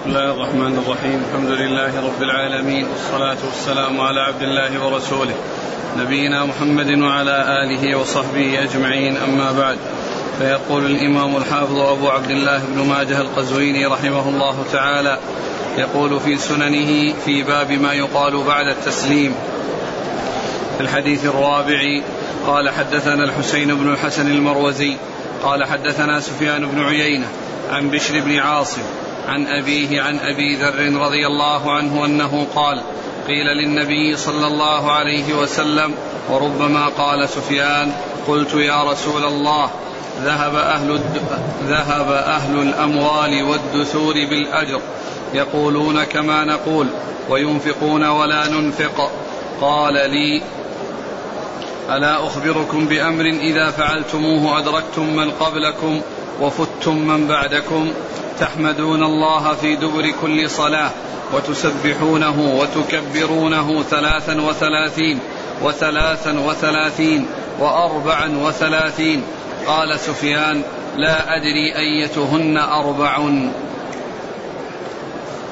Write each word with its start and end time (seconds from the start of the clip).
بسم 0.00 0.10
الله 0.10 0.30
الرحمن 0.30 0.78
الرحيم. 0.78 1.22
الحمد 1.28 1.50
لله 1.50 2.00
رب 2.06 2.22
العالمين 2.22 2.86
والصلاة 2.86 3.36
والسلام 3.46 4.00
على 4.00 4.20
عبد 4.20 4.42
الله 4.42 4.86
ورسوله 4.86 5.34
نبينا 5.98 6.44
محمد 6.44 6.98
وعلى 6.98 7.64
آله 7.64 7.96
وصحبه 7.98 8.62
أجمعين. 8.62 9.16
أما 9.16 9.52
بعد 9.52 9.78
فيقول 10.38 10.86
الإمام 10.86 11.36
الحافظ 11.36 11.78
أبو 11.78 12.08
عبد 12.08 12.30
الله 12.30 12.62
بن 12.68 12.86
ماجه 12.88 13.20
القزويني 13.20 13.86
رحمه 13.86 14.28
الله 14.28 14.64
تعالى 14.72 15.18
يقول 15.78 16.20
في 16.20 16.36
سننه 16.36 17.14
في 17.24 17.42
باب 17.42 17.72
ما 17.72 17.92
يقال 17.92 18.44
بعد 18.44 18.66
التسليم. 18.66 19.34
في 20.76 20.80
الحديث 20.80 21.24
الرابع 21.26 22.00
قال 22.46 22.70
حدثنا 22.70 23.24
الحسين 23.24 23.74
بن 23.74 23.92
الحسن 23.92 24.30
المروزي 24.30 24.96
قال 25.42 25.64
حدثنا 25.64 26.20
سفيان 26.20 26.66
بن 26.66 26.84
عيينة 26.84 27.26
عن 27.70 27.90
بشر 27.90 28.20
بن 28.20 28.38
عاصم 28.38 28.82
عن 29.30 29.46
أبيه 29.46 30.02
عن 30.02 30.18
أبي 30.18 30.56
ذر 30.56 31.00
رضي 31.00 31.26
الله 31.26 31.72
عنه 31.72 32.04
أنه 32.04 32.46
قال 32.54 32.82
قيل 33.28 33.46
للنبي 33.46 34.16
صلى 34.16 34.46
الله 34.46 34.92
عليه 34.92 35.34
وسلم 35.34 35.94
وربما 36.30 36.86
قال 36.86 37.28
سفيان 37.28 37.92
قلت 38.28 38.54
يا 38.54 38.84
رسول 38.84 39.24
الله 39.24 39.70
ذهب 40.22 40.54
أهل 40.54 41.00
ذهب 41.68 42.10
أهل 42.10 42.62
الأموال 42.62 43.42
والدثور 43.42 44.14
بالأجر 44.14 44.80
يقولون 45.34 46.04
كما 46.04 46.44
نقول 46.44 46.86
وينفقون 47.28 48.04
ولا 48.04 48.48
ننفق. 48.48 49.10
قال 49.60 49.94
لي 49.94 50.42
ألا 51.90 52.26
أخبركم 52.26 52.86
بأمر 52.86 53.24
إذا 53.24 53.70
فعلتموه 53.70 54.58
أدركتم 54.58 55.16
من 55.16 55.30
قبلكم؟ 55.30 56.00
وفتم 56.40 56.96
من 56.96 57.26
بعدكم 57.26 57.90
تحمدون 58.40 59.02
الله 59.02 59.54
في 59.54 59.76
دبر 59.76 60.10
كل 60.22 60.50
صلاة 60.50 60.90
وتسبحونه 61.34 62.40
وتكبرونه 62.40 63.82
ثلاثا 63.82 64.40
وثلاثين 64.40 65.18
وثلاثا 65.62 66.38
وثلاثين 66.40 67.26
وأربعا 67.60 68.28
وثلاثين 68.28 69.22
قال 69.66 70.00
سفيان 70.00 70.62
لا 70.96 71.36
أدري 71.36 71.76
أيتهن 71.76 72.58
أربع 72.58 73.18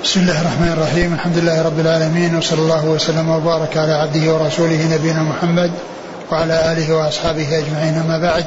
بسم 0.04 0.20
الله 0.20 0.40
الرحمن 0.40 0.72
الرحيم. 0.72 1.14
الحمد 1.14 1.38
لله 1.38 1.62
رب 1.62 1.80
العالمين 1.80 2.36
وصلى 2.36 2.58
الله 2.58 2.84
وسلم 2.86 3.28
وبارك 3.30 3.76
على 3.76 3.92
عبده 3.92 4.34
ورسوله 4.34 4.94
نبينا 4.94 5.22
محمد 5.22 5.72
وعلى 6.30 6.72
آله 6.72 6.96
وأصحابه 6.96 7.58
أجمعين. 7.58 7.94
أما 7.94 8.18
بعد 8.18 8.44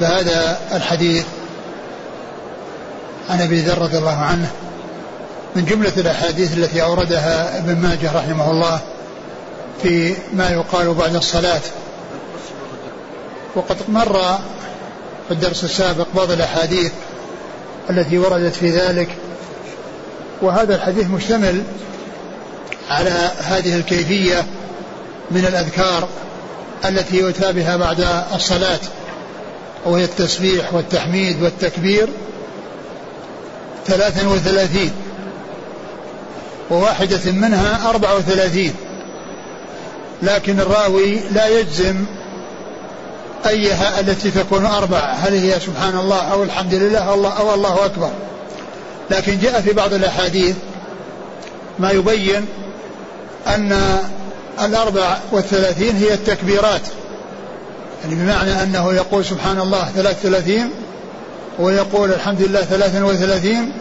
فهذا 0.00 0.58
الحديث 0.72 1.24
عن 3.30 3.40
أبي 3.40 3.60
ذر 3.60 3.78
رضي 3.78 3.98
الله 3.98 4.18
عنه 4.18 4.50
من 5.56 5.64
جملة 5.64 5.92
الأحاديث 5.96 6.58
التي 6.58 6.82
أوردها 6.82 7.58
ابن 7.58 7.76
ماجه 7.76 8.12
رحمه 8.12 8.50
الله 8.50 8.80
في 9.82 10.14
ما 10.32 10.50
يقال 10.50 10.94
بعد 10.94 11.14
الصلاة. 11.14 11.60
وقد 13.54 13.76
مر 13.88 14.38
في 15.28 15.34
الدرس 15.34 15.64
السابق 15.64 16.06
بعض 16.14 16.30
الأحاديث 16.30 16.92
التي 17.90 18.18
وردت 18.18 18.54
في 18.54 18.70
ذلك 18.70 19.08
وهذا 20.42 20.74
الحديث 20.74 21.06
مشتمل 21.06 21.62
على 22.90 23.30
هذه 23.38 23.76
الكيفية 23.76 24.44
من 25.30 25.44
الأذكار 25.46 26.08
التي 26.84 27.16
يؤتى 27.16 27.52
بها 27.52 27.76
بعد 27.76 28.24
الصلاة. 28.34 28.80
وهي 29.84 30.04
التسبيح 30.04 30.74
والتحميد 30.74 31.42
والتكبير 31.42 32.08
ثلاثا 33.86 34.28
وثلاثين 34.28 34.92
وواحدة 36.70 37.32
منها 37.32 37.90
أربع 37.90 38.12
وثلاثين 38.12 38.74
لكن 40.22 40.60
الراوي 40.60 41.20
لا 41.32 41.48
يجزم 41.48 42.04
أيها 43.46 44.00
التي 44.00 44.30
تكون 44.30 44.66
أربع 44.66 44.98
هل 44.98 45.34
هي 45.34 45.60
سبحان 45.60 45.98
الله 45.98 46.18
أو 46.18 46.42
الحمد 46.42 46.74
لله 46.74 46.98
أو 46.98 47.14
الله, 47.14 47.32
أو 47.38 47.54
الله 47.54 47.84
أكبر؟ 47.84 48.10
لكن 49.10 49.38
جاء 49.38 49.60
في 49.60 49.72
بعض 49.72 49.94
الأحاديث 49.94 50.56
ما 51.78 51.90
يبين 51.90 52.46
أن 53.46 53.98
الأربع 54.62 55.16
والثلاثين 55.32 55.96
هي 55.96 56.14
التكبيرات. 56.14 56.80
يعني 58.02 58.14
بمعنى 58.14 58.62
أنه 58.62 58.92
يقول 58.92 59.24
سبحان 59.24 59.60
الله 59.60 59.90
ثلاث 59.94 60.22
ثلاثين 60.22 60.70
ويقول 61.58 62.12
الحمد 62.12 62.42
لله 62.42 62.60
ثلاثا 62.60 63.04
وثلاثين 63.04 63.72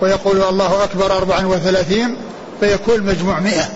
ويقول 0.00 0.42
الله 0.42 0.84
أكبر 0.84 1.16
أربعا 1.16 1.46
وثلاثين 1.46 2.16
فيكون 2.60 3.02
مجموع 3.02 3.40
مئة. 3.40 3.68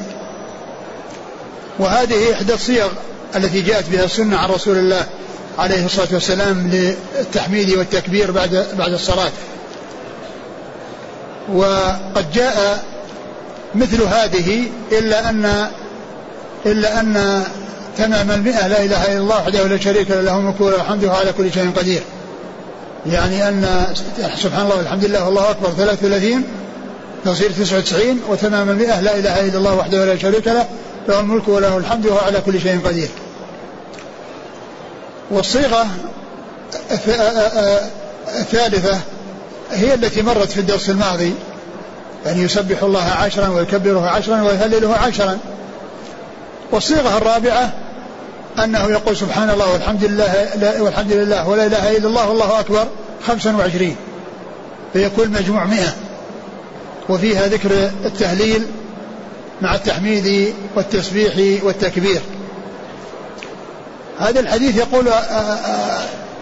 وهذه 1.78 2.32
إحدى 2.32 2.54
الصيغ 2.54 2.88
التي 3.36 3.60
جاءت 3.60 3.90
بها 3.90 4.04
السنة 4.04 4.36
عن 4.36 4.50
رسول 4.50 4.78
الله 4.78 5.06
عليه 5.58 5.84
الصلاة 5.84 6.08
والسلام 6.12 6.70
للتحميد 7.18 7.70
والتكبير 7.70 8.30
بعد 8.30 8.66
بعد 8.78 8.92
الصلاة. 8.92 9.30
وقد 11.52 12.32
جاء 12.34 12.84
مثل 13.74 14.02
هذه 14.02 14.64
إلا 14.92 15.30
أن 15.30 15.70
إلا 16.66 17.00
أن 17.00 17.44
تمام 17.98 18.30
المئة 18.30 18.66
لا 18.66 18.82
إله 18.84 19.06
إلا 19.06 19.18
الله 19.18 19.36
وحده 19.36 19.62
لا 19.62 19.80
شريك 19.80 20.10
له 20.10 20.20
له 20.20 20.36
الملك 20.38 20.60
وله 20.60 20.76
الحمد 20.76 21.04
على 21.04 21.32
كل 21.32 21.52
شيء 21.52 21.70
قدير. 21.76 22.02
يعني 23.06 23.48
أن 23.48 23.86
سبحان 24.36 24.64
الله 24.64 24.76
والحمد 24.76 25.04
لله 25.04 25.24
والله 25.24 25.50
أكبر 25.50 25.68
33 25.70 26.44
تصير 27.24 27.50
99 27.50 28.20
وتمام 28.28 28.70
المئة 28.70 29.00
لا 29.00 29.16
إله 29.16 29.40
إلا 29.40 29.58
الله 29.58 29.74
وحده 29.74 30.04
لا 30.04 30.18
شريك 30.18 30.46
له 30.46 30.66
له 31.08 31.20
الملك 31.20 31.48
وله 31.48 31.76
الحمد 31.78 32.06
وهو 32.06 32.18
على 32.18 32.40
كل 32.46 32.60
شيء 32.60 32.80
قدير. 32.84 33.08
والصيغة 35.30 35.86
الثالثة 38.40 38.98
هي 39.72 39.94
التي 39.94 40.22
مرت 40.22 40.50
في 40.50 40.60
الدرس 40.60 40.90
الماضي 40.90 41.34
يعني 42.26 42.42
يسبح 42.42 42.82
الله 42.82 43.04
عشرا 43.04 43.48
ويكبره 43.48 44.06
عشرا 44.08 44.42
ويهلله 44.42 44.94
عشرا. 44.94 45.38
والصيغة 46.72 47.18
الرابعة 47.18 47.72
أنه 48.64 48.90
يقول 48.90 49.16
سبحان 49.16 49.50
الله 49.50 49.72
والحمد 49.72 50.04
لله 50.04 50.82
والحمد 50.82 51.12
لله 51.12 51.48
ولا 51.48 51.66
إله 51.66 51.96
إلا 51.96 52.08
الله 52.08 52.28
والله 52.28 52.60
أكبر 52.60 52.86
خمسا 53.26 53.56
وعشرين. 53.56 53.96
فيكون 54.92 55.28
مجموع 55.28 55.64
مئة. 55.64 55.94
وفيها 57.08 57.46
ذكر 57.46 57.70
التهليل 58.04 58.66
مع 59.62 59.74
التحميد 59.74 60.54
والتسبيح 60.76 61.64
والتكبير. 61.64 62.20
هذا 64.18 64.40
الحديث 64.40 64.76
يقول 64.76 65.08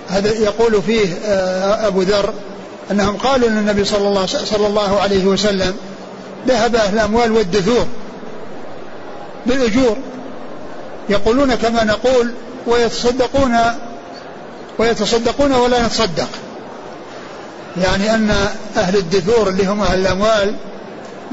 هذا 0.09 0.33
يقول 0.33 0.83
فيه 0.83 1.07
أبو 1.87 2.03
ذر 2.03 2.35
أنهم 2.91 3.17
قالوا 3.17 3.49
للنبي 3.49 3.85
صلى 3.85 4.09
الله, 4.09 4.27
صلى 4.27 4.67
الله 4.67 5.01
عليه 5.01 5.25
وسلم 5.25 5.75
ذهب 6.49 6.77
أهل 6.77 6.95
الأموال 6.95 7.33
والدثور 7.33 7.87
بالأجور. 9.47 9.97
يقولون 11.09 11.54
كما 11.54 11.84
نقول 11.84 12.32
ويتصدقون 12.66 13.56
ويتصدقون 14.78 15.53
ولا 15.53 15.87
نتصدق. 15.87 16.28
يعني 17.82 18.15
أن 18.15 18.31
أهل 18.76 18.97
الدثور 18.97 19.48
اللي 19.48 19.66
هم 19.66 19.81
أهل 19.81 20.00
الأموال 20.00 20.54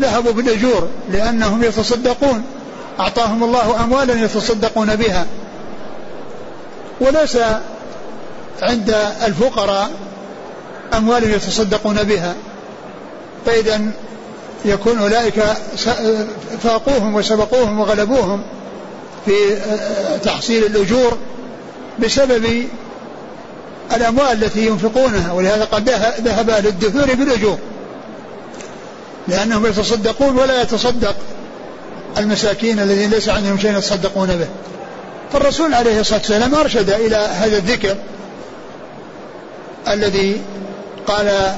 ذهبوا 0.02 0.32
بالأجور 0.32 0.88
لأنهم 1.12 1.64
يتصدقون. 1.64 2.44
أعطاهم 3.00 3.44
الله 3.44 3.84
أموالا 3.84 4.14
يتصدقون 4.14 4.96
بها. 4.96 5.26
وليس 7.02 7.38
عند 8.62 8.96
الفقراء 9.26 9.92
أموال 10.94 11.24
يتصدقون 11.24 12.04
بها. 12.04 12.36
فإذا 13.46 13.82
يكون 14.66 15.00
أولئك 15.00 15.44
فاقوهم 16.64 17.16
وسبقوهم 17.16 17.80
وغلبوهم. 17.80 18.44
في 19.26 19.32
تحصيل 20.24 20.66
الأجور 20.66 21.18
بسبب 22.00 22.68
الأموال 23.96 24.44
التي 24.44 24.68
ينفقونها 24.68 25.32
ولهذا 25.32 25.66
قد 25.66 25.90
ذهب 26.22 26.50
أهل 26.50 26.68
الدثور 26.68 27.16
بالأجور 27.16 27.58
لأنهم 29.28 29.66
يتصدقون 29.66 30.38
ولا 30.38 30.62
يتصدق 30.62 31.16
المساكين 32.18 32.80
الذين 32.80 33.10
ليس 33.10 33.30
عندهم 33.30 33.58
شيء 33.58 33.78
يتصدقون 33.78 34.28
به. 34.28 34.48
فالرسول 35.34 35.74
عليه 35.74 36.00
الصلاة 36.00 36.20
والسلام 36.20 36.56
أرشد 36.56 36.90
إلى 36.90 37.16
هذا 37.16 37.58
الذكر 37.58 37.96
الذي 39.88 40.42
قال 41.08 41.28
آآ 41.28 41.56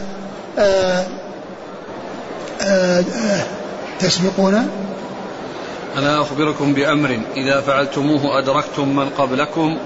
آه، 0.57 1.05
آآ 2.61 2.99
آه، 2.99 3.03
آه، 3.15 3.43
تسبقون 3.99 4.69
ألا 5.97 6.21
أخبركم 6.21 6.73
بأمر. 6.73 7.19
إذا 7.37 7.61
فعلتموه 7.61 8.39
أدركتم 8.39 8.95
من 8.95 9.09
قبلكم 9.09 9.77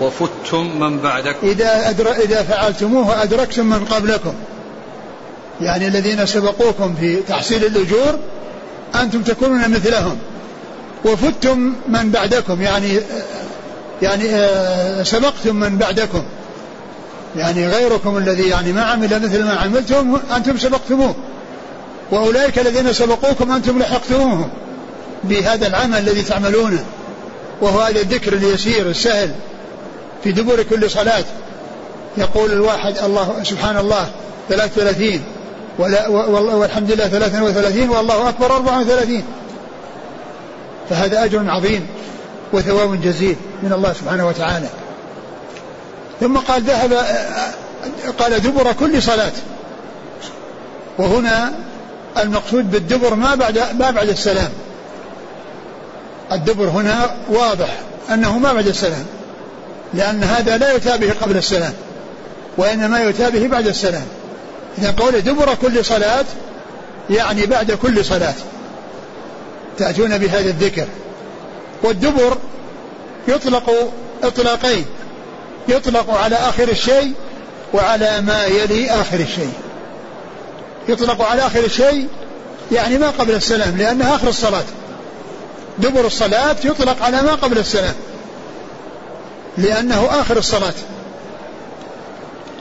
وفتم 0.00 0.80
من 0.80 0.98
بعدكم. 0.98 1.46
إذا, 1.46 1.90
أدر... 1.90 2.12
إذا 2.12 2.42
فعلتموه 2.42 3.22
أدركتم 3.22 3.66
من 3.66 3.84
قبلكم. 3.84 4.34
يعني 5.60 5.86
الذين 5.86 6.26
سبقوكم 6.26 6.94
في 6.94 7.16
تحصيل 7.16 7.64
الأجور 7.64 8.18
أنتم 8.94 9.22
تكونون 9.22 9.70
مثلهم. 9.70 10.18
وفتم 11.04 11.72
من 11.88 12.10
بعدكم. 12.10 12.62
يعني 12.62 13.00
يعني 14.02 14.34
آه، 14.34 15.02
سبقتم 15.02 15.56
من 15.56 15.78
بعدكم. 15.78 16.22
يعني 17.36 17.68
غيركم 17.68 18.16
الذي 18.18 18.48
يعني 18.48 18.72
ما 18.72 18.82
عمل 18.82 19.22
مثل 19.22 19.44
ما 19.44 19.54
عملتم 19.54 20.18
أنتم 20.36 20.58
سبقتموه. 20.58 21.14
وأولئك 22.10 22.58
الذين 22.58 22.92
سبقوكم 22.92 23.52
أنتم 23.52 23.78
لحقتموهم. 23.78 24.50
بهذا 25.28 25.66
العمل 25.66 25.98
الذي 25.98 26.22
تعملونه 26.22 26.84
وهو 27.60 27.80
هذا 27.80 28.00
الذكر 28.00 28.32
اليسير 28.32 28.90
السهل 28.90 29.30
في 30.24 30.32
دبر 30.32 30.62
كل 30.62 30.90
صلاة. 30.90 31.24
يقول 32.18 32.52
الواحد 32.52 32.98
الله 32.98 33.36
سبحان 33.42 33.76
الله 33.76 34.08
33 34.48 35.20
والحمد 35.78 36.92
لله 36.92 37.08
33 37.08 37.88
والله 37.88 38.28
أكبر 38.28 38.56
34 38.56 39.22
فهذا 40.90 41.24
أجر 41.24 41.50
عظيم 41.50 41.86
وثواب 42.52 43.02
جزيل 43.02 43.36
من 43.62 43.72
الله 43.72 43.92
سبحانه 43.92 44.28
وتعالى. 44.28 44.68
ثم 46.20 46.36
قال 46.36 46.62
ذهب 46.62 46.92
قال 48.18 48.42
دبر 48.42 48.72
كل 48.72 49.02
صلاة. 49.02 49.32
وهنا 50.98 51.52
المقصود 52.18 52.70
بالدبر 52.70 53.14
ما 53.14 53.34
بعد 53.34 53.58
ما 53.58 53.90
بعد 53.90 54.08
السلام. 54.08 54.50
الدبر 56.32 56.64
هنا 56.64 57.16
واضح 57.28 57.78
أنه 58.10 58.38
ما 58.38 58.52
بعد 58.52 58.66
السلام 58.66 59.06
لأن 59.94 60.22
هذا 60.22 60.58
لا 60.58 60.72
يتابه 60.72 61.12
قبل 61.22 61.36
السلام 61.36 61.72
وإنما 62.56 63.00
يتابه 63.00 63.48
بعد 63.48 63.66
السلام 63.66 64.06
إذا 64.78 64.94
قول 64.98 65.20
دبر 65.20 65.54
كل 65.54 65.84
صلاة 65.84 66.24
يعني 67.10 67.46
بعد 67.46 67.72
كل 67.72 68.04
صلاة. 68.04 68.34
تأتون 69.78 70.18
بهذا 70.18 70.50
الذكر. 70.50 70.86
والدبر 71.82 72.38
يطلق 73.28 73.92
إطلاقين 74.22 74.84
يطلق 75.68 76.10
على 76.10 76.36
آخر 76.36 76.68
الشيء 76.68 77.12
وعلى 77.74 78.20
ما 78.20 78.44
يلي 78.44 78.90
آخر 78.90 79.20
الشيء. 79.20 79.52
يطلق 80.88 81.22
على 81.22 81.46
آخر 81.46 81.64
الشيء 81.64 82.08
يعني 82.72 82.98
ما 82.98 83.10
قبل 83.10 83.34
السلام 83.34 83.76
لأنها 83.76 84.14
آخر 84.14 84.28
الصلاة. 84.28 84.64
دبر 85.78 86.06
الصلاة 86.06 86.56
يطلق 86.64 87.02
على 87.02 87.22
ما 87.22 87.32
قبل 87.34 87.58
السلام. 87.58 87.94
لأنه 89.58 90.08
آخر 90.20 90.38
الصلاة. 90.38 90.74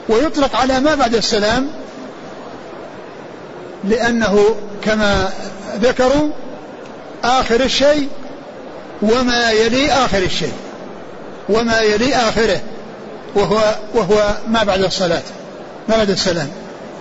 ويطلق 0.09 0.55
على 0.55 0.79
ما 0.79 0.95
بعد 0.95 1.15
السلام 1.15 1.67
لأنه 3.83 4.55
كما 4.83 5.33
ذكروا 5.81 6.29
آخر 7.23 7.61
الشيء 7.61 8.07
وما 9.01 9.51
يلي 9.51 9.91
آخر 9.91 10.17
الشيء. 10.17 10.53
وما 11.49 11.81
يلي 11.81 12.15
آخره. 12.15 12.61
وهو 13.35 13.75
وهو 13.93 14.35
ما 14.47 14.63
بعد 14.63 14.83
الصلاة. 14.83 15.23
ما 15.89 15.97
بعد 15.97 16.09
السلام. 16.09 16.49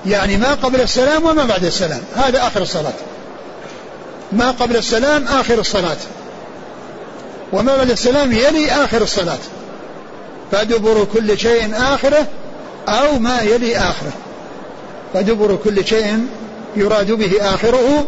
يعني 0.06 0.36
ما 0.36 0.54
قبل 0.54 0.80
السلام 0.80 1.24
وما 1.24 1.44
بعد 1.44 1.64
السلام. 1.64 2.02
هذا 2.16 2.46
آخر 2.46 2.62
الصلاة. 2.62 2.92
ما 4.34 4.50
قبل 4.50 4.76
السلام 4.76 5.24
آخر 5.24 5.58
الصلاة. 5.60 5.96
وما 7.52 7.76
بعد 7.76 7.90
السلام 7.90 8.32
يلي 8.32 8.70
آخر 8.70 9.02
الصلاة. 9.02 9.38
فدبر 10.52 11.06
كل 11.14 11.38
شيء 11.38 11.74
آخره 11.76 12.26
أو 12.88 13.18
ما 13.18 13.40
يلي 13.40 13.76
آخره. 13.78 14.12
فدبر 15.14 15.58
كل 15.64 15.86
شيء 15.86 16.26
يراد 16.76 17.12
به 17.12 17.32
آخره 17.40 18.06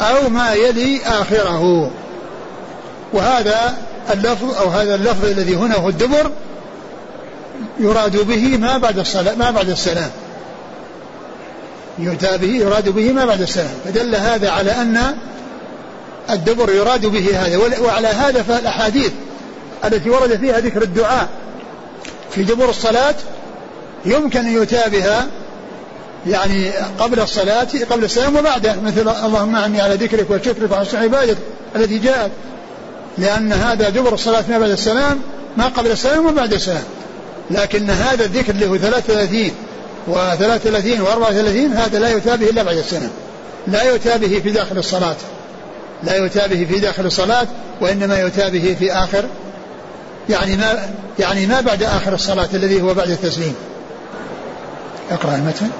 أو 0.00 0.28
ما 0.28 0.52
يلي 0.52 1.00
آخره. 1.06 1.90
وهذا 3.12 3.76
اللفظ 4.12 4.54
أو 4.60 4.68
هذا 4.68 4.94
اللفظ 4.94 5.24
الذي 5.24 5.54
هنا 5.54 5.76
هو 5.76 5.88
الدبر 5.88 6.30
يراد 7.80 8.16
به 8.16 8.56
ما 8.56 8.78
بعد 8.78 8.98
الصلاة 8.98 9.34
ما 9.34 9.50
بعد 9.50 9.68
السلام. 9.70 10.10
يراد 12.42 12.88
به 12.88 13.12
ما 13.12 13.24
بعد 13.24 13.40
السلام. 13.40 13.74
فدل 13.84 14.14
هذا 14.14 14.50
على 14.50 14.70
أن 14.70 15.16
الدبر 16.32 16.74
يراد 16.74 17.06
به 17.06 17.36
هذا. 17.36 17.80
وعلى 17.80 18.08
هذا 18.08 18.42
فالأحاديث 18.42 19.12
التي 19.84 20.10
ورد 20.10 20.36
فيها 20.36 20.60
ذكر 20.60 20.82
الدعاء 20.82 21.28
في 22.30 22.42
دبر 22.42 22.70
الصلاة 22.70 23.14
يمكن 24.04 24.40
أن 24.40 24.52
يؤتى 24.52 24.82
بها 24.86 25.26
يعني 26.26 26.70
قبل 26.98 27.20
الصلاة 27.20 27.68
قبل 27.90 28.04
السلام 28.04 28.36
وبعده 28.36 28.76
مثل 28.84 29.00
اللهم 29.00 29.56
أعني 29.56 29.80
على 29.80 29.94
ذكرك 29.94 30.30
وشكرك 30.30 30.70
وحسن 30.70 30.98
عبادك 30.98 31.36
التي 31.76 31.98
جاءت. 31.98 32.30
لأن 33.18 33.52
هذا 33.52 33.88
دبر 33.88 34.14
الصلاة 34.14 34.44
ما 34.48 34.58
بعد 34.58 34.70
السلام 34.70 35.20
ما 35.56 35.66
قبل 35.66 35.90
السلام 35.90 36.26
وبعد 36.26 36.52
السلام. 36.52 36.84
لكن 37.50 37.90
هذا 37.90 38.24
الذكر 38.24 38.52
اللي 38.52 38.68
هو 38.68 38.76
33 38.76 39.50
و33 40.08 41.00
و34 41.00 41.76
هذا 41.76 41.98
لا 41.98 42.08
يؤتى 42.08 42.36
به 42.36 42.50
إلا 42.50 42.62
بعد 42.62 42.76
السلام. 42.76 43.10
لا 43.66 43.82
يؤتى 43.82 44.18
به 44.18 44.40
في 44.42 44.50
داخل 44.50 44.78
الصلاة. 44.78 45.16
لا 46.04 46.16
يؤتى 46.16 46.48
به 46.48 46.64
في 46.64 46.80
داخل 46.80 47.06
الصلاة 47.06 47.46
وإنما 47.80 48.18
يؤتى 48.18 48.50
به 48.50 48.76
في 48.78 48.92
آخر 48.92 49.24
يعني 50.28 50.56
ما 50.56 50.90
يعني 51.18 51.46
ما 51.46 51.60
بعد 51.60 51.82
آخر 51.82 52.14
الصلاة 52.14 52.48
الذي 52.54 52.82
هو 52.82 52.94
بعد 52.94 53.10
التسليم. 53.10 53.54
اقرأ 55.10 55.34
المتن. 55.34 55.70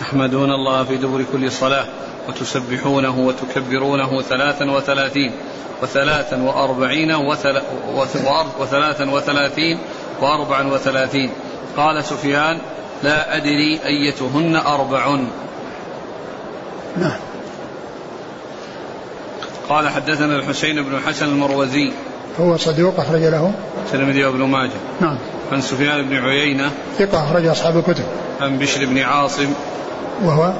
تحمدون 0.00 0.50
الله 0.50 0.84
في 0.84 0.96
دبر 0.96 1.24
كل 1.32 1.52
صلاة 1.52 1.86
وتسبحونه 2.28 3.18
وتكبرونه 3.18 4.22
ثلاثا 4.22 4.70
وثلاثين 4.70 5.32
وثلاثا 5.82 6.42
وأربعين 6.42 7.14
وثلاثا 8.58 9.10
وثلاثين 9.10 9.78
وأربعا 10.20 10.62
وثلاثين. 10.62 11.30
قال 11.76 12.04
سفيان 12.04 12.58
لا 13.02 13.36
أدري 13.36 13.80
أيتهن 13.86 14.56
أربع 14.56 15.18
نعم. 16.96 17.27
قال 19.68 19.88
حدثنا 19.88 20.36
الحسين 20.36 20.82
بن 20.82 20.94
الحسن 20.94 21.26
المروزي. 21.26 21.92
هو 22.40 22.56
صدوق 22.56 23.00
أخرج 23.00 23.20
له. 23.20 23.52
الترمذي 23.86 24.24
وابن 24.24 24.42
ماجه. 24.42 24.70
نعم. 25.00 25.18
عن 25.52 25.60
سفيان 25.60 26.02
بن 26.02 26.16
عيينة. 26.16 26.70
ثقة 26.98 27.24
أخرج 27.24 27.46
أصحاب 27.46 27.76
الكتب. 27.76 28.04
عن 28.40 28.58
بشر 28.58 28.84
بن 28.84 28.98
عاصم. 28.98 29.52
وهو؟ 30.24 30.52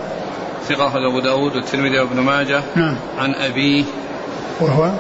ثقة 0.69 0.87
أخرج 0.87 1.03
أبو 1.11 1.21
داود 1.21 1.57
والترمذي 1.57 1.99
وابن 1.99 2.21
ماجه. 2.21 2.63
نعم. 2.77 2.95
عن 3.19 3.35
أبيه 3.35 3.85
وهو؟ 4.61 4.91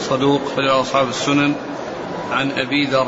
صدوق 0.00 0.40
أخرج 0.52 0.68
أصحاب 0.68 1.08
السنن. 1.08 1.52
عن 2.32 2.50
أبي 2.50 2.86
ذر. 2.86 3.06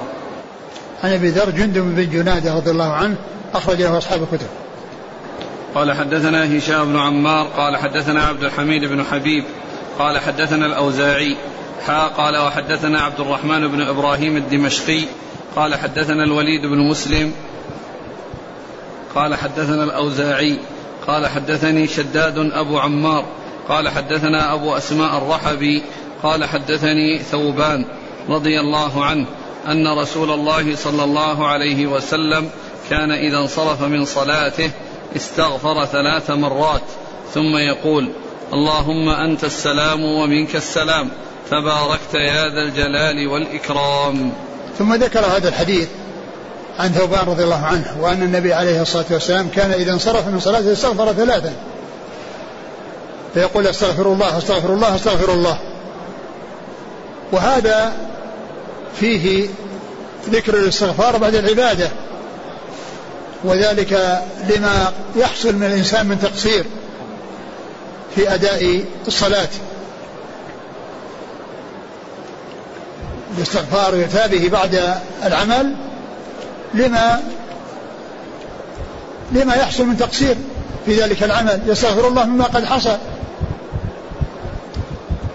عن 1.05 1.13
أبي 1.13 1.29
ذر 1.29 1.51
جندب 1.51 1.83
بن 1.83 2.11
جنادة 2.11 2.55
رضي 2.55 2.71
الله 2.71 2.93
عنه 2.93 3.17
أخرج 3.55 3.83
له 3.83 3.99
أصحاب 3.99 4.23
الكتب. 4.23 4.47
قال 5.75 5.93
حدثنا 5.93 6.59
هشام 6.59 6.85
بن 6.85 6.99
عمار. 6.99 7.47
قال 7.57 7.77
حدثنا 7.77 8.23
عبد 8.23 8.45
الحميد 8.45 8.85
بن 8.85 9.05
حبيب. 9.05 9.45
قال 9.99 10.19
حدثنا 10.19 10.67
الأوزاعي 10.67 11.37
حا 11.87 12.07
قال 12.07 12.37
وحدثنا 12.37 13.01
عبد 13.01 13.21
الرحمن 13.21 13.69
بن 13.69 13.81
إبراهيم 13.81 14.37
الدمشقي 14.37 15.05
قال 15.57 15.75
حدثنا 15.75 16.25
الوليد 16.25 16.67
بن 16.67 16.79
مسلم 16.79 17.33
قال 19.15 19.35
حدثنا 19.35 19.85
الأوزاعي 19.85 20.59
قال 21.07 21.27
حدثني 21.27 21.87
شداد 21.87 22.39
أبو 22.39 22.79
عمار 22.79 23.25
قال 23.69 23.89
حدثنا 23.89 24.55
أبو 24.55 24.77
أسماء 24.77 25.19
الرحبي 25.19 25.83
قال 26.23 26.45
حدثني 26.45 27.19
ثوبان 27.19 27.85
رضي 28.29 28.61
الله 28.61 29.05
عنه 29.05 29.27
أن 29.69 29.99
رسول 29.99 30.31
الله 30.31 30.77
صلى 30.77 31.05
الله 31.05 31.47
عليه 31.47 31.87
وسلم 31.87 32.51
كان 32.91 33.11
إذا 33.11 33.39
انصرف 33.39 33.83
من 33.83 34.05
صلاته 34.05 34.71
استغفر 35.17 35.85
ثلاث 35.85 36.31
مرات 36.31 36.83
ثم 37.35 37.57
يقول 37.57 38.09
اللهم 38.53 39.09
أنت 39.09 39.45
السلام 39.45 40.05
ومنك 40.05 40.57
السلام. 40.57 41.11
تباركت 41.51 42.15
يا 42.15 42.49
ذا 42.49 42.63
الجلال 42.63 43.29
والإكرام. 43.29 44.33
ثم 44.79 44.95
ذكر 44.95 45.21
هذا 45.21 45.49
الحديث 45.49 45.89
عن 46.79 46.89
ثوبان 46.89 47.27
رضي 47.27 47.45
الله 47.45 47.65
عنه 47.67 47.97
وأن 48.01 48.23
النبي 48.23 48.53
عليه 48.55 48.83
الصلاة 48.83 49.05
والسلام 49.11 49.49
كان 49.49 49.73
إذا 49.73 49.93
انصرف 49.93 50.29
من 50.29 50.41
صلاته 50.41 50.73
استغفر 50.73 51.13
ثلاثا. 51.13 51.53
فيقول 53.35 53.67
استغفر 53.67 54.13
الله 54.13 54.39
استغفر 54.39 54.75
الله 54.75 54.95
استغفر 54.95 55.33
الله. 55.33 55.59
وهذا 57.33 57.93
فيه 59.01 59.49
ذكر 60.31 60.55
الاستغفار 60.55 61.17
بعد 61.17 61.35
العبادة. 61.35 61.91
وذلك 63.45 64.23
لما 64.49 64.93
يحصل 65.17 65.55
من 65.55 65.67
الإنسان 65.67 66.07
من 66.07 66.21
تقصير. 66.21 66.65
في 68.15 68.35
أداء 68.35 68.85
الصلاة. 69.07 69.49
الاستغفار 73.37 73.97
يتابه 73.97 74.49
بعد 74.49 74.95
العمل 75.25 75.75
لما 76.75 77.23
لما 79.33 79.55
يحصل 79.55 79.85
من 79.85 79.97
تقصير 79.97 80.37
في 80.87 81.01
ذلك 81.01 81.23
العمل. 81.23 81.61
يستغفر 81.67 82.09
الله 82.09 82.25
مما 82.25 82.45
قد 82.45 82.65
حصل. 82.65 82.99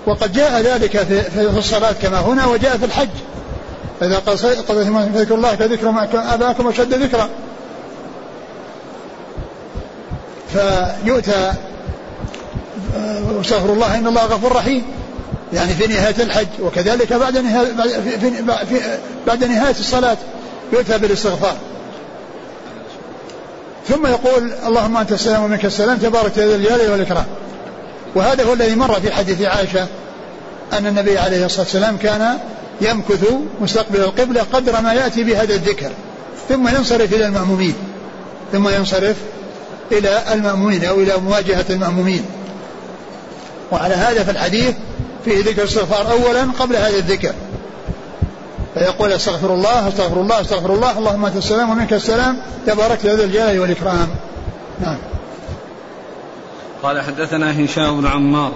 وقد 0.06 0.34
جاء 0.34 0.62
ذلك 0.62 0.98
في, 0.98 1.42
الصلاة 1.58 1.92
كما 1.92 2.20
هنا 2.20 2.46
وجاء 2.46 2.77
في 2.77 2.86
الحج. 2.86 3.10
إذا 4.01 4.18
قضيتم 4.70 5.12
فذكر 5.13 5.36
الله 5.36 5.56
كذكر 5.56 5.94
أباكم 6.13 6.68
أشد 6.68 6.94
ذكرا. 6.94 7.30
فيؤتى 10.53 11.53
واستغفر 13.38 13.73
الله 13.73 13.97
إن 13.97 14.07
الله 14.07 14.25
غفور 14.25 14.51
رحيم. 14.51 14.83
يعني 15.53 15.73
في 15.73 15.88
نهاية 15.88 16.15
الحج 16.19 16.47
وكذلك 16.62 17.13
بعد 17.13 17.33
في 18.69 18.79
بعد 19.27 19.43
نهاية 19.43 19.75
الصلاة 19.79 20.17
يؤتى 20.73 20.97
بالاستغفار. 20.97 21.55
ثم 23.88 24.07
يقول 24.07 24.51
اللهم 24.67 24.97
أنت 24.97 25.12
السلام 25.12 25.43
ومنك 25.43 25.65
السلام 25.65 25.97
تبارك 25.97 26.38
ذا 26.38 26.55
الجلال 26.55 26.91
والإكرام. 26.91 27.25
وهذا 28.15 28.43
هو 28.43 28.53
الذي 28.53 28.75
مر 28.75 29.00
في 29.00 29.12
حديث 29.12 29.41
عائشة 29.41 29.88
أن 30.73 30.88
النبي 30.88 31.17
عليه 31.17 31.45
الصلاة 31.45 31.63
والسلام 31.63 31.97
كان 31.97 32.38
يمكث 32.81 33.25
مستقبل 33.62 34.00
القبلة 34.00 34.45
قدر 34.53 34.81
ما 34.81 34.93
يأتي 34.93 35.23
بهذا 35.23 35.53
الذكر. 35.53 35.91
ثم 36.50 36.67
ينصرف 36.67 37.13
إلى 37.13 37.25
المأمومين. 37.25 37.75
ثم 38.51 38.69
ينصرف 38.69 39.15
إلى 39.91 40.23
المأمومين 40.33 40.85
أو 40.85 40.95
إلى 40.95 41.17
مواجهة 41.17 41.65
المأمومين. 41.69 42.25
وعلى 43.74 43.96
هذا 43.96 44.24
في 44.24 44.32
الحديث 44.32 44.75
فيه 45.25 45.44
ذكر 45.44 45.63
استغفار 45.63 46.12
أولا 46.12 46.48
قبل 46.60 46.75
هذا 46.75 46.98
الذكر. 46.98 47.34
فيقول 48.74 49.12
استغفر 49.12 49.53
الله 49.53 49.88
استغفر 49.88 50.22
الله 50.22 50.42
استغفر 50.42 50.74
الله 50.74 50.98
اللهم 50.98 51.25
أنت 51.25 51.36
السلام 51.36 51.70
ومنك 51.70 51.94
السلام 51.94 52.38
تبارك 52.68 53.06
يا 53.06 53.15
ذا 53.15 53.24
الجلال 53.24 53.60
والإكرام. 53.60 54.08
نعم. 54.82 54.98
قال 56.84 57.01
حدثنا 57.01 57.65
هشام 57.65 58.01
بن 58.01 58.08
عمار. 58.08 58.51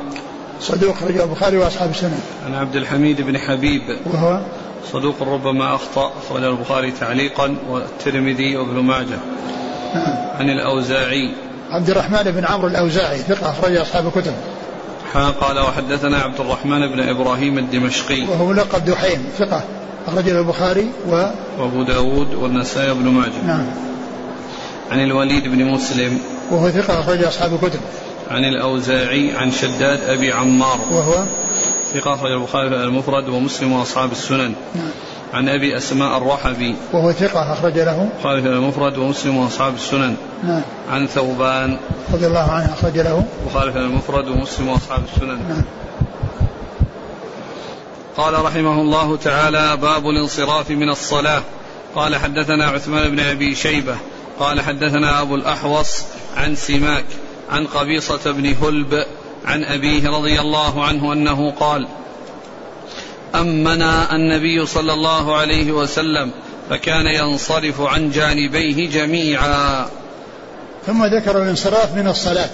صدوق 0.62 0.96
رجل 1.04 1.22
البخاري 1.22 1.58
وأصحاب 1.58 1.90
السنة. 1.90 2.20
عن 2.46 2.56
عبد 2.56 2.76
الحميد 2.76 3.22
بن 3.22 3.38
حبيب. 3.38 3.82
وهو؟ 4.14 4.40
صدوق 4.94 5.16
ربما 5.22 5.76
أخطأ 5.76 6.12
اخرجه 6.26 6.50
البخاري 6.50 6.92
تعليقا 6.92 7.56
والترمذي 7.70 8.58
وابن 8.58 8.80
ماجه. 8.80 9.20
نعم. 9.96 10.16
عن 10.40 10.50
الأوزاعي. 10.50 11.34
عبد 11.72 11.90
الرحمن 11.90 12.24
بن 12.24 12.46
عمرو 12.46 12.68
الأوزاعي 12.68 13.18
ثقة 13.18 13.52
اخرج 13.52 13.76
أصحاب 13.76 14.08
الكتب. 14.08 14.34
قال 15.16 15.60
وحدثنا 15.60 16.18
عبد 16.18 16.40
الرحمن 16.40 16.88
بن 16.88 17.00
إبراهيم 17.00 17.58
الدمشقي. 17.58 18.22
وهو 18.22 18.54
لقب 18.54 18.86
دحيم 18.86 19.26
ثقة 19.38 19.64
أخرجه 20.08 20.40
البخاري 20.40 20.90
و 21.10 21.26
وأبو 21.60 21.84
داود 21.84 22.34
والنسائي 22.34 22.94
بن 22.94 23.10
ماجه. 23.10 23.48
نعم. 23.48 23.66
عن 24.92 25.04
الوليد 25.04 25.44
بن 25.44 25.66
مسلم. 25.66 26.20
وهو 26.52 26.70
ثقة 26.70 27.00
أخرج 27.00 27.24
أصحاب 27.24 27.54
الكتب. 27.54 27.80
عن 28.32 28.46
الأوزاعي 28.46 29.32
عن 29.36 29.52
شداد 29.52 30.04
أبي 30.04 30.32
عمار. 30.32 30.80
وهو؟ 30.92 31.24
ثقة 31.94 32.14
أخرج 32.14 32.32
البخاري 32.32 32.68
المفرد 32.68 33.30
ومسلم 33.30 33.74
وأصحاب 33.74 34.12
السنن. 34.12 34.54
نعم. 34.76 34.90
عن 35.34 35.50
أبي 35.50 35.77
أسماء 35.77 36.17
الرحبي. 36.17 36.75
وهو 36.93 37.12
ثقة 37.12 37.53
أخرج 37.53 37.79
له. 37.79 38.10
البخاري 38.15 38.39
المفرد 38.39 38.98
ومسلم 38.98 39.38
وأصحاب 39.38 39.75
السنن. 39.75 40.15
نعم. 40.43 40.62
عن 40.91 41.07
ثوبان. 41.07 41.77
رضي 42.13 42.27
الله 42.27 42.51
عنه 42.51 42.74
أخرج 42.74 42.98
له. 42.98 43.24
البخاري 43.43 43.72
المفرد 43.72 44.27
ومسلم 44.27 44.67
وأصحاب 44.67 45.03
السنن. 45.13 45.50
نعم. 45.50 45.63
قال 48.17 48.46
رحمه 48.46 48.81
الله 48.81 49.17
تعالى 49.17 49.77
باب 49.77 50.10
الانصراف 50.10 50.72
من 50.72 50.89
الصلاة. 50.89 51.41
قال 51.96 52.15
حدثنا 52.15 52.65
عثمان 52.65 53.10
بن 53.10 53.19
أبي 53.19 53.55
شيبة. 53.55 53.96
قال 54.39 54.62
حدثنا 54.62 55.22
أبو 55.22 55.36
الأحوص 55.36 56.03
عن 56.38 56.55
سماك 56.55 57.05
عن 57.51 57.65
قبيصة 57.65 58.31
بن 58.31 58.55
هلب 58.63 59.05
عن 59.46 59.63
أبيه 59.63 60.10
رضي 60.10 60.39
الله 60.39 60.86
عنه 60.86 61.13
أنه 61.13 61.51
قال 61.51 61.88
أمنا 63.36 64.15
النبي 64.15 64.65
صلى 64.65 64.93
الله 64.93 65.36
عليه 65.36 65.72
وسلم 65.72 66.31
فكان 66.69 67.07
ينصرف 67.07 67.81
عن 67.81 68.12
جانبيه 68.12 68.89
جميعا. 68.89 69.86
ثم 70.88 71.05
ذكر 71.05 71.41
الانصراف 71.41 71.96
من 71.96 72.07
الصلاة 72.07 72.50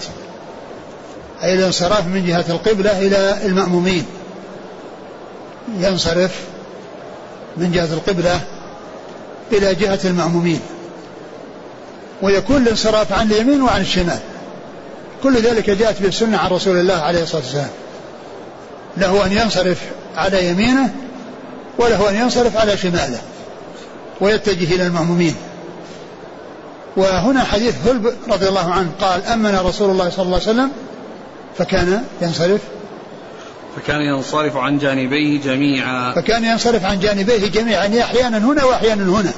أي 1.43 1.53
الانصراف 1.53 2.07
من 2.07 2.25
جهة 2.25 2.45
القبلة 2.49 2.99
إلى 2.99 3.37
المأمومين. 3.45 4.05
ينصرف 5.79 6.39
من 7.57 7.71
جهة 7.71 7.93
القبلة 7.93 8.41
إلى 9.51 9.75
جهة 9.75 9.99
المأمومين. 10.05 10.59
ويكون 12.21 12.57
الانصراف 12.57 13.13
عن 13.13 13.31
اليمين 13.31 13.61
وعن 13.61 13.81
الشمال. 13.81 14.19
كل 15.23 15.41
ذلك 15.41 15.69
جاءت 15.69 16.01
به 16.01 16.07
السنة 16.07 16.37
عن 16.37 16.49
رسول 16.49 16.77
الله 16.77 16.93
عليه 16.93 17.23
الصلاة 17.23 17.41
والسلام. 17.41 17.69
له 18.97 19.25
أن 19.25 19.31
ينصرف 19.31 19.81
على 20.15 20.50
يمينه 20.50 20.93
وله 21.77 22.10
أن 22.10 22.15
ينصرف 22.15 22.58
على 22.58 22.77
شماله 22.77 23.22
ويتجه 24.22 24.75
إلى 24.75 24.88
المأمومين 24.88 25.36
وهنا 26.98 27.43
حديث 27.43 27.75
هلب 27.88 28.13
رضي 28.29 28.48
الله 28.48 28.72
عنه 28.72 28.89
قال 29.01 29.25
أمن 29.25 29.55
رسول 29.55 29.89
الله 29.89 30.10
صلى 30.10 30.25
الله 30.25 30.39
عليه 30.39 30.50
وسلم 30.50 30.72
فكان 31.58 32.03
ينصرف. 32.22 32.62
فكان 33.75 34.01
ينصرف 34.01 34.58
عن 34.58 34.77
جانبيه 34.77 35.41
جميعا. 35.41 36.13
فكان 36.13 36.46
ينصرف 36.46 36.86
عن 36.86 37.00
جانبيه 37.00 37.48
جميعا 37.48 37.86
يعني 37.86 38.03
أحيانا 38.03 38.38
هنا 38.38 38.63
وأحيانا 38.63 39.03
هنا. 39.03 39.32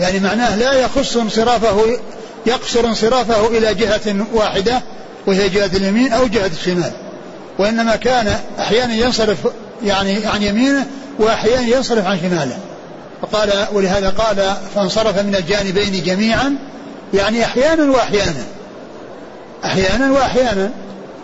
يعني 0.00 0.18
معناه 0.20 0.56
لا 0.56 0.72
يخص 0.72 1.16
انصرافه 1.16 1.98
يقصر 2.46 2.84
انصرافه 2.84 3.46
إلى 3.46 3.74
جهة 3.74 4.26
واحدة 4.32 4.82
وهي 5.26 5.48
جهة 5.48 5.70
اليمين 5.76 6.12
أو 6.12 6.26
جهة 6.26 6.46
الشمال. 6.46 6.92
وإنما 7.60 7.96
كان 7.96 8.38
أحيانا 8.58 8.94
ينصرف 8.94 9.38
يعني 9.84 10.26
عن 10.26 10.42
يمينه 10.42 10.86
وأحيانا 11.18 11.66
ينصرف 11.76 12.06
عن 12.06 12.18
شماله. 12.18 12.58
فقال 13.22 13.50
ولهذا 13.72 14.08
قال 14.08 14.56
فانصرف 14.74 15.18
من 15.18 15.34
الجانبين 15.34 16.02
جميعا 16.02 16.56
يعني 17.14 17.44
أحيانا 17.44 17.92
وأحيانا. 17.92 18.44
أحيانا 19.64 20.12
وأحيانا. 20.12 20.70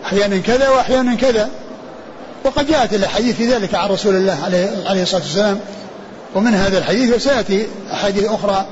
أحيانا 0.04 0.38
كذا 0.38 0.68
وأحيانا 0.68 1.14
كذا. 1.14 1.48
وقد 2.44 2.66
جاءت 2.66 2.94
الأحاديث 2.94 3.36
في 3.36 3.46
ذلك 3.46 3.74
عن 3.74 3.88
رسول 3.88 4.14
الله 4.14 4.38
عليه, 4.44 4.68
عليه 4.86 5.02
الصلاة 5.02 5.22
والسلام. 5.22 5.60
ومن 6.34 6.54
هذا 6.54 6.78
الحديث 6.78 7.14
وسيأتي 7.14 7.66
أحاديث 7.92 8.24
أخرى 8.24 8.66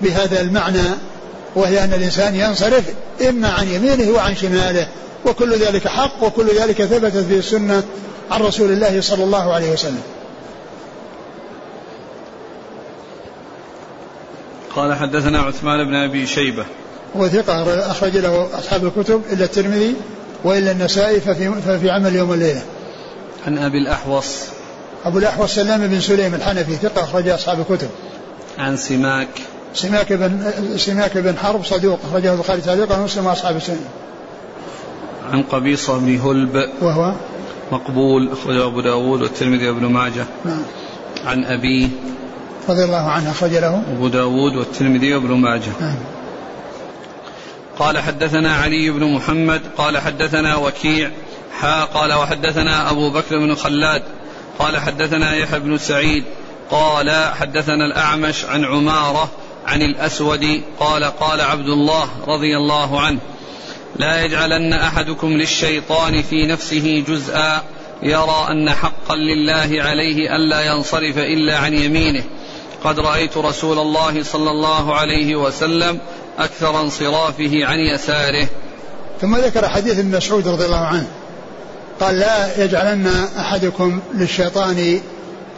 بهذا 0.00 0.40
المعنى 0.40 0.88
وهي 1.54 1.84
أن 1.84 1.92
الإنسان 1.92 2.34
ينصرف 2.34 2.84
إما 3.28 3.48
عن 3.48 3.68
يمينه 3.68 4.10
وعن 4.10 4.36
شماله. 4.36 4.86
وكل 5.28 5.58
ذلك 5.58 5.88
حق 5.88 6.22
وكل 6.22 6.46
ذلك 6.58 6.84
ثبتت 6.84 7.16
في 7.16 7.38
السنة 7.38 7.82
عن 8.30 8.40
رسول 8.40 8.72
الله 8.72 9.00
صلى 9.00 9.24
الله 9.24 9.52
عليه 9.52 9.72
وسلم. 9.72 10.02
قال 14.76 14.94
حدثنا 14.94 15.40
عثمان 15.40 15.84
بن 15.84 15.94
أبي 15.94 16.26
شيبة. 16.26 16.66
وثقه 17.14 17.90
أخرج 17.90 18.16
له 18.16 18.48
أصحاب 18.58 18.84
الكتب 18.84 19.22
إلا 19.32 19.44
الترمذي 19.44 19.94
وإلا 20.44 20.70
النسائي 20.70 21.20
ففي, 21.20 21.52
ففي 21.66 21.90
عمل 21.90 22.16
يوم 22.16 22.32
الليلة. 22.32 22.62
عن 23.46 23.58
أبي 23.58 23.78
الأحوص. 23.78 24.36
أبو 25.04 25.18
الأحوص 25.18 25.54
سلام 25.54 25.86
بن 25.86 26.00
سليم 26.00 26.34
الحنفي 26.34 26.76
ثقة 26.76 27.04
أخرج 27.04 27.28
أصحاب 27.28 27.60
الكتب. 27.60 27.88
عن 28.58 28.76
سماك. 28.76 29.28
سماك 29.74 30.12
بن 30.12 30.52
سماك 30.76 31.18
بن 31.18 31.38
حرب 31.38 31.64
صدوق 31.64 31.98
أخرجه 32.10 32.32
البخاري 32.32 32.60
تعليقا 32.60 32.98
ومسلم 32.98 33.26
وأصحاب 33.26 33.56
السنة. 33.56 33.88
عن 35.32 35.42
قبيصة 35.42 35.98
بن 35.98 36.20
هلب. 36.20 36.70
وهو 36.80 37.12
مقبول 37.72 38.28
أخرجه 38.32 38.66
أبو 38.66 38.80
داود 38.80 39.22
والترمذي 39.22 39.68
وابن 39.68 39.86
ماجه. 39.86 40.26
نعم. 40.44 40.62
عن 41.26 41.44
أبيه 41.44 41.88
رضي 42.68 42.84
الله 42.84 43.10
عنه 43.10 43.30
أخرج 43.30 43.50
له. 43.50 43.82
أبو 43.96 44.08
داود 44.08 44.56
والترمذي 44.56 45.14
وابن 45.14 45.34
ماجه. 45.34 45.72
نعم. 45.80 45.96
قال 47.78 47.98
حدثنا 47.98 48.54
علي 48.54 48.90
بن 48.90 49.04
محمد 49.04 49.60
قال 49.76 49.98
حدثنا 49.98 50.56
وكيع 50.56 51.10
حا 51.60 51.84
قال 51.84 52.12
وحدثنا 52.12 52.90
أبو 52.90 53.10
بكر 53.10 53.38
بن 53.38 53.54
خلاد 53.54 54.02
قال 54.58 54.78
حدثنا 54.78 55.34
يحيى 55.34 55.60
بن 55.60 55.78
سعيد 55.78 56.24
قال 56.70 57.10
حدثنا 57.10 57.86
الأعمش 57.86 58.44
عن 58.44 58.64
عمارة 58.64 59.28
عن 59.66 59.82
الأسود 59.82 60.62
قال 60.80 61.04
قال 61.04 61.40
عبد 61.40 61.68
الله 61.68 62.08
رضي 62.26 62.56
الله 62.56 63.00
عنه. 63.00 63.18
لا 63.96 64.24
يجعلن 64.24 64.72
أحدكم 64.72 65.28
للشيطان 65.28 66.22
في 66.22 66.46
نفسه 66.46 67.04
جزءا 67.08 67.62
يرى 68.02 68.46
أن 68.50 68.70
حقا 68.70 69.16
لله 69.16 69.82
عليه 69.82 70.36
ألا 70.36 70.60
ينصرف 70.60 71.18
إلا 71.18 71.58
عن 71.58 71.74
يمينه. 71.74 72.22
قد 72.84 73.00
رأيت 73.00 73.36
رسول 73.36 73.78
الله 73.78 74.22
صلى 74.22 74.50
الله 74.50 74.94
عليه 74.94 75.36
وسلم 75.36 75.98
أكثر 76.38 76.80
انصرافه 76.80 77.64
عن 77.64 77.78
يساره. 77.78 78.48
ثم 79.20 79.36
ذكر 79.36 79.68
حديث 79.68 79.98
ابن 79.98 80.16
مسعود 80.16 80.48
رضي 80.48 80.64
الله 80.64 80.86
عنه. 80.86 81.06
قال 82.00 82.18
لا 82.18 82.64
يجعلن 82.64 83.06
أحدكم 83.38 84.00
للشيطان 84.14 85.00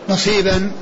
نصيبا 0.08 0.72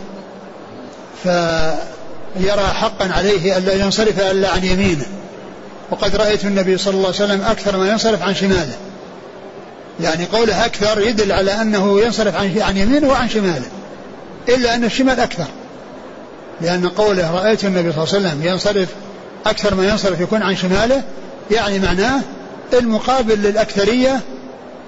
فيرى 1.22 2.66
حقا 2.74 3.12
عليه 3.12 3.58
الا 3.58 3.74
ينصرف 3.74 4.20
إلا 4.20 4.50
عن 4.50 4.64
يمينه. 4.64 5.06
وقد 5.90 6.16
رأيت 6.16 6.44
النبي 6.44 6.78
صلى 6.78 6.94
الله 6.94 7.06
عليه 7.06 7.16
وسلم 7.16 7.42
أكثر 7.42 7.76
ما 7.76 7.90
ينصرف 7.90 8.22
عن 8.22 8.34
شماله. 8.34 8.76
يعني 10.00 10.24
قوله 10.24 10.64
أكثر 10.66 11.00
يدل 11.00 11.32
على 11.32 11.52
أنه 11.52 12.00
ينصرف 12.00 12.36
عن 12.36 12.76
يمينه 12.76 13.08
وعن 13.08 13.28
شماله. 13.28 13.66
إلا 14.48 14.74
أن 14.74 14.84
الشمال 14.84 15.20
أكثر. 15.20 15.46
لأن 16.60 16.88
قوله 16.88 17.34
رأيت 17.34 17.64
النبي 17.64 17.92
صلى 17.92 18.04
الله 18.04 18.14
عليه 18.14 18.28
وسلم 18.28 18.46
ينصرف 18.46 18.88
أكثر 19.46 19.74
ما 19.74 19.88
ينصرف 19.88 20.20
يكون 20.20 20.42
عن 20.42 20.56
شماله 20.56 21.02
يعني 21.50 21.78
معناه 21.78 22.20
المقابل 22.72 23.34
للأكثرية 23.34 24.20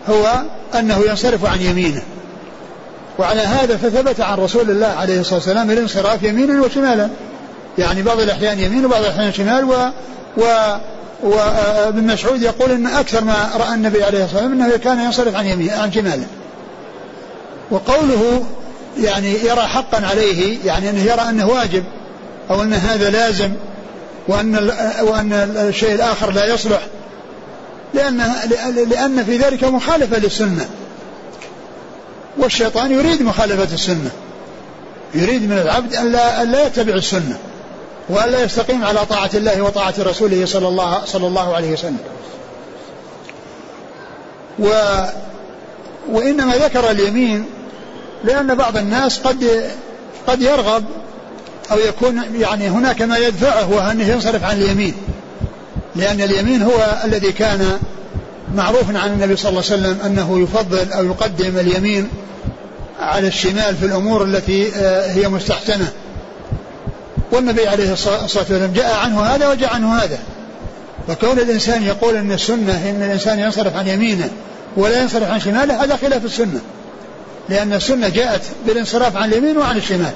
هو 0.09 0.43
أنه 0.79 1.03
ينصرف 1.09 1.45
عن 1.45 1.61
يمينه. 1.61 2.03
وعلى 3.19 3.41
هذا 3.41 3.77
فثبت 3.77 4.21
عن 4.21 4.39
رسول 4.39 4.71
الله 4.71 4.87
عليه 4.87 5.21
الصلاة 5.21 5.35
والسلام 5.35 5.71
الانصراف 5.71 6.23
يمينا 6.23 6.63
وشمالا. 6.63 7.09
يعني 7.79 8.03
بعض 8.03 8.21
الأحيان 8.21 8.59
يمين 8.59 8.87
وبعض 8.87 9.03
الأحيان 9.03 9.33
شمال 9.33 9.65
و, 10.37 10.43
وابن 11.23 12.07
مسعود 12.07 12.43
يقول 12.43 12.71
إن 12.71 12.87
أكثر 12.87 13.25
ما 13.25 13.51
رأى 13.57 13.75
النبي 13.75 14.05
عليه 14.05 14.25
الصلاة 14.25 14.43
والسلام 14.43 14.63
إنه 14.63 14.77
كان 14.77 15.01
ينصرف 15.01 15.35
عن 15.35 15.47
يمين 15.47 15.71
عن 15.71 15.93
شماله. 15.93 16.27
وقوله 17.71 18.45
يعني 18.99 19.33
يرى 19.33 19.63
حقا 19.63 20.07
عليه 20.07 20.59
يعني 20.65 20.91
إنه 20.91 21.03
يرى 21.03 21.21
أنه 21.29 21.49
واجب 21.49 21.85
أو 22.51 22.63
إن 22.63 22.75
هذا 22.75 23.11
لازم 23.11 23.51
وأن 24.29 24.73
وأن 25.03 25.33
الشيء 25.69 25.95
الآخر 25.95 26.31
لا 26.31 26.55
يصلح 26.55 26.81
لأن 27.95 28.33
لأن 28.91 29.25
في 29.25 29.37
ذلك 29.37 29.65
مخالفة 29.65 30.19
للسنة. 30.19 30.67
والشيطان 32.39 32.93
يريد 32.93 33.23
مخالفة 33.23 33.75
السنة. 33.75 34.11
يريد 35.15 35.43
من 35.43 35.59
العبد 35.59 35.95
أن 35.95 36.13
لا, 36.13 36.43
أن 36.43 36.51
لا 36.51 36.67
يتبع 36.67 36.95
السنة. 36.95 37.39
وأن 38.09 38.31
لا 38.31 38.45
يستقيم 38.45 38.85
على 38.85 39.07
طاعة 39.07 39.31
الله 39.35 39.63
وطاعة 39.63 39.95
رسوله 39.99 40.47
صلى 40.47 40.69
الله 40.69 41.05
صلى 41.05 41.27
الله 41.27 41.55
عليه 41.55 41.73
وسلم. 41.73 41.99
و 44.59 44.69
وإنما 46.13 46.55
ذكر 46.55 46.91
اليمين 46.91 47.45
لأن 48.25 48.55
بعض 48.55 48.77
الناس 48.77 49.19
قد 49.19 49.71
قد 50.27 50.43
يرغب 50.43 50.85
أو 51.71 51.79
يكون 51.79 52.23
يعني 52.41 52.69
هناك 52.69 53.03
ما 53.03 53.19
يدفعه 53.19 53.71
وهو 53.71 53.91
أنه 53.91 54.09
ينصرف 54.09 54.45
عن 54.45 54.57
اليمين 54.57 54.95
لأن 55.97 56.21
اليمين 56.21 56.63
هو 56.63 57.01
الذي 57.05 57.33
كان 57.33 57.79
معروفا 58.55 58.99
عن 58.99 59.13
النبي 59.13 59.37
صلى 59.37 59.51
الله 59.51 59.63
عليه 59.71 59.75
وسلم 59.75 59.99
أنه 60.07 60.41
يفضل 60.41 60.93
أو 60.93 61.05
يقدم 61.05 61.59
اليمين 61.59 62.09
على 63.01 63.29
الشمال 63.29 63.77
في 63.77 63.87
الأمور 63.87 64.25
التي 64.25 64.69
آه، 64.77 65.13
هي 65.13 65.29
مستحسنة 65.29 65.93
والنبي 67.33 67.67
عليه 67.67 67.93
الصلاة 67.93 68.23
والسلام 68.23 68.73
جاء 68.73 68.95
عنه 68.95 69.21
هذا 69.21 69.49
وجاء 69.49 69.75
عنه 69.75 69.97
هذا. 69.97 70.19
فكون 71.09 71.39
الإنسان 71.39 71.83
يقول 71.83 72.17
أن 72.17 72.33
السنة 72.33 72.91
أن 72.91 73.03
الإنسان 73.03 73.39
ينصرف 73.39 73.77
عن 73.77 73.89
يمينه 73.89 74.31
ولا 74.77 75.03
ينصرف 75.03 75.31
عن 75.31 75.41
شماله 75.41 75.85
هذا 75.85 75.97
خلاف 75.97 76.25
السنة. 76.25 76.61
لأن 77.49 77.73
السنة 77.73 78.09
جاءت 78.09 78.43
بالانصراف 78.67 79.17
عن 79.17 79.33
اليمين 79.33 79.57
وعن 79.57 79.77
الشمال. 79.77 80.13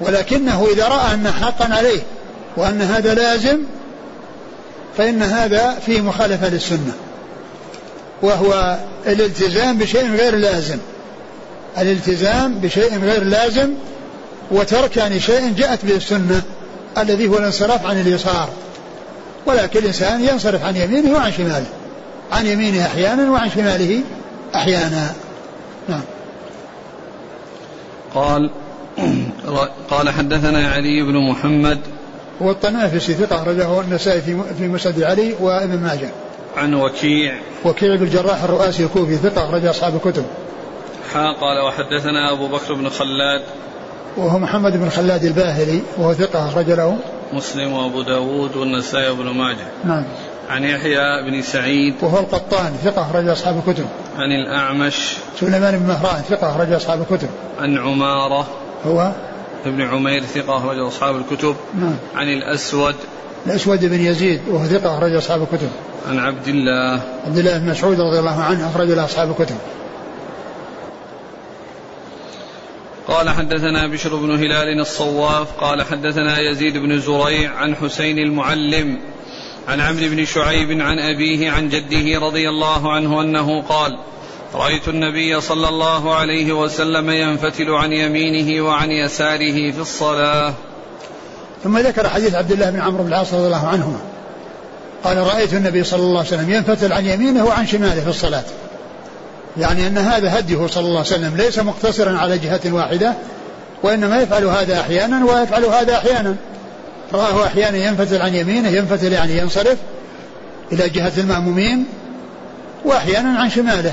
ولكنه 0.00 0.66
إذا 0.72 0.88
رأى 0.88 1.14
أن 1.14 1.32
حقا 1.32 1.74
عليه 1.74 2.00
وأن 2.56 2.82
هذا 2.82 3.14
لازم 3.14 3.58
فإن 4.98 5.22
هذا 5.22 5.76
فيه 5.86 6.00
مخالفة 6.00 6.48
للسنة. 6.48 6.92
وهو 8.22 8.76
الالتزام 9.06 9.78
بشيء 9.78 10.10
غير 10.16 10.36
لازم. 10.36 10.78
الالتزام 11.78 12.54
بشيء 12.54 12.98
غير 12.98 13.24
لازم 13.24 13.68
وترك 14.50 14.96
يعني 14.96 15.20
شيء 15.20 15.52
جاءت 15.52 15.84
به 15.84 15.96
السنة 15.96 16.42
الذي 16.98 17.28
هو 17.28 17.38
الانصراف 17.38 17.86
عن 17.86 18.00
اليسار. 18.00 18.48
ولكن 19.46 19.78
الإنسان 19.78 20.24
ينصرف 20.24 20.64
عن 20.64 20.76
يمينه 20.76 21.14
وعن 21.14 21.32
شماله. 21.32 21.66
عن 22.32 22.46
يمينه 22.46 22.86
أحيانا 22.86 23.30
وعن 23.30 23.50
شماله 23.50 24.00
أحيانا. 24.54 25.14
نعم. 25.88 26.02
قال 28.14 28.50
قال 29.90 30.10
حدثنا 30.10 30.68
علي 30.68 31.02
بن 31.02 31.30
محمد 31.30 31.78
هو 32.42 32.50
الطنافسي 32.50 33.14
ثقة 33.14 33.36
أخرجه 33.36 33.80
النسائي 33.80 34.20
في 34.20 34.40
في 34.58 34.68
مسند 34.68 35.02
علي 35.02 35.34
وابن 35.40 35.78
ماجه. 35.78 36.10
عن 36.56 36.74
وكيع. 36.74 37.38
وكيع 37.64 37.96
بن 37.96 38.02
الجراح 38.02 38.42
الرؤاسي 38.42 38.84
الكوفي 38.84 39.16
ثقة 39.16 39.44
أخرج 39.44 39.66
أصحاب 39.66 39.94
الكتب. 39.94 40.24
حا 41.12 41.32
قال 41.32 41.60
وحدثنا 41.66 42.32
أبو 42.32 42.48
بكر 42.48 42.74
بن 42.74 42.88
خلاد 42.88 43.42
وهو 44.16 44.38
محمد 44.38 44.76
بن 44.76 44.88
خلاد 44.88 45.24
الباهلي 45.24 45.80
وهو 45.98 46.14
ثقة 46.14 46.48
أخرج 46.48 46.70
له. 46.70 46.96
مسلم 47.32 47.72
وأبو 47.72 48.02
داود 48.02 48.56
والنسائي 48.56 49.10
وابن 49.10 49.24
ماجه. 49.24 49.66
نعم. 49.84 50.04
عن 50.50 50.64
يحيى 50.64 51.30
بن 51.30 51.42
سعيد. 51.42 51.94
وهو 52.02 52.18
القطان 52.18 52.72
ثقة 52.84 53.02
أخرج 53.02 53.28
أصحاب 53.28 53.62
الكتب. 53.66 53.86
عن 54.18 54.32
الأعمش. 54.32 55.16
سليمان 55.40 55.78
بن 55.78 55.86
مهران 55.86 56.22
ثقة 56.22 56.50
أخرج 56.50 56.72
أصحاب 56.72 57.00
الكتب. 57.00 57.28
عن 57.60 57.78
عمارة. 57.78 58.46
هو؟ 58.86 59.12
ابن 59.66 59.82
عمير 59.82 60.22
ثقة 60.22 60.58
أخرج 60.58 60.78
أصحاب 60.78 61.16
الكتب. 61.16 61.56
نعم. 61.80 61.96
عن 62.14 62.28
الأسود. 62.28 62.94
الأسود 63.46 63.84
بن 63.84 64.00
يزيد 64.00 64.40
وهو 64.50 64.66
ثقة 64.66 64.98
أخرج 64.98 65.14
أصحاب 65.14 65.42
الكتب. 65.42 65.70
عن 66.08 66.18
عبد 66.18 66.48
الله. 66.48 67.00
عبد 67.26 67.38
الله 67.38 67.58
بن 67.58 67.70
مسعود 67.70 68.00
رضي 68.00 68.18
الله 68.18 68.42
عنه 68.42 68.70
أخرج 68.70 68.88
له 68.88 69.04
أصحاب 69.04 69.30
الكتب. 69.30 69.56
قال 73.08 73.30
حدثنا 73.30 73.86
بشر 73.86 74.16
بن 74.16 74.30
هلال 74.30 74.80
الصواف 74.80 75.52
قال 75.60 75.82
حدثنا 75.82 76.38
يزيد 76.40 76.76
بن 76.76 77.00
زريع 77.00 77.54
عن 77.54 77.76
حسين 77.76 78.18
المعلم 78.18 78.98
عن 79.68 79.80
عمرو 79.80 80.08
بن 80.08 80.24
شعيب 80.24 80.80
عن 80.80 80.98
أبيه 80.98 81.50
عن 81.50 81.68
جده 81.68 82.20
رضي 82.20 82.48
الله 82.48 82.92
عنه 82.92 83.20
أنه 83.20 83.62
قال 83.62 83.98
رأيت 84.54 84.88
النبي 84.88 85.40
صلى 85.40 85.68
الله 85.68 86.14
عليه 86.14 86.52
وسلم 86.52 87.10
ينفتل 87.10 87.70
عن 87.70 87.92
يمينه 87.92 88.64
وعن 88.64 88.90
يساره 88.90 89.70
في 89.70 89.80
الصلاة. 89.80 90.54
ثم 91.64 91.78
ذكر 91.78 92.08
حديث 92.08 92.34
عبد 92.34 92.52
الله 92.52 92.70
بن 92.70 92.80
عمرو 92.80 93.02
بن 93.02 93.08
العاص 93.08 93.34
رضي 93.34 93.46
الله 93.46 93.66
عنهما. 93.66 93.98
قال 95.04 95.16
رأيت 95.16 95.54
النبي 95.54 95.84
صلى 95.84 96.02
الله 96.02 96.18
عليه 96.18 96.28
وسلم 96.28 96.50
ينفتل 96.50 96.92
عن 96.92 97.06
يمينه 97.06 97.44
وعن 97.44 97.66
شماله 97.66 98.00
في 98.00 98.10
الصلاة. 98.10 98.44
يعني 99.58 99.86
أن 99.86 99.98
هذا 99.98 100.38
هديه 100.38 100.66
صلى 100.66 100.84
الله 100.84 100.98
عليه 100.98 101.08
وسلم 101.08 101.36
ليس 101.36 101.58
مقتصرا 101.58 102.18
على 102.18 102.38
جهة 102.38 102.60
واحدة 102.66 103.14
وإنما 103.82 104.20
يفعل 104.22 104.44
هذا 104.44 104.80
أحيانا 104.80 105.24
ويفعل 105.24 105.64
هذا 105.64 105.94
أحيانا. 105.94 106.36
رآه 107.12 107.46
أحيانا 107.46 107.76
ينفتل 107.76 108.22
عن 108.22 108.34
يمينه 108.34 108.68
ينفتل 108.68 109.12
يعني 109.12 109.38
ينصرف 109.38 109.78
إلى 110.72 110.88
جهة 110.88 111.12
المأمومين 111.18 111.84
وأحيانا 112.84 113.38
عن 113.38 113.50
شماله. 113.50 113.92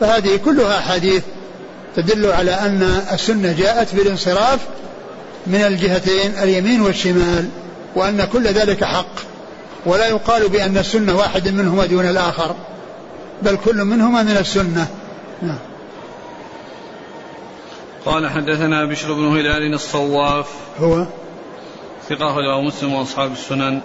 فهذه 0.00 0.36
كلها 0.44 0.78
أحاديث 0.78 1.22
تدل 1.96 2.26
على 2.26 2.50
أن 2.50 3.02
السنة 3.12 3.52
جاءت 3.52 3.94
بالانصراف 3.94 4.58
من 5.46 5.60
الجهتين 5.60 6.32
اليمين 6.42 6.80
والشمال 6.80 7.48
وأن 7.96 8.24
كل 8.32 8.46
ذلك 8.46 8.84
حق. 8.84 9.14
ولا 9.86 10.06
يقال 10.06 10.48
بأن 10.48 10.78
السنة 10.78 11.16
واحد 11.16 11.48
منهما 11.48 11.86
دون 11.86 12.08
الآخر. 12.08 12.54
بل 13.42 13.56
كل 13.64 13.84
منهما 13.84 14.22
من 14.22 14.36
السنة. 14.36 14.86
نعم. 15.42 15.58
قال 18.06 18.30
حدثنا 18.30 18.84
بشر 18.84 19.12
بن 19.12 19.26
هلال 19.26 19.74
الصواف. 19.74 20.46
هو؟ 20.80 21.06
ثقة 22.08 22.30
أخرجه 22.30 22.60
مسلم 22.60 22.94
وأصحاب 22.94 23.32
السنن. 23.32 23.80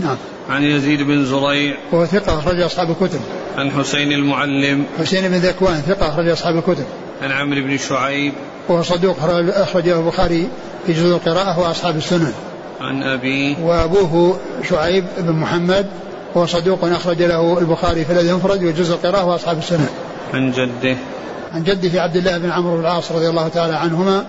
نعم. 0.00 0.16
عن 0.50 0.62
يزيد 0.62 1.02
بن 1.02 1.24
زريع. 1.24 1.76
هو 1.94 2.06
ثقة 2.06 2.38
أخرج 2.38 2.60
أصحاب 2.60 2.90
الكتب. 2.90 3.20
عن 3.56 3.70
حسين 3.70 4.12
المعلم. 4.12 4.84
حسين 4.98 5.28
بن 5.28 5.34
ذكوان 5.34 5.74
ثقة 5.74 6.08
أخرج 6.08 6.28
أصحاب 6.28 6.56
الكتب. 6.56 6.86
عن 7.22 7.32
عمرو 7.32 7.62
بن 7.62 7.78
شعيب. 7.78 8.32
وهو 8.68 8.82
صدوق 8.82 9.16
أخرجه 9.48 10.00
البخاري 10.00 10.48
في 10.86 10.92
جزء 10.92 11.16
القراءة 11.16 11.58
وأصحاب 11.58 11.96
السنن. 11.96 12.32
عن 12.80 13.02
أبيه. 13.02 13.56
وأبوه 13.58 14.38
شعيب 14.68 15.04
بن 15.18 15.32
محمد 15.32 15.86
هو 16.36 16.46
صدوق 16.46 16.84
أخرج 16.84 17.22
له 17.22 17.58
البخاري 17.58 18.04
في 18.04 18.12
الذي 18.12 18.28
ينفرد 18.28 18.64
وجزء 18.64 18.94
القراءة 18.94 19.24
وأصحاب 19.24 19.58
السنن 19.58 19.88
عن 20.34 20.52
جده. 20.52 20.96
عن 21.54 21.62
جده 21.64 22.02
عبد 22.02 22.16
الله 22.16 22.38
بن 22.38 22.50
عمرو 22.50 22.74
بن 22.74 22.80
العاص 22.80 23.12
رضي 23.12 23.28
الله 23.28 23.48
تعالى 23.48 23.74
عنهما 23.74 24.26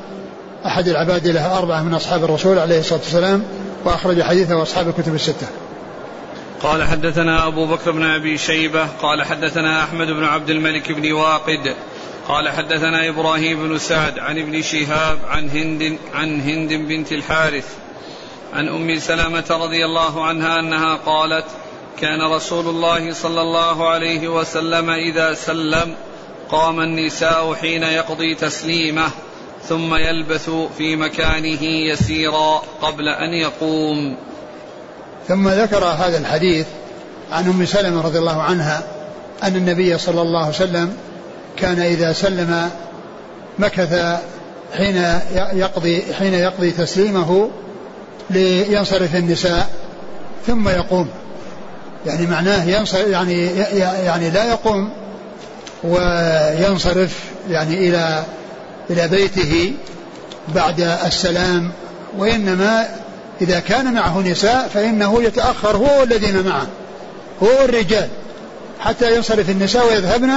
أحد 0.65 0.87
العباد 0.87 1.27
له 1.27 1.57
أربعة 1.57 1.83
من 1.83 1.93
أصحاب 1.93 2.23
الرسول 2.23 2.59
عليه 2.59 2.79
الصلاة 2.79 2.99
والسلام 2.99 3.43
وأخرج 3.85 4.21
حديثه 4.21 4.61
أصحاب 4.61 4.87
الكتب 4.87 5.15
الستة. 5.15 5.47
قال 6.63 6.83
حدثنا 6.83 7.47
أبو 7.47 7.65
بكر 7.65 7.91
بن 7.91 8.03
أبي 8.03 8.37
شيبة 8.37 8.87
قال 9.01 9.23
حدثنا 9.23 9.83
أحمد 9.83 10.07
بن 10.07 10.23
عبد 10.23 10.49
الملك 10.49 10.91
بن 10.91 11.11
واقد 11.11 11.75
قال 12.27 12.49
حدثنا 12.49 13.09
إبراهيم 13.09 13.67
بن 13.67 13.77
سعد 13.77 14.19
عن 14.19 14.37
ابن 14.37 14.61
شهاب 14.61 15.17
عن 15.29 15.49
هند 15.49 15.97
عن 16.13 16.41
هند 16.41 16.73
بنت 16.73 17.11
الحارث 17.11 17.65
عن 18.53 18.67
أم 18.67 18.99
سلمة 18.99 19.45
رضي 19.49 19.85
الله 19.85 20.25
عنها 20.25 20.59
أنها 20.59 20.95
قالت 20.95 21.45
كان 22.01 22.21
رسول 22.21 22.67
الله 22.67 23.13
صلى 23.13 23.41
الله 23.41 23.89
عليه 23.89 24.27
وسلم 24.27 24.89
إذا 24.89 25.33
سلم 25.33 25.95
قام 26.49 26.79
النساء 26.79 27.53
حين 27.53 27.83
يقضي 27.83 28.35
تسليمه 28.35 29.09
ثم 29.69 29.95
يلبث 29.95 30.49
في 30.77 30.95
مكانه 30.95 31.63
يسيرا 31.63 32.61
قبل 32.81 33.09
أن 33.09 33.33
يقوم. 33.33 34.17
ثم 35.27 35.49
ذكر 35.49 35.85
هذا 35.85 36.17
الحديث 36.17 36.67
عن 37.31 37.49
أم 37.49 37.65
سلمة 37.65 38.01
رضي 38.01 38.19
الله 38.19 38.41
عنها 38.41 38.83
أن 39.43 39.55
النبي 39.55 39.97
صلى 39.97 40.21
الله 40.21 40.39
عليه 40.39 40.55
وسلم 40.55 40.97
كان 41.57 41.79
إذا 41.79 42.13
سلم 42.13 42.69
مكث 43.59 44.19
حين 44.77 45.03
يقضي 45.53 46.03
حين 46.13 46.33
يقضي 46.33 46.71
تسليمه 46.71 47.49
لينصرف 48.29 49.15
النساء 49.15 49.69
ثم 50.47 50.69
يقوم. 50.69 51.09
يعني 52.05 52.27
معناه 52.27 52.63
ينصرف 52.63 53.07
يعني 53.07 53.45
يعني 54.05 54.29
لا 54.29 54.43
يقوم 54.43 54.89
وينصرف 55.83 57.23
يعني 57.49 57.89
إلى 57.89 58.23
إلى 58.89 59.07
بيته 59.07 59.73
بعد 60.55 60.81
السلام 61.05 61.71
وإنما 62.17 62.87
إذا 63.41 63.59
كان 63.59 63.93
معه 63.93 64.19
نساء 64.19 64.69
فإنه 64.73 65.23
يتأخر 65.23 65.77
هو 65.77 65.99
والذين 65.99 66.45
معه 66.45 66.67
هو 67.43 67.47
والرجال 67.61 68.07
حتى 68.79 69.15
ينصرف 69.15 69.49
النساء 69.49 69.87
ويذهبن 69.87 70.31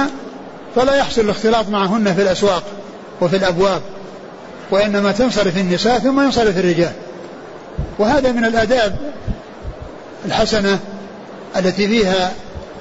فلا 0.75 0.95
يحصل 0.95 1.21
الاختلاط 1.21 1.69
معهن 1.69 2.13
في 2.15 2.21
الأسواق 2.21 2.63
وفي 3.21 3.35
الأبواب 3.35 3.81
وإنما 4.71 5.11
تنصرف 5.11 5.57
النساء 5.57 5.99
ثم 5.99 6.21
ينصرف 6.21 6.57
الرجال. 6.57 6.91
وهذا 7.99 8.31
من 8.31 8.45
الآداب 8.45 8.95
الحسنة 10.25 10.79
التي 11.55 11.87
فيها 11.87 12.31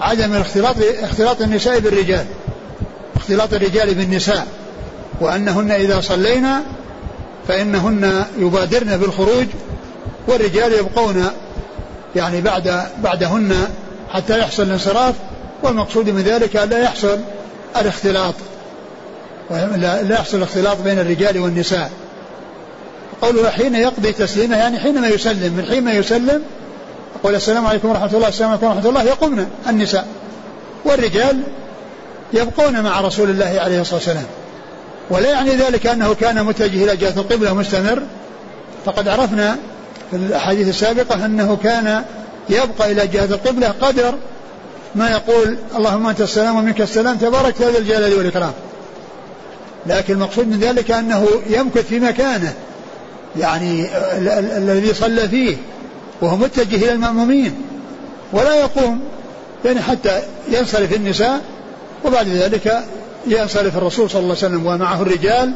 عدم 0.01 0.33
الاختلاط 0.33 0.77
اختلاط 1.03 1.41
النساء 1.41 1.79
بالرجال 1.79 2.25
اختلاط 3.17 3.55
الرجال 3.55 3.95
بالنساء 3.95 4.47
وأنهن 5.21 5.71
إذا 5.71 6.01
صلينا 6.01 6.63
فإنهن 7.49 8.25
يبادرن 8.39 8.97
بالخروج 8.97 9.47
والرجال 10.29 10.73
يبقون 10.73 11.27
يعني 12.17 12.41
بعد 12.41 12.87
بعدهن 13.03 13.69
حتى 14.11 14.39
يحصل 14.39 14.63
الانصراف 14.63 15.15
والمقصود 15.63 16.11
من 16.11 16.23
ذلك 16.23 16.57
لا 16.57 16.79
يحصل 16.79 17.19
الاختلاط 17.77 18.35
لا 19.77 20.15
يحصل 20.15 20.37
الاختلاط 20.37 20.77
بين 20.85 20.99
الرجال 20.99 21.39
والنساء. 21.39 21.91
قوله 23.23 23.51
حين 23.51 23.75
يقضي 23.75 24.13
تسليمه 24.13 24.57
يعني 24.57 24.81
حينما 24.81 25.09
يسلم 25.09 25.53
من 25.53 25.67
حين 25.71 25.85
ما 25.85 25.93
يسلم 25.93 26.43
يقول 27.23 27.35
السلام 27.35 27.67
عليكم 27.67 27.89
ورحمة 27.89 28.11
الله 28.15 28.29
السلام 28.29 28.51
عليكم 28.51 28.67
ورحمة 28.67 28.89
الله 28.89 29.03
يقومن 29.03 29.47
النساء. 29.69 30.07
والرجال 30.85 31.43
يبقون 32.33 32.81
مع 32.81 33.01
رسول 33.01 33.31
الله 33.31 33.61
عليه 33.61 33.81
الصلاة 33.81 33.97
والسلام. 33.97 34.25
ولا 35.11 35.31
يعني 35.31 35.51
ذلك 35.51 35.87
أنه 35.87 36.15
كان 36.15 36.45
متجه 36.45 36.85
إلى 36.85 36.97
جهة 36.97 37.21
القبلة 37.21 37.55
مستمر. 37.55 38.03
فقد 38.85 39.09
عرفنا 39.09 39.57
في 40.11 40.17
الأحاديث 40.17 40.69
السابقة 40.69 41.25
أنه 41.25 41.57
كان 41.63 42.05
يبقى 42.49 42.93
إلى 42.93 43.07
جهة 43.07 43.25
القبلة 43.25 43.75
قدر 43.81 44.15
ما 44.95 45.11
يقول 45.11 45.57
اللهم 45.77 46.09
أنت 46.09 46.21
السلام 46.21 46.57
ومنك 46.57 46.81
السلام 46.81 47.17
تبارك 47.17 47.63
هذا 47.63 47.79
الجلال 47.79 48.15
والإكرام. 48.15 48.53
لكن 49.87 50.15
المقصود 50.15 50.49
من 50.49 50.61
ذلك 50.61 50.91
أنه 50.91 51.29
يمكث 51.47 51.87
في 51.87 52.01
مكانه. 52.01 52.53
يعني 53.37 53.87
الذي 54.57 54.95
صلى 54.95 55.29
فيه. 55.29 55.57
وهو 56.23 56.37
متجه 56.37 56.77
إلى 56.77 56.93
المأمومين 56.93 57.55
ولا 58.33 58.55
يقوم 58.55 59.01
يعني 59.65 59.81
حتى 59.83 60.23
ينصرف 60.49 60.93
النساء 60.93 61.41
وبعد 62.05 62.29
ذلك 62.29 62.85
ينصرف 63.27 63.77
الرسول 63.77 64.11
صلى 64.11 64.21
الله 64.21 64.37
عليه 64.37 64.47
وسلم 64.47 64.67
ومعه 64.67 65.03
الرجال 65.03 65.53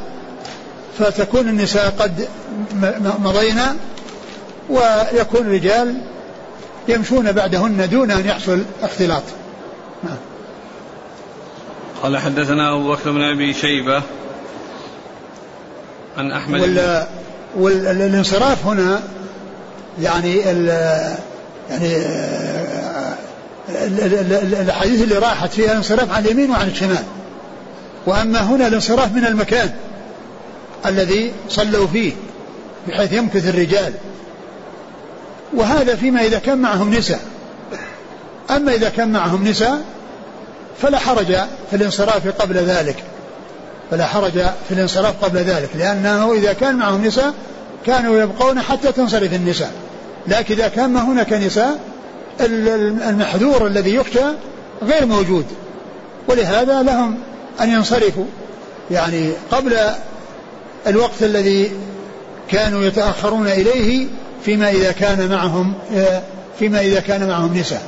فتكون 0.98 1.48
النساء 1.48 1.94
قد 1.98 2.28
مضينا 3.22 3.76
ويكون 4.70 5.40
الرجال 5.40 6.00
يمشون 6.88 7.32
بعدهن 7.32 7.88
دون 7.88 8.10
أن 8.10 8.26
يحصل 8.26 8.62
اختلاط 8.82 9.22
نعم. 10.04 10.16
قال 12.02 12.18
حدثنا 12.18 12.72
أبو 12.72 12.92
بكر 12.92 13.10
بن 13.10 13.22
أبي 13.22 13.54
شيبة 13.54 14.02
عن 16.16 16.32
أحمد 16.32 16.60
وال 16.60 17.06
والانصراف 17.56 18.66
هنا 18.66 19.02
يعني 20.02 20.50
ال 20.50 20.68
يعني 21.70 21.96
الاحاديث 24.62 25.02
اللي 25.02 25.14
راحت 25.18 25.52
فيها 25.52 25.72
الانصراف 25.72 26.12
عن 26.12 26.24
اليمين 26.24 26.50
وعن 26.50 26.68
الشمال. 26.68 27.04
وأما 28.06 28.40
هنا 28.40 28.66
الانصراف 28.66 29.12
من 29.12 29.26
المكان 29.26 29.70
الذي 30.86 31.32
صلوا 31.48 31.86
فيه 31.86 32.12
بحيث 32.88 33.12
يمكث 33.12 33.48
الرجال. 33.48 33.92
وهذا 35.54 35.96
فيما 35.96 36.22
إذا 36.22 36.38
كان 36.38 36.58
معهم 36.58 36.94
نساء. 36.94 37.20
أما 38.50 38.74
إذا 38.74 38.88
كان 38.88 39.12
معهم 39.12 39.48
نساء 39.48 39.80
فلا 40.82 40.98
حرج 40.98 41.26
في 41.70 41.76
الانصراف 41.76 42.28
قبل 42.40 42.54
ذلك. 42.54 43.04
فلا 43.90 44.06
حرج 44.06 44.32
في 44.68 44.74
الانصراف 44.74 45.24
قبل 45.24 45.38
ذلك. 45.38 45.70
لأنه 45.78 46.32
إذا 46.32 46.52
كان 46.52 46.76
معهم 46.76 47.04
نساء 47.04 47.34
كانوا 47.86 48.22
يبقون 48.22 48.60
حتى 48.60 48.92
تنصرف 48.92 49.32
النساء. 49.32 49.72
لكن 50.28 50.54
إذا 50.54 50.68
كان 50.68 50.90
ما 50.90 51.00
هناك 51.00 51.32
نساء 51.32 51.78
المحذور 52.40 53.66
الذي 53.66 53.94
يخشى 53.94 54.24
غير 54.82 55.06
موجود. 55.06 55.44
ولهذا 56.28 56.82
لهم 56.82 57.18
أن 57.60 57.70
ينصرفوا. 57.70 58.24
يعني 58.90 59.32
قبل 59.50 59.76
الوقت 60.86 61.22
الذي 61.22 61.72
كانوا 62.48 62.84
يتأخرون 62.84 63.46
إليه 63.46 64.06
فيما 64.44 64.70
إذا 64.70 64.92
كان 64.92 65.28
معهم 65.28 65.74
فيما 66.58 66.80
إذا 66.80 67.00
كان 67.00 67.28
معهم 67.28 67.58
نساء. 67.58 67.82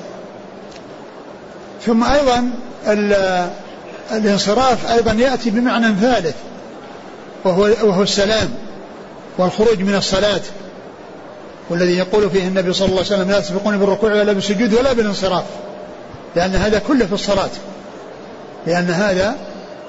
ثم 1.87 2.05
أيضا 2.05 2.51
الانصراف 4.13 4.93
أيضا 4.93 5.13
يأتي 5.13 5.51
بمعنى 5.51 5.95
ثالث 6.01 6.35
وهو, 7.45 7.63
وهو 7.63 8.03
السلام 8.03 8.49
والخروج 9.39 9.81
من 9.81 9.95
الصلاة. 9.95 10.41
والذي 11.71 11.97
يقول 11.97 12.31
فيه 12.31 12.49
النبي 12.49 12.73
صلى 12.73 12.87
الله 12.87 12.99
عليه 12.99 13.07
وسلم 13.07 13.31
لا 13.31 13.41
تسبقون 13.41 13.79
بالركوع 13.79 14.13
ولا 14.13 14.33
بالسجود 14.33 14.75
ولا 14.75 14.93
بالانصراف. 14.93 15.45
لأن 16.37 16.55
هذا 16.55 16.79
كله 16.79 17.07
في 17.07 17.13
الصلاة. 17.13 17.51
لأن 18.67 18.91
هذا 18.91 19.37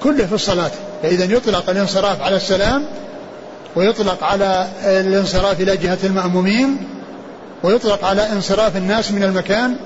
كله 0.02 0.26
في 0.26 0.32
الصلاة. 0.32 0.70
فإذا 1.02 1.24
يطلق 1.24 1.70
الانصراف 1.70 2.22
على 2.22 2.36
السلام 2.36 2.86
ويطلق 3.76 4.24
على 4.24 4.68
الانصراف 4.84 5.60
إلى 5.60 5.76
جهة 5.76 5.98
المأمومين 6.04 6.88
ويطلق 7.62 8.04
على 8.04 8.32
انصراف 8.32 8.76
الناس 8.76 9.12
من 9.12 9.22
المكان 9.22 9.76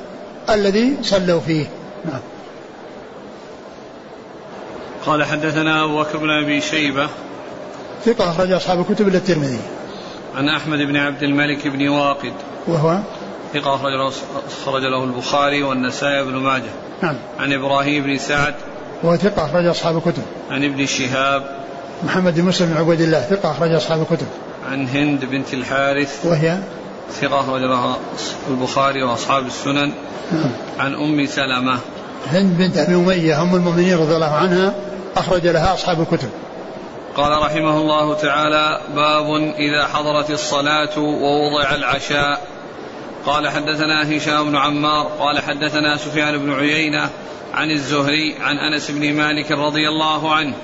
الذي 0.51 0.97
صلوا 1.03 1.41
فيه. 1.41 1.67
نعم. 2.05 2.21
قال 5.07 5.25
حدثنا 5.25 5.85
أبو 5.85 5.99
بكر 5.99 6.19
بن 6.19 6.31
أبي 6.31 6.61
شيبة. 6.61 7.09
ثقة 8.05 8.31
أخرج 8.31 8.53
أصحاب 8.53 8.81
الكتب 8.81 9.09
إلى 9.09 9.19
الترمذي. 9.19 9.61
عن 10.37 10.49
أحمد 10.49 10.79
بن 10.79 10.97
عبد 10.97 11.23
الملك 11.23 11.69
بن 11.69 11.89
واقد 11.89 12.33
وهو 12.67 12.99
ثقة 13.55 13.75
أخرج 13.75 14.83
له, 14.83 15.05
البخاري 15.05 15.63
والنسائي 15.63 16.25
بن 16.25 16.37
ماجه 16.37 16.71
نعم 17.03 17.17
عن 17.39 17.53
إبراهيم 17.53 18.05
بن 18.05 18.19
سعد 18.19 18.55
وهو 19.03 19.17
ثقة 19.17 19.45
أخرج 19.45 19.67
أصحاب 19.67 19.97
الكتب 19.97 20.23
عن 20.51 20.65
ابن 20.65 20.87
شهاب 20.87 21.65
محمد 22.03 22.35
بن 22.35 22.45
مسلم 22.45 22.69
بن 22.69 22.77
عبيد 22.77 23.01
الله 23.01 23.21
ثقة 23.21 23.51
أخرج 23.51 23.73
أصحاب 23.73 24.01
الكتب. 24.01 24.27
عن 24.71 24.89
هند 24.89 25.25
بنت 25.25 25.55
الحارث 25.55 26.27
وهي 26.27 26.59
ثقة 27.21 27.41
أخرج 27.41 27.61
لها 27.61 27.97
البخاري 28.51 29.03
وأصحاب 29.03 29.47
السنن. 29.47 29.93
نعم. 30.33 30.51
عن 30.79 30.95
أم 30.95 31.27
سلمة. 31.27 31.79
هند 32.27 32.59
بنت 32.59 32.77
أبي 32.77 32.95
أمية 32.95 33.43
أم 33.43 33.55
المؤمنين 33.55 33.99
رضي 33.99 34.15
الله 34.15 34.33
عنها 34.33 34.75
أخرج 35.17 35.47
لها 35.47 35.75
أصحاب 35.75 36.01
الكتب. 36.01 36.29
قال 37.17 37.43
رحمه 37.43 37.79
الله 37.79 38.15
تعالى 38.15 38.81
باب 38.95 39.35
إذا 39.59 39.87
حضرت 39.87 40.31
الصلاة 40.31 40.99
ووضع 40.99 41.75
العشاء. 41.75 42.41
قال 43.27 43.49
حدثنا 43.49 44.17
هشام 44.17 44.51
بن 44.51 44.57
عمار 44.57 45.07
قال 45.21 45.41
حدثنا 45.41 45.97
سفيان 45.97 46.39
بن 46.39 46.53
عيينة 46.53 47.11
عن 47.55 47.71
الزهري 47.71 48.37
عن 48.41 48.59
أنس 48.59 48.91
بن 48.91 49.13
مالك 49.13 49.53
رضي 49.53 49.89
الله 49.89 50.35
عنه 50.35 50.55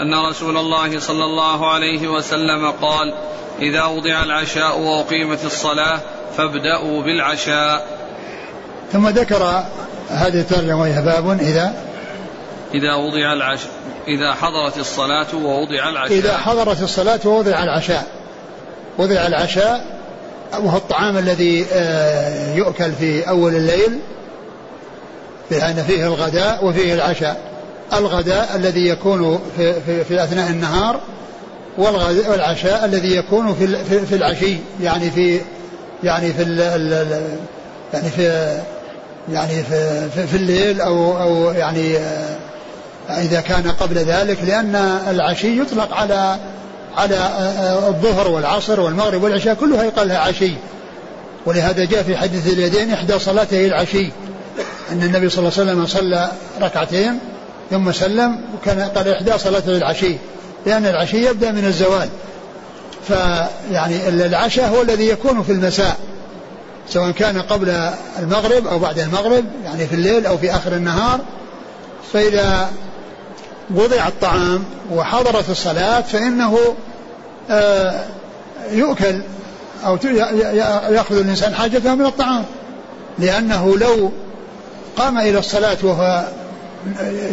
أن 0.00 0.14
رسول 0.14 0.56
الله 0.56 0.98
صلى 0.98 1.24
الله 1.24 1.70
عليه 1.70 2.08
وسلم 2.08 2.70
قال 2.70 3.14
إذا 3.60 3.84
وضع 3.84 4.22
العشاء 4.22 4.78
وأقيمت 4.78 5.44
الصلاة 5.44 6.00
فابدأوا 6.36 7.02
بالعشاء. 7.02 7.86
ثم 8.92 9.08
ذكر 9.08 9.64
هذه 10.08 10.40
الترجمة 10.40 11.00
باب 11.00 11.40
إذا 11.40 11.74
إذا 12.74 12.94
وضع 12.94 13.32
العشاء 13.32 13.70
إذا 14.08 14.32
حضرت 14.32 14.78
الصلاة 14.78 15.26
ووضع 15.34 15.88
العشاء. 15.88 16.18
إذا 16.18 16.36
حضرت 16.36 16.82
الصلاة 16.82 17.20
ووضع 17.24 17.62
العشاء. 17.62 18.06
وضع 18.98 19.26
العشاء 19.26 19.84
وهو 20.58 20.76
الطعام 20.76 21.18
الذي 21.18 21.66
آه، 21.72 22.54
يؤكل 22.54 22.92
في 22.92 23.28
أول 23.28 23.54
الليل 23.54 23.98
لأن 25.50 25.84
فيه 25.86 26.06
الغداء 26.06 26.64
وفيه 26.64 26.94
العشاء. 26.94 27.36
الغداء 27.92 28.56
الذي 28.56 28.88
يكون 28.88 29.40
في, 29.56 29.80
في, 29.80 30.04
في 30.04 30.24
أثناء 30.24 30.50
النهار 30.50 31.00
والعشاء 31.78 32.84
الذي 32.84 33.16
يكون 33.16 33.54
في 33.54 34.04
في 34.06 34.14
العشي 34.14 34.56
يعني 34.82 35.10
في 35.10 35.40
يعني 36.04 36.32
في 36.32 36.42
يعني 37.92 38.10
في 38.10 38.58
يعني 39.32 39.62
في, 39.62 40.08
في, 40.14 40.26
في 40.26 40.36
الليل 40.36 40.80
أو 40.80 41.20
أو 41.20 41.52
يعني 41.52 41.96
آه، 41.96 42.36
إذا 43.10 43.40
كان 43.40 43.70
قبل 43.70 43.98
ذلك 43.98 44.38
لأن 44.42 44.76
العشي 45.08 45.60
يطلق 45.60 45.94
على 45.94 46.38
على 46.96 47.16
آه، 47.16 47.88
الظهر 47.88 48.28
والعصر 48.28 48.80
والمغرب 48.80 49.22
والعشاء 49.22 49.54
كلها 49.54 49.84
يقال 49.84 50.08
لها 50.08 50.18
عشي. 50.18 50.52
ولهذا 51.46 51.84
جاء 51.84 52.02
في 52.02 52.16
حديث 52.16 52.52
اليدين 52.52 52.92
إحدى 52.92 53.18
صلاته 53.18 53.66
العشي. 53.66 54.10
أن 54.92 55.02
النبي 55.02 55.28
صلى 55.28 55.38
الله 55.38 55.52
عليه 55.58 55.72
وسلم 55.72 55.86
صلى 55.86 56.32
ركعتين 56.60 57.18
ثم 57.70 57.92
سلم 57.92 58.40
وكان 58.54 58.80
قال 58.80 59.08
إحدى 59.08 59.38
صلاته 59.38 59.76
العشي. 59.76 60.16
لأن 60.66 60.86
العشي 60.86 61.26
يبدأ 61.26 61.52
من 61.52 61.64
الزوال. 61.64 62.08
فيعني 63.08 64.08
العشاء 64.08 64.68
هو 64.68 64.82
الذي 64.82 65.08
يكون 65.08 65.42
في 65.42 65.52
المساء. 65.52 65.96
سواء 66.88 67.10
كان 67.10 67.42
قبل 67.42 67.90
المغرب 68.18 68.66
أو 68.66 68.78
بعد 68.78 68.98
المغرب 68.98 69.44
يعني 69.64 69.86
في 69.86 69.94
الليل 69.94 70.26
أو 70.26 70.38
في 70.38 70.54
آخر 70.54 70.72
النهار. 70.72 71.20
فإذا 72.12 72.70
وضع 73.70 74.08
الطعام 74.08 74.64
وحضرت 74.92 75.50
الصلاة 75.50 76.00
فإنه 76.00 76.58
آه، 77.50 78.04
يؤكل 78.70 79.20
أو 79.86 79.98
يأخذ 80.90 81.18
الإنسان 81.18 81.54
حاجته 81.54 81.94
من 81.94 82.06
الطعام. 82.06 82.44
لأنه 83.18 83.78
لو 83.78 84.12
قام 84.96 85.18
إلى 85.18 85.38
الصلاة 85.38 85.76
وهو 85.82 86.28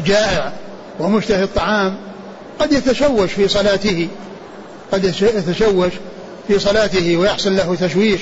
جائع 0.06 0.52
ومشتهي 1.00 1.44
الطعام 1.44 1.96
قد 2.60 2.74
يتشوش 2.74 3.32
في 3.32 3.48
صلاته 3.48 4.08
قد 4.92 5.04
يتشوش 5.04 5.92
في 6.48 6.60
صلاته 6.60 7.18
ويحصل 7.18 7.56
له 7.56 7.76
تشويش 7.76 8.22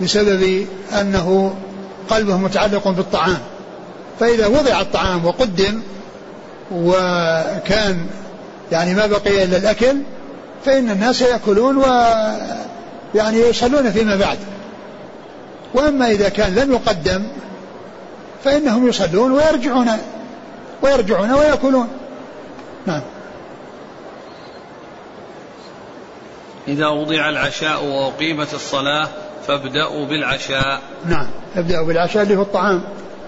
بسبب 0.00 0.66
أنه 1.00 1.54
قلبه 2.10 2.36
متعلق 2.36 2.88
بالطعام. 2.88 3.38
فإذا 4.20 4.46
وضع 4.46 4.80
الطعام 4.80 5.26
وقدم 5.26 5.80
وكان 6.72 8.06
يعني 8.72 8.94
ما 8.94 9.06
بقي 9.06 9.44
إلا 9.44 9.56
الأكل 9.56 9.96
فإن 10.64 10.90
الناس 10.90 11.22
يأكلون 11.22 11.76
و 11.76 11.84
يعني 13.14 13.40
يصلون 13.40 13.90
فيما 13.90 14.16
بعد. 14.16 14.38
وأما 15.74 16.10
إذا 16.10 16.28
كان 16.28 16.54
لم 16.54 16.72
يقدم 16.72 17.26
فإنهم 18.44 18.88
يصلون 18.88 19.32
ويرجعون 19.32 19.88
ويرجعون 20.82 21.32
ويأكلون. 21.32 21.88
نعم. 22.86 23.02
إذا 26.68 26.88
وضع 26.88 27.28
العشاء 27.28 27.84
وأقيمت 27.84 28.54
الصلاة 28.54 29.08
فابدأوا 29.46 30.06
بالعشاء. 30.06 30.80
نعم. 31.06 31.26
ابدأوا 31.56 31.86
بالعشاء 31.86 32.22
اللي 32.22 32.36
هو 32.36 32.42
الطعام 32.42 32.82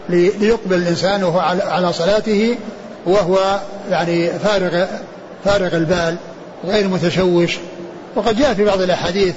ليقبل 0.08 0.76
الإنسان 0.76 1.24
وهو 1.24 1.38
على 1.60 1.92
صلاته 1.92 2.56
وهو 3.06 3.60
يعني 3.90 4.28
فارغ 4.38 4.86
فارغ 5.44 5.76
البال 5.76 6.16
غير 6.64 6.88
متشوش. 6.88 7.56
وقد 8.16 8.36
جاء 8.36 8.54
في 8.54 8.64
بعض 8.64 8.80
الأحاديث 8.80 9.34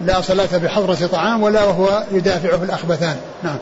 لا 0.00 0.20
صلاة 0.20 0.58
بحضرة 0.58 1.06
طعام 1.06 1.42
ولا 1.42 1.64
وهو 1.64 2.04
يدافعه 2.12 2.62
الأخبثان. 2.62 3.16
نعم. 3.42 3.58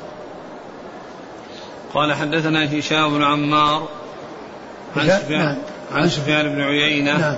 قال 1.94 2.12
حدثنا 2.12 2.78
هشام 2.78 3.18
بن 3.18 3.22
عمار 3.22 3.88
عن 4.96 5.08
سفيان 5.08 5.44
نعم. 5.44 5.56
عن 5.92 6.08
سفيان 6.08 6.54
بن 6.54 6.60
عيينة 6.60 7.18
نعم. 7.18 7.36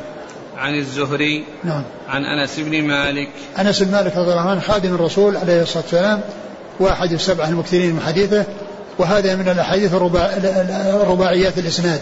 عن 0.59 0.75
الزهري 0.75 1.45
نعم. 1.65 1.83
عن 2.09 2.25
أنس 2.25 2.61
بن 2.61 2.83
مالك. 2.83 3.29
أنس 3.59 3.83
بن 3.83 3.93
مالك 3.93 4.17
رضي 4.17 4.31
الله 4.31 4.51
عنه 4.51 4.61
خادم 4.61 4.95
الرسول 4.95 5.37
عليه 5.37 5.63
الصلاة 5.63 5.83
والسلام 5.83 6.21
واحد 6.81 7.13
السبعه 7.13 7.49
المكثرين 7.49 7.95
من 7.95 8.01
حديثه 8.01 8.45
وهذا 8.99 9.37
من 9.37 9.49
الأحاديث 9.49 9.95
الرباع 9.95 10.27
الرباعيات 11.03 11.59
الإسناد 11.59 12.01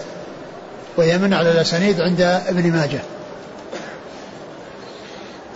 وهي 0.96 1.18
من 1.18 1.34
على 1.34 1.50
الأسانيد 1.50 2.00
عند 2.00 2.20
ابن 2.20 2.72
ماجه. 2.72 3.00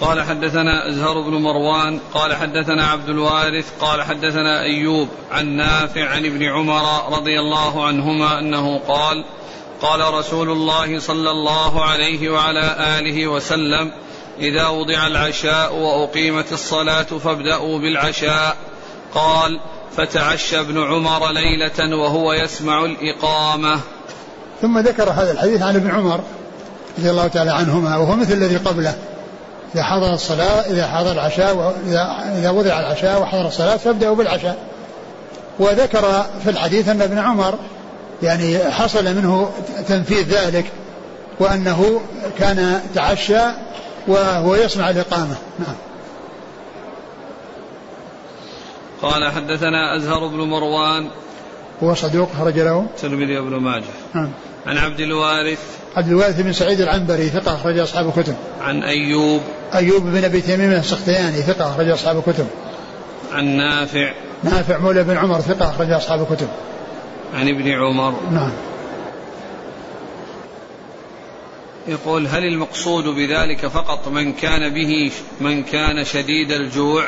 قال 0.01 0.23
حدثنا 0.23 0.89
أزهر 0.89 1.21
بن 1.21 1.31
مروان 1.31 2.01
قال 2.15 2.35
حدثنا 2.35 2.87
عبد 2.87 3.09
الوارث 3.09 3.67
قال 3.81 4.03
حدثنا 4.03 4.63
أيوب 4.63 5.09
عن 5.33 5.47
نافع 5.47 6.09
عن 6.09 6.27
ابن 6.27 6.43
عمر 6.43 7.17
رضي 7.19 7.41
الله 7.41 7.87
عنهما 7.87 8.39
أنه 8.39 8.79
قال 8.79 9.25
قال 9.83 10.15
رسول 10.15 10.51
الله 10.51 10.99
صلى 10.99 11.31
الله 11.31 11.85
عليه 11.85 12.29
وعلى 12.29 12.77
آله 12.99 13.27
وسلم 13.27 13.93
إذا 14.41 14.67
وضع 14.69 15.07
العشاء 15.07 15.75
وأقيمت 15.75 16.53
الصلاة 16.53 17.03
فابدأوا 17.03 17.79
بالعشاء. 17.79 18.57
قال 19.15 19.61
فتعشى 19.97 20.61
ابن 20.61 20.83
عمر 20.83 21.33
ليلة 21.33 21.97
وهو 21.97 22.33
يسمع 22.33 22.85
الإقامة. 22.85 23.81
ثم 24.63 24.79
ذكر 24.79 25.11
هذا 25.11 25.33
الحديث 25.33 25.63
عن 25.63 25.77
ابن 25.77 25.91
عمر 25.91 26.21
رضي 26.99 27.11
الله 27.11 27.27
تعالى 27.27 27.51
عنهما 27.51 27.97
وهو 27.97 28.17
مثل 28.17 28.33
الذي 28.33 28.57
قبله. 28.57 28.95
إذا 29.75 29.83
حضر 29.83 30.15
الصلاة 30.15 30.61
إذا 30.61 30.87
حضر 30.87 31.13
العشاء 31.13 31.77
إذا 32.39 32.51
وضع 32.51 32.81
العشاء 32.81 33.23
وحضر 33.23 33.47
الصلاة 33.47 33.77
فابدأوا 33.77 34.17
بالعشاء. 34.17 34.59
وذكر 35.59 36.27
في 36.45 36.51
الحديث 36.51 36.89
أن 36.89 37.03
ابن 37.03 37.19
عمر 37.19 37.55
يعني 38.23 38.59
حصل 38.59 39.05
منه 39.05 39.51
تنفيذ 39.89 40.29
ذلك 40.29 40.65
وأنه 41.41 42.01
كان 42.39 42.81
تعشى 42.95 43.41
وهو 44.09 44.55
يسمع 44.55 44.91
الإقامة. 44.91 45.35
نعم. 45.59 45.77
قال 49.03 49.33
حدثنا 49.33 49.97
أزهر 49.97 50.27
بن 50.27 50.37
مروان. 50.37 51.09
هو 51.83 51.95
صدوق 51.95 52.29
خرج 52.39 52.59
له. 52.59 52.87
الترمذي 52.95 53.39
وابن 53.39 53.57
ماجه. 53.57 53.85
نعم. 54.15 54.31
عن 54.67 54.79
عبد 54.79 55.01
الوارث. 55.01 55.59
عبد 55.97 56.09
الوارث 56.09 56.41
بن 56.41 56.53
سعيد 56.53 56.81
العنبري 56.81 57.29
ثقة 57.29 57.55
أخرج 57.55 57.79
أصحاب 57.79 58.09
الكتب. 58.09 58.35
عن 58.61 58.83
أيوب. 58.83 59.41
أيوب 59.75 60.03
بن 60.03 60.25
أبي 60.25 60.41
تميم 60.41 60.73
السختياني 60.73 61.43
ثقة 61.43 61.71
أخرج 61.71 61.89
أصحاب 61.89 62.19
الكتب. 62.19 62.47
عن 63.33 63.45
نافع. 63.45 64.13
نافع 64.45 64.79
مولى 64.79 65.05
بن 65.05 65.17
عمر 65.17 65.41
ثقة 65.41 65.71
أخرج 65.71 65.91
أصحاب 65.91 66.27
الكتب. 66.31 66.49
عن 67.35 67.49
ابن 67.49 67.69
عمر. 67.71 68.15
نعم. 68.31 68.53
يقول 71.89 72.27
هل 72.27 72.45
المقصود 72.45 73.05
بذلك 73.05 73.67
فقط 73.67 74.09
من 74.09 74.33
كان 74.33 74.75
به 74.75 75.11
من 75.41 75.63
كان 75.63 76.05
شديد 76.05 76.53
الجوع؟ 76.53 77.05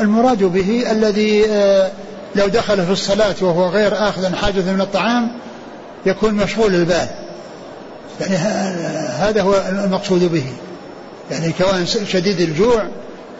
المراد 0.00 0.44
به 0.44 0.90
الذي 0.90 1.46
آه، 1.48 1.90
لو 2.36 2.46
دخل 2.46 2.86
في 2.86 2.92
الصلاة 2.92 3.34
وهو 3.40 3.68
غير 3.68 4.08
آخذ 4.08 4.34
حاجة 4.34 4.60
من 4.60 4.80
الطعام 4.80 5.30
يكون 6.06 6.34
مشغول 6.34 6.74
البال. 6.74 7.08
يعني 8.20 8.36
هذا 9.18 9.42
هو 9.42 9.54
المقصود 9.68 10.32
به. 10.32 10.44
يعني 11.30 11.52
كون 11.52 11.86
شديد 11.86 12.40
الجوع 12.40 12.88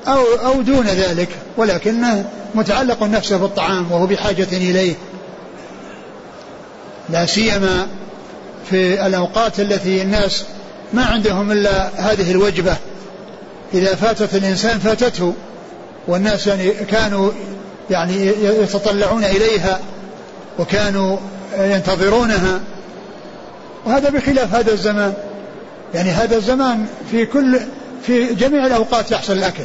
أو 0.08 0.22
أو 0.46 0.62
دون 0.62 0.86
ذلك 0.86 1.28
ولكنه 1.56 2.24
متعلق 2.54 3.02
نفسه 3.02 3.36
بالطعام 3.36 3.92
وهو 3.92 4.06
بحاجة 4.06 4.48
إليه. 4.52 4.94
لا 7.10 7.26
سيما 7.26 7.86
في 8.70 9.06
الأوقات 9.06 9.60
التي 9.60 10.02
الناس 10.02 10.44
ما 10.92 11.04
عندهم 11.04 11.52
إلا 11.52 11.90
هذه 11.96 12.30
الوجبة. 12.30 12.76
إذا 13.74 13.94
فاتت 13.94 14.34
الإنسان 14.34 14.78
فاتته. 14.78 15.34
والناس 16.08 16.46
يعني 16.46 16.70
كانوا 16.70 17.30
يعني 17.90 18.26
يتطلعون 18.42 19.24
إليها 19.24 19.80
وكانوا 20.58 21.16
ينتظرونها. 21.58 22.60
وهذا 23.84 24.10
بخلاف 24.10 24.54
هذا 24.54 24.72
الزمان. 24.72 25.14
يعني 25.94 26.10
هذا 26.10 26.36
الزمان 26.36 26.86
في 27.10 27.26
كل 27.26 27.60
في 28.02 28.34
جميع 28.34 28.66
الأوقات 28.66 29.10
يحصل 29.10 29.32
الأكل. 29.32 29.64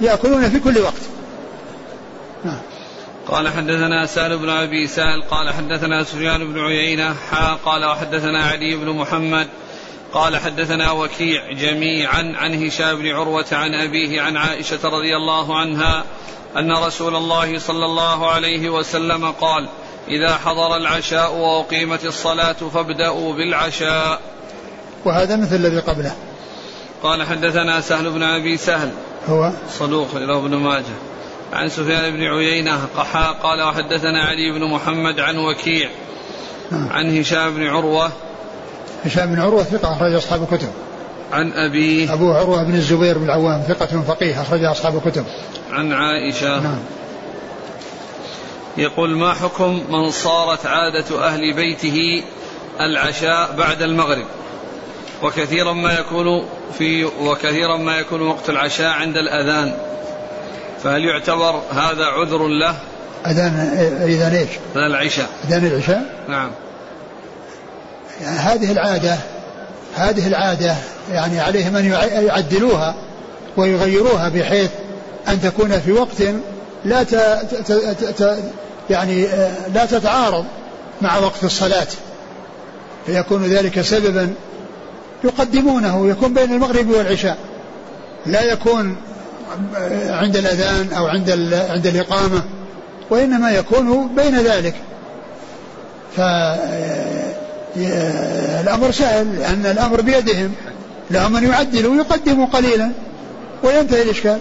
يأكلون 0.00 0.50
في 0.50 0.60
كل 0.60 0.78
وقت. 0.78 1.02
نعم. 2.44 2.58
قال 3.28 3.48
حدثنا 3.48 4.06
سال 4.06 4.38
بن 4.38 4.48
أبي 4.48 4.86
سال 4.86 5.22
قال 5.30 5.50
حدثنا 5.50 6.04
سفيان 6.04 6.52
بن 6.52 6.60
عيينة 6.60 7.14
حا 7.30 7.54
قال 7.64 7.84
وحدثنا 7.84 8.44
علي 8.44 8.76
بن 8.76 8.88
محمد 8.88 9.48
قال 10.18 10.36
حدثنا 10.36 10.90
وكيع 10.90 11.52
جميعا 11.52 12.32
عن 12.36 12.64
هشام 12.66 12.98
بن 12.98 13.06
عروة 13.06 13.46
عن 13.52 13.74
أبيه 13.74 14.20
عن 14.20 14.36
عائشة 14.36 14.78
رضي 14.84 15.16
الله 15.16 15.58
عنها 15.58 16.04
أن 16.56 16.72
رسول 16.72 17.16
الله 17.16 17.58
صلى 17.58 17.84
الله 17.84 18.30
عليه 18.30 18.70
وسلم 18.70 19.30
قال 19.30 19.68
إذا 20.08 20.36
حضر 20.36 20.76
العشاء 20.76 21.34
وأقيمت 21.34 22.04
الصلاة 22.04 22.52
فابدأوا 22.52 23.32
بالعشاء. 23.32 24.20
وهذا 25.04 25.36
مثل 25.36 25.56
الذي 25.56 25.80
قبله. 25.80 26.16
قال 27.02 27.22
حدثنا 27.22 27.80
سهل 27.80 28.10
بن 28.10 28.22
أبي 28.22 28.56
سهل. 28.56 28.90
هو؟ 29.28 29.52
صدوق 29.78 30.14
له 30.14 30.38
ابن 30.38 30.54
ماجه. 30.54 30.96
عن 31.52 31.68
سفيان 31.68 32.16
بن 32.16 32.22
عيينة 32.22 32.86
قحا 32.96 33.32
قال 33.32 33.62
وحدثنا 33.62 34.22
علي 34.22 34.52
بن 34.52 34.64
محمد 34.64 35.20
عن 35.20 35.38
وكيع 35.38 35.88
نعم. 36.70 36.88
عن 36.88 37.18
هشام 37.18 37.54
بن 37.54 37.66
عروة 37.66 38.12
هشام 39.04 39.34
بن 39.34 39.40
عروة 39.40 39.62
ثقة 39.62 39.92
أخرج 39.92 40.14
أصحاب 40.14 40.42
الكتب. 40.42 40.68
عن 41.32 41.52
أبيه 41.52 42.12
أبو 42.12 42.32
عروة 42.32 42.62
بن 42.62 42.74
الزبير 42.74 43.18
بن 43.18 43.24
العوام 43.24 43.62
ثقة 43.68 44.02
فقيه 44.02 44.42
أخرج 44.42 44.64
أصحاب 44.64 44.96
الكتب. 44.96 45.24
عن 45.70 45.92
عائشة. 45.92 46.60
نعم. 46.60 46.78
يقول 48.76 49.16
ما 49.16 49.34
حكم 49.34 49.82
من 49.90 50.10
صارت 50.10 50.66
عادة 50.66 51.26
أهل 51.26 51.54
بيته 51.54 52.22
العشاء 52.80 53.52
بعد 53.58 53.82
المغرب؟ 53.82 54.26
وكثيرا 55.22 55.72
ما 55.72 55.92
يكون 55.92 56.44
في 56.78 57.04
وكثيرا 57.04 57.76
ما 57.76 57.98
يكون 57.98 58.22
وقت 58.22 58.50
العشاء 58.50 58.90
عند 58.90 59.16
الأذان. 59.16 59.74
فهل 60.84 61.04
يعتبر 61.04 61.62
هذا 61.70 62.04
عذر 62.04 62.46
له؟ 62.46 62.74
أذان 63.26 63.54
أذان 64.02 64.34
إيش؟ 64.34 64.48
أذان 64.74 64.86
العشاء. 64.86 65.28
أذان 65.48 65.66
العشاء؟ 65.66 66.24
نعم. 66.28 66.50
يعني 68.22 68.38
هذه 68.38 68.72
العادة 68.72 69.16
هذه 69.96 70.26
العادة 70.26 70.74
يعني 71.12 71.40
عليهم 71.40 71.76
أن 71.76 71.84
يعدلوها 72.26 72.94
ويغيروها 73.56 74.28
بحيث 74.28 74.70
أن 75.28 75.40
تكون 75.40 75.80
في 75.80 75.92
وقت 75.92 76.22
لا 76.84 77.02
ت... 77.02 77.14
ت... 77.66 77.72
ت... 78.22 78.38
يعني 78.90 79.26
لا 79.74 79.86
تتعارض 79.86 80.44
مع 81.00 81.18
وقت 81.18 81.44
الصلاة. 81.44 81.86
فيكون 83.06 83.44
ذلك 83.44 83.80
سببا 83.80 84.34
يقدمونه 85.24 86.08
يكون 86.10 86.34
بين 86.34 86.52
المغرب 86.52 86.90
والعشاء. 86.90 87.36
لا 88.26 88.42
يكون 88.42 88.96
عند 90.08 90.36
الأذان 90.36 90.92
أو 90.92 91.06
عند 91.06 91.30
عند 91.70 91.86
الإقامة 91.86 92.42
وإنما 93.10 93.50
يكون 93.50 94.08
بين 94.16 94.38
ذلك. 94.40 94.74
فالأمر 97.74 98.90
سهل 98.90 99.38
لأن 99.38 99.66
الأمر 99.66 100.00
بيدهم. 100.00 100.54
لهم 101.10 101.36
أن 101.36 101.44
يعدلوا 101.44 101.92
ويقدموا 101.92 102.46
قليلا 102.46 102.92
وينتهي 103.62 104.02
الإشكال. 104.02 104.38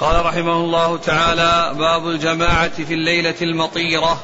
قال 0.00 0.26
رحمه 0.26 0.56
الله 0.56 0.96
تعالى 0.96 1.74
باب 1.78 2.08
الجماعة 2.08 2.84
في 2.84 2.94
الليلة 2.94 3.34
المطيرة. 3.42 4.18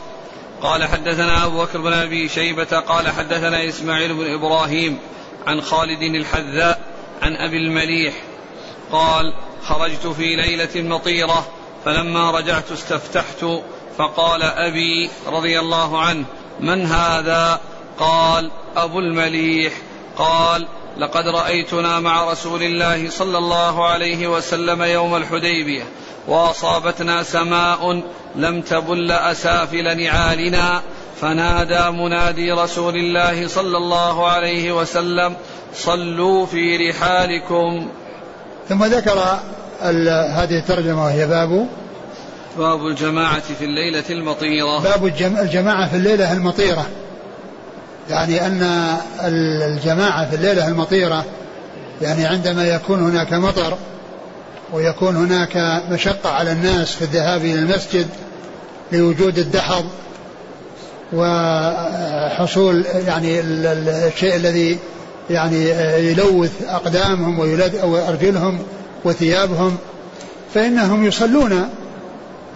قال 0.62 0.84
حدثنا 0.84 1.46
أبو 1.46 1.62
بكر 1.62 1.80
بن 1.80 1.92
أبي 1.92 2.28
شيبة 2.28 2.64
قال 2.64 3.08
حدثنا 3.08 3.68
إسماعيل 3.68 4.14
بن 4.14 4.34
إبراهيم 4.34 4.98
عن 5.46 5.60
خالد 5.60 6.02
الحذاء 6.02 6.80
عن 7.22 7.36
أبي 7.36 7.56
المليح 7.56 8.14
قال 8.92 9.34
خرجت 9.62 10.06
في 10.06 10.36
ليلة 10.36 10.82
مطيرة 10.82 11.46
فلما 11.84 12.30
رجعت 12.30 12.72
استفتحت 12.72 13.44
فقال 13.98 14.42
أبي 14.42 15.10
رضي 15.26 15.60
الله 15.60 16.00
عنه 16.00 16.24
من 16.60 16.86
هذا؟ 16.86 17.60
قال 17.98 18.50
أبو 18.76 18.98
المليح. 18.98 19.72
قال 20.16 20.66
لقد 20.98 21.24
رأيتنا 21.28 22.00
مع 22.00 22.30
رسول 22.30 22.62
الله 22.62 23.10
صلى 23.10 23.38
الله 23.38 23.88
عليه 23.88 24.28
وسلم 24.28 24.82
يوم 24.82 25.16
الحديبية 25.16 25.82
وأصابتنا 26.28 27.22
سماء 27.22 28.02
لم 28.36 28.60
تبل 28.60 29.10
أسافل 29.10 29.96
نعالنا 30.02 30.82
فنادى 31.20 31.90
منادي 31.90 32.52
رسول 32.52 32.96
الله 32.96 33.48
صلى 33.48 33.76
الله 33.76 34.28
عليه 34.28 34.72
وسلم 34.72 35.36
صلوا 35.74 36.46
في 36.46 36.90
رحالكم. 36.90 37.88
ثم 38.68 38.84
ذكر 38.84 39.38
هذه 40.34 40.58
الترجمة 40.58 41.04
وهي 41.04 41.26
باب 41.26 41.68
باب 42.58 42.86
الجماعة 42.86 43.40
في 43.40 43.64
الليلة 43.64 44.04
المطيرة. 44.10 44.78
باب 44.82 45.06
الجماعة 45.42 45.88
في 45.88 45.96
الليلة 45.96 46.32
المطيرة. 46.32 46.86
يعني 48.10 48.46
أن 48.46 48.62
الجماعة 49.74 50.30
في 50.30 50.36
الليلة 50.36 50.68
المطيرة 50.68 51.24
يعني 52.02 52.26
عندما 52.26 52.68
يكون 52.68 53.02
هناك 53.02 53.32
مطر 53.32 53.78
ويكون 54.72 55.16
هناك 55.16 55.82
مشقة 55.90 56.30
على 56.30 56.52
الناس 56.52 56.92
في 56.92 57.02
الذهاب 57.02 57.40
إلى 57.40 57.54
المسجد 57.54 58.06
لوجود 58.92 59.38
الدحض 59.38 59.84
وحصول 61.12 62.84
يعني 63.06 63.40
الشيء 63.40 64.36
الذي 64.36 64.78
يعني 65.30 65.70
يلوث 66.10 66.52
أقدامهم 66.68 67.38
وأرجلهم 67.82 68.58
وثيابهم 69.04 69.76
فإنهم 70.54 71.04
يصلون 71.04 71.68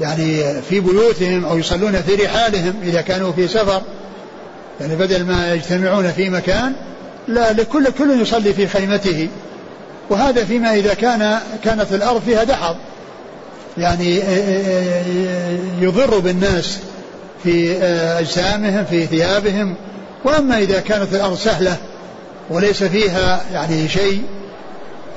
يعني 0.00 0.62
في 0.62 0.80
بيوتهم 0.80 1.44
أو 1.44 1.58
يصلون 1.58 2.02
في 2.02 2.14
رحالهم 2.14 2.74
إذا 2.82 3.00
كانوا 3.00 3.32
في 3.32 3.48
سفر 3.48 3.82
يعني 4.80 4.96
بدل 4.96 5.24
ما 5.24 5.54
يجتمعون 5.54 6.12
في 6.12 6.30
مكان 6.30 6.72
لا 7.28 7.52
لكل 7.52 7.90
كل 7.98 8.20
يصلي 8.20 8.52
في 8.52 8.66
خيمته. 8.66 9.28
وهذا 10.10 10.44
فيما 10.44 10.74
إذا 10.74 10.94
كان 10.94 11.38
كانت 11.64 11.92
الأرض 11.92 12.22
فيها 12.26 12.44
دحض 12.44 12.76
يعني 13.78 14.22
يضر 15.80 16.18
بالناس 16.18 16.78
في 17.42 17.82
أجسامهم 18.18 18.84
في 18.84 19.06
ثيابهم. 19.06 19.74
وأما 20.24 20.58
إذا 20.58 20.80
كانت 20.80 21.14
الأرض 21.14 21.36
سهلة 21.36 21.76
وليس 22.50 22.82
فيها 22.84 23.40
يعني 23.52 23.88
شيء 23.88 24.22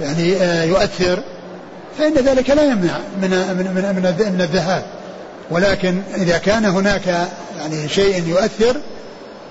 يعني 0.02 0.34
يؤثر. 0.68 1.20
فإن 1.98 2.14
ذلك 2.14 2.50
لا 2.50 2.64
يمنع 2.64 2.98
من 3.22 3.30
من 3.30 3.94
من, 3.96 4.34
من 4.34 4.42
الذهاب. 4.42 4.84
ولكن 5.52 6.02
إذا 6.16 6.38
كان 6.38 6.66
هناك 6.66 7.28
يعني 7.60 7.90
شيء 7.90 8.28
يؤثر 8.28 8.76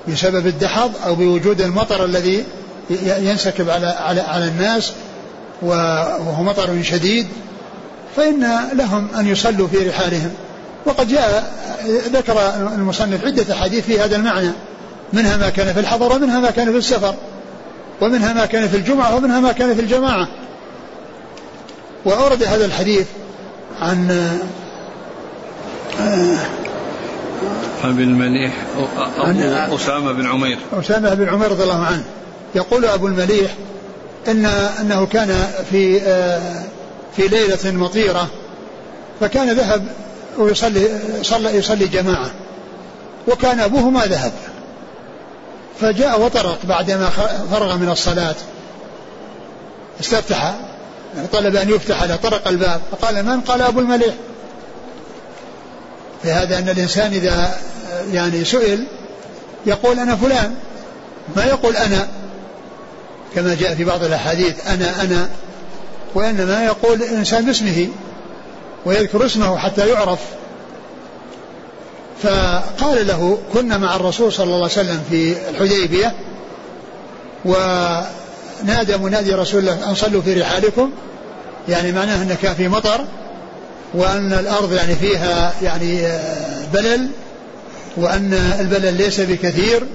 بسبب 0.09 0.47
الدحض 0.47 0.93
أو 1.07 1.15
بوجود 1.15 1.61
المطر 1.61 2.05
الذي 2.05 2.45
ينسكب 3.01 3.71
على 3.71 3.87
على 3.87 4.21
على 4.21 4.45
الناس 4.45 4.93
وهو 5.63 6.43
مطر 6.43 6.83
شديد 6.83 7.27
فإن 8.17 8.47
لهم 8.73 9.09
أن 9.19 9.27
يصلوا 9.27 9.69
في 9.69 9.89
رحالهم. 9.89 10.31
وقد 10.87 11.09
جاء 11.09 11.53
ذكر 12.13 12.55
المصنف 12.75 13.25
عدة 13.25 13.55
أحاديث 13.55 13.85
في 13.85 14.01
هذا 14.01 14.17
المعنى 14.17 14.51
منها 15.13 15.37
ما 15.37 15.49
كان 15.49 15.73
في 15.73 15.81
الحضر 15.81 16.13
ومنها 16.13 16.41
ما 16.41 16.51
كان 16.51 16.73
في 16.73 16.79
السفر 16.79 17.15
ومنها 18.01 18.33
ما 18.33 18.47
كان 18.47 18.69
في 18.69 18.77
الجمعة 18.77 19.17
ومنها 19.17 19.41
ما 19.41 19.53
كان 19.53 19.75
في 19.75 19.81
الجماعة. 19.81 20.29
وأورد 22.05 22.43
هذا 22.43 22.65
الحديث 22.65 23.07
عن 23.81 24.11
أبي 27.85 28.03
المليح 28.03 28.53
أبو 29.19 29.77
أسامة 29.77 30.13
بن 30.13 30.27
عمير. 30.27 30.59
أسامة 30.73 31.15
بن 31.15 31.29
عمير 31.29 31.51
رضي 31.51 31.63
الله 31.63 31.85
عنه. 31.85 32.05
يقول 32.55 32.85
أبو 32.85 33.07
المليح 33.07 33.51
إن 34.29 34.47
أنه 34.81 35.07
كان 35.07 35.47
في 35.71 36.01
في 37.17 37.29
ليلة 37.29 37.71
مطيرة 37.71 38.29
فكان 39.21 39.53
ذهب 39.53 39.87
ويصلي 40.39 40.89
صلى 41.23 41.57
يصلي 41.57 41.87
جماعة. 41.87 42.31
وكان 43.29 43.61
أبوه 43.61 43.91
ما 43.91 44.07
ذهب. 44.07 44.33
فجاء 45.81 46.21
وطرق 46.21 46.59
بعدما 46.65 47.11
فرغ 47.51 47.77
من 47.77 47.89
الصلاة. 47.89 48.35
استفتح 50.01 50.55
يعني 51.17 51.29
طلب 51.29 51.57
أن 51.57 51.71
يفتح 51.71 52.03
له 52.03 52.17
طرق 52.17 52.49
الباب. 52.49 52.81
فقال 52.91 53.23
من 53.23 53.41
قال 53.41 53.63
أبو 53.63 53.81
المليح؟ 53.81 54.15
لهذا 56.25 56.59
أن 56.59 56.69
الإنسان 56.69 57.13
إذا 57.13 57.57
يعني 58.13 58.45
سئل 58.45 58.87
يقول 59.67 59.99
أنا 59.99 60.17
فلان. 60.17 60.55
ما 61.37 61.45
يقول 61.45 61.77
أنا. 61.77 62.09
كما 63.35 63.55
جاء 63.55 63.75
في 63.75 63.85
بعض 63.85 64.05
الأحاديث 64.05 64.69
أنا 64.69 65.03
أنا. 65.03 65.29
وإنما 66.15 66.65
يقول 66.65 67.03
الإنسان 67.03 67.45
باسمه 67.45 67.89
ويذكر 68.85 69.27
اسمه 69.27 69.59
حتى 69.59 69.89
يعرف. 69.89 70.21
فقال 72.23 73.07
له 73.07 73.39
كنا 73.53 73.79
مع 73.79 73.97
الرسول 73.97 74.33
صلى 74.33 74.45
الله 74.45 74.57
عليه 74.57 74.65
وسلم 74.65 75.03
في 75.11 75.37
الحديبية 75.51 76.15
ونادى 78.65 78.97
منادي 78.97 79.33
رسول 79.33 79.61
الله 79.61 79.91
أن 79.91 79.95
صلوا 79.95 80.23
في 80.23 80.41
رحالكم 80.41 80.91
يعني 81.69 81.93
معناه 81.93 82.23
أن 82.23 82.37
كان 82.43 82.55
في 82.55 82.69
مطر 82.69 83.05
وأن 83.95 84.33
الأرض 84.33 84.73
يعني 84.73 84.97
فيها 84.97 85.53
يعني 85.63 86.03
بلل 86.73 87.09
وأن 87.97 88.33
البلل 88.61 88.95
ليس 88.95 89.21
بكثير 89.21 89.87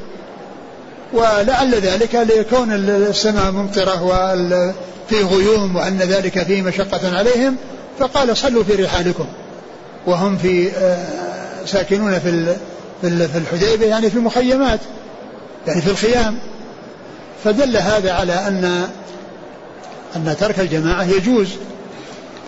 ولعل 1.14 1.76
ذلك 1.76 2.16
لكون 2.16 2.74
السماء 2.74 3.52
ممطرة 3.52 4.04
وفي 4.04 5.24
غيوم 5.24 5.76
وأن 5.76 5.98
ذلك 5.98 6.44
فيه 6.44 6.62
مشقة 6.62 7.18
عليهم 7.18 7.56
فقال 8.00 8.38
صلوا 8.38 8.64
في 8.64 8.84
رحالكم. 8.84 9.26
وهم 10.06 10.38
في 10.38 10.72
آه، 10.72 11.66
ساكنون 11.66 12.20
في 12.20 12.56
في 13.02 13.38
الحديبية 13.38 13.88
يعني 13.88 14.10
في 14.10 14.16
المخيمات 14.16 14.80
يعني 15.68 15.82
في 15.82 15.92
الخيام. 15.92 16.38
فدل 17.44 17.78
هذا 17.78 18.12
على 18.12 18.34
أن 18.34 18.90
أن 20.16 20.36
ترك 20.40 20.60
الجماعة 20.60 21.04
يجوز 21.04 21.48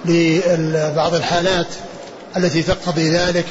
لبعض 0.05 1.13
الحالات 1.13 1.67
التي 2.37 2.61
تقتضي 2.63 3.09
ذلك 3.09 3.45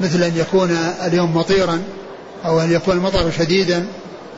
مثل 0.00 0.22
أن 0.22 0.32
يكون 0.36 0.70
اليوم 1.06 1.36
مطيرا 1.36 1.82
أو 2.46 2.60
أن 2.60 2.72
يكون 2.72 2.96
المطر 2.96 3.30
شديدا 3.30 3.86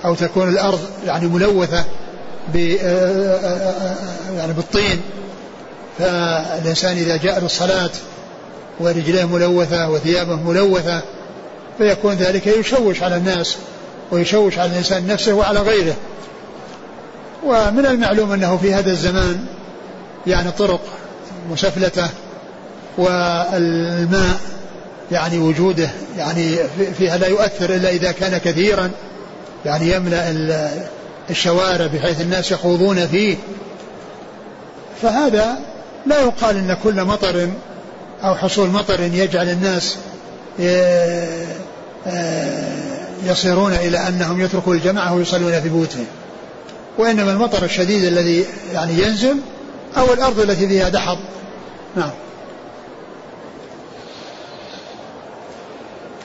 أو 0.05 0.15
تكون 0.15 0.49
الأرض 0.49 0.81
يعني 1.07 1.27
ملوثة 1.27 1.85
يعني 4.37 4.53
بالطين. 4.57 5.01
فالإنسان 5.99 6.97
إذا 6.97 7.17
جاء 7.17 7.41
للصلاة 7.41 7.91
ورجليه 8.81 9.25
ملوثة 9.25 9.91
وثيابه 9.91 10.37
ملوثة 10.37 11.03
فيكون 11.79 12.15
ذلك 12.15 12.47
يشوش 12.47 13.03
على 13.03 13.17
الناس. 13.17 13.57
ويشوش 14.11 14.59
على 14.59 14.71
الإنسان 14.71 15.07
نفسه 15.07 15.33
وعلى 15.33 15.61
غيره. 15.61 15.95
ومن 17.45 17.87
المعلوم 17.87 18.33
أنه 18.33 18.57
في 18.57 18.75
هذا 18.75 18.91
الزمان 18.91 19.47
يعني 20.27 20.51
طرق 20.51 20.81
مسفلتة 21.51 22.09
والماء 22.99 24.41
يعني 25.13 25.39
وجوده 25.39 25.91
يعني 26.19 26.57
فيها 26.99 27.19
لا 27.19 27.27
يؤثر 27.27 27.75
إلا 27.75 27.89
إذا 27.89 28.13
كان 28.13 28.39
كثيرا. 28.39 28.91
يعني 29.65 29.93
يملأ 29.93 30.35
الشوارع 31.31 31.87
بحيث 31.87 32.21
الناس 32.21 32.53
يخوضون 32.53 33.07
فيه. 33.07 33.37
فهذا 35.03 35.59
لا 36.07 36.21
يقال 36.21 36.57
إن 36.57 36.77
كل 36.85 37.05
مطر 37.05 37.49
أو 38.25 38.35
حصول 38.35 38.69
مطر 38.69 39.01
يجعل 39.01 39.49
الناس 39.49 39.97
يصيرون 43.25 43.73
إلى 43.73 43.99
أنهم 43.99 44.41
يتركوا 44.41 44.75
الجماعة 44.75 45.15
ويصلون 45.15 45.61
في 45.61 45.69
بيوتهم. 45.69 46.07
وإنما 46.99 47.33
المطر 47.33 47.65
الشديد 47.65 48.05
الذي 48.05 48.45
يعني 48.73 48.93
ينزل 48.93 49.37
أو 49.97 50.13
الأرض 50.13 50.41
التي 50.41 50.69
فيها 50.69 50.89
دحض 50.89 51.19
نعم. 51.97 52.11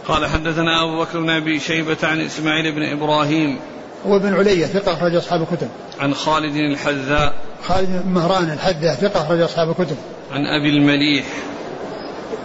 قال 0.07 0.25
حدثنا 0.25 0.83
أبو 0.83 1.03
بكر 1.03 1.19
بن 1.19 1.29
أبي 1.29 1.59
شيبة 1.59 1.97
عن 2.03 2.21
إسماعيل 2.21 2.75
بن 2.75 2.83
إبراهيم. 2.83 3.59
هو 4.07 4.19
بن 4.19 4.33
علية 4.33 4.65
ثقة 4.65 4.93
أخرج 4.93 5.15
أصحاب 5.15 5.41
الكتب. 5.41 5.69
عن 5.99 6.13
خالد 6.13 6.55
الحذاء. 6.55 7.33
خالد 7.63 8.03
بن 8.05 8.11
مهران 8.11 8.51
الحذاء 8.51 8.95
ثقة 8.95 9.21
أخرج 9.21 9.41
أصحاب 9.41 9.69
الكتب. 9.69 9.97
عن 10.31 10.45
أبي 10.45 10.69
المليح. 10.69 11.25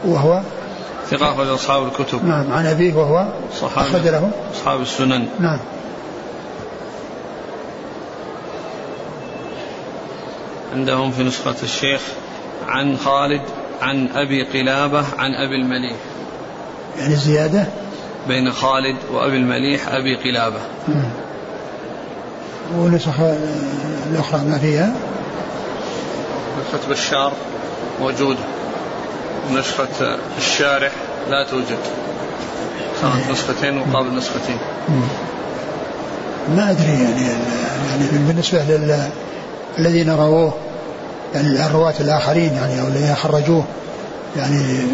وهو؟ 0.04 0.40
ثقة 1.10 1.32
أخرج 1.32 1.48
أصحاب 1.48 1.86
الكتب. 1.86 2.24
نعم 2.24 2.52
عن 2.52 2.66
أبيه 2.66 2.94
وهو 2.94 3.26
صحابي. 3.60 3.88
أخرج 3.88 4.08
له. 4.08 4.30
أصحاب 4.54 4.80
السنن. 4.80 5.28
نعم. 5.40 5.58
عندهم 10.72 11.10
في 11.10 11.22
نسخة 11.22 11.54
الشيخ 11.62 12.00
عن 12.68 12.96
خالد 12.96 13.42
عن 13.82 14.08
أبي 14.14 14.42
قلابة 14.42 15.04
عن 15.18 15.34
أبي 15.34 15.56
المليح. 15.56 15.96
يعني 16.98 17.16
زيادة؟ 17.16 17.66
بين 18.28 18.52
خالد 18.52 18.96
وأبي 19.12 19.36
المليح 19.36 19.88
أبي 19.88 20.16
قلابة. 20.16 20.60
ونسخ 22.76 23.20
الأخرى 24.10 24.40
ما 24.44 24.58
فيها؟ 24.58 24.94
نسخة 26.60 26.90
بشار 26.90 27.32
موجودة 28.00 28.38
نسخة 29.52 30.18
الشارح 30.38 30.92
لا 31.30 31.46
توجد. 31.50 31.78
كانت 33.02 33.30
نسختين 33.30 33.74
مقابل 33.74 34.14
نسختين. 34.16 34.58
ما 36.56 36.70
أدري 36.70 36.92
يعني 36.92 37.22
يعني 37.90 38.26
بالنسبة 38.26 38.58
لل 38.58 39.10
الذين 39.78 40.10
رووه 40.10 40.54
يعني 41.34 41.66
الرواة 41.66 41.94
الآخرين 42.00 42.54
يعني 42.54 42.80
أو 42.80 42.86
الذين 42.86 43.14
خرجوه 43.14 43.64
يعني 44.36 44.86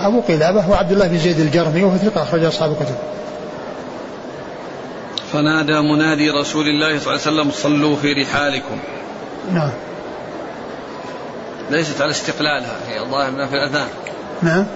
أبو 0.00 0.20
قلابة 0.20 0.70
وعبد 0.70 0.92
الله 0.92 1.06
بن 1.06 1.18
زيد 1.18 1.40
الجرمي 1.40 1.82
وهو 1.84 1.96
ثقة 1.96 2.22
أخرج 2.22 2.44
أصحاب 2.44 2.70
الكتب. 2.70 2.96
فنادى 5.32 5.80
منادي 5.80 6.30
رسول 6.30 6.66
الله 6.66 6.98
صلى 6.98 7.14
الله 7.14 7.26
عليه 7.26 7.40
وسلم 7.40 7.50
صلوا 7.50 7.96
في 7.96 8.12
رحالكم. 8.12 8.78
نعم. 9.52 9.70
ليست 11.70 12.00
على 12.00 12.10
استقلالها 12.10 12.76
هي 12.88 13.00
الظاهر 13.00 13.28
انها 13.28 13.46
في 13.46 13.54
الأذان. 13.54 13.88
نعم. 14.42 14.66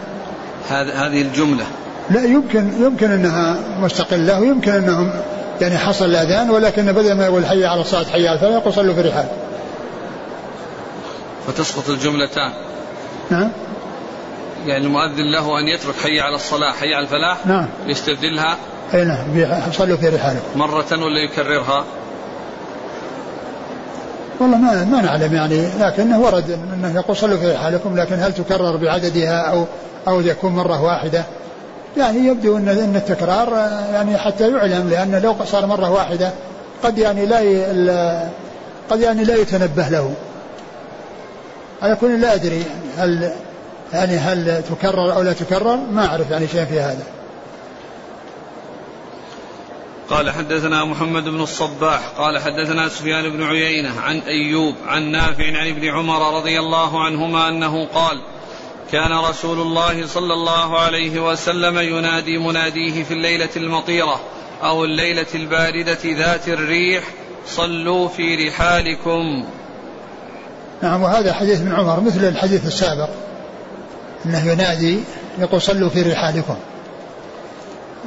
هذه 0.70 1.22
الجملة. 1.22 1.64
لا 2.10 2.24
يمكن 2.24 2.72
يمكن 2.82 3.10
أنها 3.10 3.58
مستقلة 3.78 4.40
ويمكن 4.40 4.72
أنهم 4.72 5.12
يعني 5.60 5.78
حصل 5.78 6.04
الأذان 6.04 6.50
ولكن 6.50 6.92
بدل 6.92 7.12
ما 7.12 7.24
يقول 7.24 7.46
حي 7.46 7.64
على 7.64 7.80
الصلاة 7.80 8.04
حي 8.04 8.28
على 8.28 8.34
الفلاح 8.34 8.52
يقول 8.52 8.74
صلوا 8.74 8.94
في 8.94 9.00
رحال 9.00 9.26
فتسقط 11.46 11.88
الجملتان. 11.88 12.52
نعم. 13.30 13.50
يعني 14.66 14.84
المؤذن 14.84 15.32
له 15.32 15.60
أن 15.60 15.68
يترك 15.68 15.94
حي 16.02 16.20
على 16.20 16.34
الصلاة 16.34 16.72
حي 16.72 16.94
على 16.94 17.04
الفلاح 17.04 17.46
نعم. 17.46 17.66
يستبدلها 17.86 18.56
أي 18.94 19.04
نعم 19.04 19.72
صلوا 19.72 19.96
في 19.96 20.08
رحالكم 20.08 20.58
مرة 20.58 21.04
ولا 21.04 21.24
يكررها؟ 21.24 21.84
والله 24.40 24.56
ما 24.56 24.84
ما 24.84 25.02
نعلم 25.02 25.34
يعني 25.34 25.68
لكنه 25.80 26.20
ورد 26.20 26.58
أنه 26.74 26.94
يقول 26.94 27.16
صلوا 27.16 27.38
في 27.38 27.52
رحالكم 27.52 27.96
لكن 27.96 28.14
هل 28.14 28.32
تكرر 28.32 28.76
بعددها 28.76 29.40
أو 29.40 29.64
أو 30.08 30.20
يكون 30.20 30.52
مرة 30.52 30.82
واحدة؟ 30.82 31.24
يعني 31.96 32.18
يبدو 32.18 32.56
ان 32.56 32.68
أن 32.68 32.96
التكرار 32.96 33.68
يعني 33.92 34.18
حتى 34.18 34.50
يعلم 34.50 34.88
لأن 34.90 35.22
لو 35.22 35.34
صار 35.44 35.66
مرة 35.66 35.90
واحدة 35.90 36.30
قد 36.82 36.98
يعني 36.98 37.26
لا 37.26 38.22
قد 38.90 39.00
يعني 39.00 39.24
لا 39.24 39.36
يتنبه 39.36 39.88
له. 39.88 40.14
على 41.82 41.96
كل 41.96 42.20
لا 42.20 42.34
أدري 42.34 42.64
هل 42.98 43.32
يعني 43.92 44.16
هل 44.16 44.62
تكرر 44.62 45.12
أو 45.12 45.22
لا 45.22 45.32
تكرر 45.32 45.76
ما 45.76 46.06
أعرف 46.06 46.30
يعني 46.30 46.48
شيء 46.48 46.64
في 46.64 46.80
هذا. 46.80 47.02
قال 50.10 50.30
حدثنا 50.30 50.84
محمد 50.84 51.24
بن 51.24 51.40
الصباح 51.40 52.00
قال 52.18 52.38
حدثنا 52.38 52.88
سفيان 52.88 53.30
بن 53.30 53.42
عيينة 53.42 54.00
عن 54.00 54.18
أيوب 54.18 54.74
عن 54.86 55.10
نافع 55.10 55.58
عن 55.58 55.68
ابن 55.68 55.88
عمر 55.88 56.36
رضي 56.36 56.58
الله 56.58 57.04
عنهما 57.04 57.48
أنه 57.48 57.86
قال 57.86 58.22
كان 58.92 59.12
رسول 59.12 59.60
الله 59.60 60.06
صلى 60.06 60.34
الله 60.34 60.78
عليه 60.78 61.30
وسلم 61.30 61.78
ينادي 61.78 62.38
مناديه 62.38 63.02
في 63.02 63.14
الليلة 63.14 63.48
المطيرة 63.56 64.20
أو 64.62 64.84
الليلة 64.84 65.26
الباردة 65.34 65.98
ذات 66.04 66.48
الريح 66.48 67.04
صلوا 67.46 68.08
في 68.08 68.48
رحالكم. 68.48 69.44
نعم 70.82 71.02
وهذا 71.02 71.32
حديث 71.32 71.60
ابن 71.60 71.72
عمر 71.72 72.00
مثل 72.00 72.28
الحديث 72.28 72.66
السابق 72.66 73.08
إنه 74.26 74.52
ينادي 74.52 74.98
يقول 75.38 75.62
صلوا 75.62 75.88
في 75.88 76.02
رحالكم. 76.02 76.56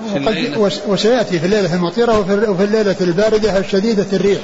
وقد 0.01 0.71
وسيأتي 0.87 1.39
في 1.39 1.45
الليلة 1.45 1.75
المطيرة 1.75 2.19
وفي 2.19 2.63
الليلة 2.63 2.95
الباردة 3.01 3.57
الشديدة 3.57 4.05
الريح. 4.13 4.41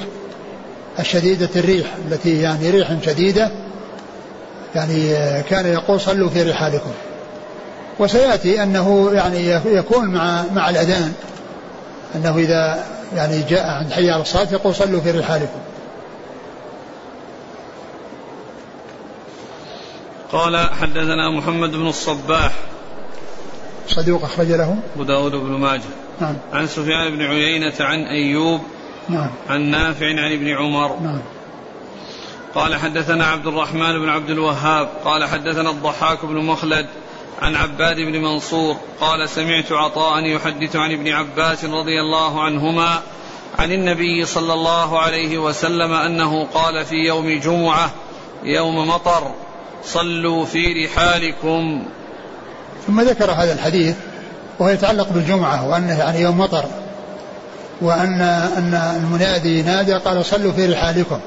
الشديدة 0.99 1.49
الريح 1.55 1.87
التي 2.07 2.41
يعني 2.41 2.69
ريح 2.69 2.93
شديدة 3.05 3.51
يعني 4.75 5.13
كان 5.49 5.65
يقول 5.65 6.01
صلوا 6.01 6.29
في 6.29 6.43
رحالكم. 6.43 6.91
وسيأتي 7.99 8.63
أنه 8.63 9.11
يعني 9.13 9.49
يكون 9.65 10.07
مع 10.07 10.43
مع 10.53 10.69
الأذان 10.69 11.13
أنه 12.15 12.37
إذا 12.37 12.85
يعني 13.15 13.41
جاء 13.41 13.67
عند 13.67 13.91
حي 13.91 14.09
على 14.09 14.21
الصلاة 14.21 14.47
يقول 14.51 14.75
صلوا 14.75 15.01
في 15.01 15.11
رحالكم. 15.11 15.59
قال 20.31 20.69
حدثنا 20.73 21.37
محمد 21.37 21.71
بن 21.71 21.87
الصباح. 21.87 22.51
صدوق 23.89 24.23
أخرج 24.23 24.47
له؟ 24.47 24.79
أبو 24.95 25.03
داود 25.03 25.31
بن 25.31 25.51
ماجه. 25.51 25.81
نعم. 26.21 26.35
عن 26.53 26.67
سفيان 26.67 27.09
بن 27.09 27.21
عيينة 27.21 27.73
عن 27.79 28.03
أيوب 28.03 28.61
نعم. 29.09 29.29
عن 29.49 29.61
نافع 29.61 30.07
عن 30.07 30.31
ابن 30.31 30.47
عمر. 30.47 30.99
نعم. 30.99 31.19
قال 32.55 32.75
حدثنا 32.75 33.25
عبد 33.25 33.47
الرحمن 33.47 33.99
بن 33.99 34.09
عبد 34.09 34.29
الوهاب. 34.29 34.89
قال 35.05 35.25
حدثنا 35.25 35.69
الضحاك 35.69 36.25
بن 36.25 36.35
مخلد 36.35 36.85
عن 37.41 37.55
عباد 37.55 37.95
بن 37.95 38.21
منصور. 38.21 38.75
قال 39.01 39.29
سمعت 39.29 39.71
عطاء 39.71 40.25
يحدث 40.25 40.75
عن 40.75 40.91
ابن 40.91 41.07
عباس 41.07 41.65
رضي 41.65 42.01
الله 42.01 42.41
عنهما 42.41 43.01
عن 43.59 43.71
النبي 43.71 44.25
صلى 44.25 44.53
الله 44.53 44.99
عليه 44.99 45.37
وسلم 45.37 45.93
أنه 45.93 46.45
قال 46.53 46.85
في 46.85 46.95
يوم 46.95 47.39
جمعة 47.39 47.91
يوم 48.43 48.89
مطر 48.89 49.31
صلوا 49.83 50.45
في 50.45 50.85
رحالكم. 50.85 51.85
ثم 52.89 53.01
ذكر 53.01 53.31
هذا 53.31 53.53
الحديث 53.53 53.95
وهو 54.59 54.69
يتعلق 54.69 55.07
بالجمعة 55.13 55.69
وأنه 55.69 55.99
يعني 55.99 56.21
يوم 56.21 56.37
مطر 56.37 56.65
وأن 57.81 58.21
أن 58.57 58.73
المنادي 58.95 59.61
نادى 59.61 59.93
قال 59.93 60.25
صلوا 60.25 60.51
في 60.51 60.65
رحالكم. 60.65 61.19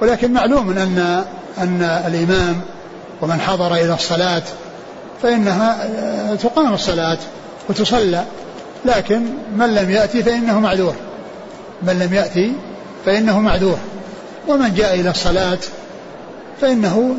ولكن 0.00 0.32
معلوم 0.32 0.70
أن 0.70 1.24
أن 1.58 1.82
الإمام 1.82 2.60
ومن 3.22 3.40
حضر 3.40 3.74
إلى 3.74 3.94
الصلاة 3.94 4.42
فإنها 5.22 5.76
تقام 6.34 6.74
الصلاة 6.74 7.18
وتصلى 7.68 8.24
لكن 8.84 9.22
من 9.56 9.74
لم 9.74 9.90
يأتي 9.90 10.22
فإنه 10.22 10.60
معذور. 10.60 10.94
من 11.82 11.98
لم 11.98 12.14
يأتي 12.14 12.52
فإنه 13.06 13.40
معذور. 13.40 13.78
ومن 14.48 14.74
جاء 14.74 15.00
إلى 15.00 15.10
الصلاة 15.10 15.58
فإنه 16.60 17.14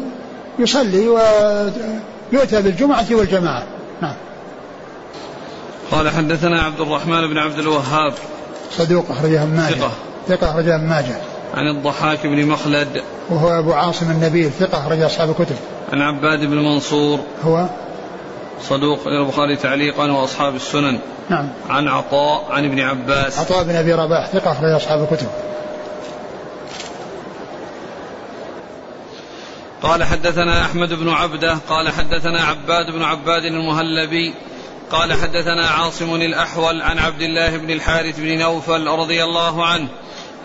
يصلي 0.59 1.07
يؤتى 2.35 2.61
بالجمعة 2.61 3.05
والجماعة. 3.11 3.63
نعم. 4.01 4.15
قال 5.91 6.09
حدثنا 6.09 6.61
عبد 6.61 6.79
الرحمن 6.79 7.27
بن 7.27 7.37
عبد 7.37 7.59
الوهاب. 7.59 8.13
صدوق 8.71 9.05
أخرجه 9.09 9.45
مالك 9.45 9.75
ثقة. 9.75 9.91
ثقة 10.27 10.51
أخرج 10.51 10.67
ابن 10.67 10.87
ماجه. 10.87 11.15
عن 11.53 11.67
الضحاك 11.67 12.27
بن 12.27 12.45
مخلد. 12.45 13.01
وهو 13.29 13.59
أبو 13.59 13.73
عاصم 13.73 14.11
النبيل. 14.11 14.51
ثقة 14.51 14.77
أخرج 14.77 15.01
أصحاب 15.01 15.29
الكتب. 15.29 15.55
عن 15.93 16.01
عباد 16.01 16.39
بن 16.39 16.57
منصور. 16.57 17.19
هو؟ 17.45 17.65
صدوق 18.69 18.99
البخاري 19.07 19.55
تعليقا 19.55 20.11
وأصحاب 20.11 20.55
السنن. 20.55 20.99
نعم. 21.29 21.49
عن 21.69 21.87
عطاء 21.87 22.45
عن 22.51 22.65
ابن 22.65 22.79
عباس. 22.79 23.39
عطاء 23.39 23.63
بن 23.63 23.75
أبي 23.75 23.93
رباح. 23.93 24.27
ثقة 24.27 24.51
أخرج 24.51 24.71
أصحاب 24.71 25.07
الكتب. 25.11 25.27
قال 29.83 30.03
حدثنا 30.03 30.61
أحمد 30.61 30.93
بن 30.93 31.09
عبدة 31.09 31.57
قال 31.69 31.89
حدثنا 31.89 32.43
عباد 32.43 32.91
بن 32.91 33.03
عباد 33.03 33.45
المهلبي 33.45 34.33
قال 34.91 35.13
حدثنا 35.13 35.67
عاصم 35.67 36.15
الأحول 36.15 36.81
عن 36.81 36.99
عبد 36.99 37.21
الله 37.21 37.57
بن 37.57 37.71
الحارث 37.71 38.19
بن 38.19 38.39
نوفل 38.39 38.87
رضي 38.87 39.23
الله 39.23 39.65
عنه 39.65 39.87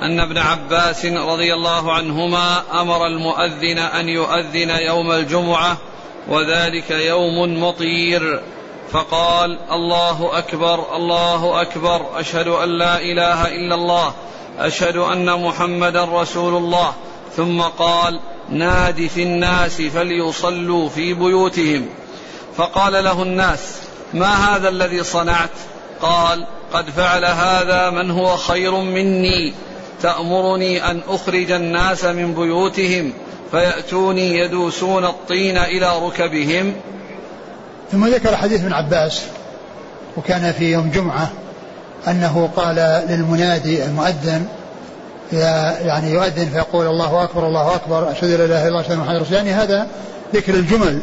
أن 0.03 0.21
ابن 0.21 0.39
عباس 0.39 1.07
رضي 1.07 1.55
الله 1.55 1.93
عنهما 1.93 2.63
أمر 2.81 3.07
المؤذن 3.07 3.79
أن 3.79 4.09
يؤذن 4.09 4.71
يوم 4.71 5.13
الجمعة 5.13 5.77
وذلك 6.29 6.91
يوم 6.91 7.63
مطير 7.63 8.41
فقال 8.93 9.59
الله 9.73 10.39
أكبر 10.39 10.97
الله 10.97 11.63
أكبر 11.63 12.21
أشهد 12.21 12.49
أن 12.49 12.69
لا 12.69 13.01
إله 13.01 13.49
إلا 13.49 13.75
الله 13.75 14.15
أشهد 14.59 14.97
أن 14.97 15.43
محمدا 15.43 16.05
رسول 16.05 16.57
الله. 16.57 16.93
ثم 17.37 17.61
قال 17.61 18.21
ناد 18.51 19.07
في 19.07 19.23
الناس 19.23 19.83
فليصلوا 19.83 20.89
في 20.89 21.15
بيوتهم. 21.15 21.87
فقال 22.57 23.05
له 23.05 23.23
الناس 23.23 23.61
ما 24.15 24.57
هذا 24.57 24.69
الذي 24.69 25.05
صنعت؟ 25.05 25.51
قال 26.03 26.47
قد 26.73 26.91
فعل 26.91 27.25
هذا 27.25 27.91
من 27.91 28.11
هو 28.11 28.37
خير 28.37 28.81
مني. 28.81 29.55
تأمرني 30.03 30.91
أن 30.91 31.01
أخرج 31.09 31.51
الناس 31.51 32.05
من 32.05 32.35
بيوتهم 32.35 33.13
فيأتوني 33.51 34.39
يدوسون 34.39 35.05
الطين 35.05 35.59
إلى 35.59 35.99
ركبهم. 36.07 36.75
ثم 37.93 38.07
ذكر 38.07 38.37
حديث 38.37 38.61
ابن 38.61 38.73
عباس 38.73 39.23
وكان 40.17 40.53
في 40.53 40.73
يوم 40.73 40.91
جمعة 40.91 41.33
أنه 42.09 42.51
قال 42.57 43.05
للمنادي 43.09 43.85
المؤذن 43.85 44.47
يعني 45.33 46.11
يؤذن 46.11 46.49
فيقول 46.53 46.87
الله 46.87 47.25
أكبر 47.25 47.47
الله 47.47 47.75
أكبر 47.75 48.13
أشهد 48.13 48.31
أن 48.31 48.39
لا 48.39 48.45
إله 48.45 48.63
إلا 48.63 48.69
الله 48.69 48.81
أشهد 48.81 48.99
محمد 48.99 49.17
رسول 49.17 49.37
يعني 49.37 49.53
هذا 49.53 49.87
ذكر 50.35 50.55
الجمل. 50.55 50.99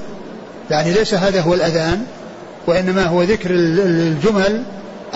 يعني 0.72 0.94
ليس 0.94 1.14
هذا 1.14 1.42
هو 1.42 1.54
الأذان 1.54 2.06
وإنما 2.68 3.06
هو 3.06 3.24
ذكر 3.24 3.50
الجمل 3.52 4.64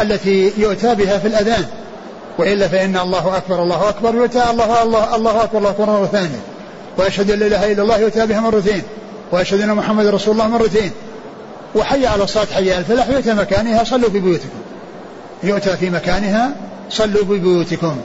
التي 0.01 0.53
يؤتى 0.57 0.95
بها 0.95 1.17
في 1.17 1.27
الأذان. 1.27 1.65
وإلا 2.37 2.67
فإن 2.67 2.97
الله 2.97 3.37
أكبر 3.37 3.63
الله 3.63 3.89
أكبر 3.89 4.15
يؤتى 4.15 4.43
الله 4.51 4.83
الله 4.83 5.15
الله 5.15 5.43
أكبر 5.43 5.57
الله 5.57 5.69
أكبر 5.69 5.85
مرة 5.85 6.05
ثانية. 6.05 6.39
وأشهد 6.97 7.31
أن 7.31 7.39
لا 7.39 7.47
إله 7.47 7.71
إلا 7.71 7.83
الله 7.83 7.97
يؤتى 7.97 8.25
بها 8.25 8.39
مرتين. 8.39 8.81
وأشهد 9.31 9.61
أن 9.61 9.75
محمد 9.75 10.05
رسول 10.05 10.33
الله 10.33 10.47
مرتين. 10.47 10.91
وحي 11.75 12.05
على 12.05 12.23
الصلاة 12.23 12.45
حي 12.45 12.77
الفلاح 12.77 13.09
يؤتى 13.09 13.33
مكانها 13.33 13.83
صلوا 13.83 14.09
في 14.09 14.19
بيوتكم. 14.19 14.59
يؤتى 15.43 15.77
في 15.77 15.89
مكانها 15.89 16.51
صلوا 16.89 17.25
في 17.25 17.37
بيوتكم. 17.39 17.97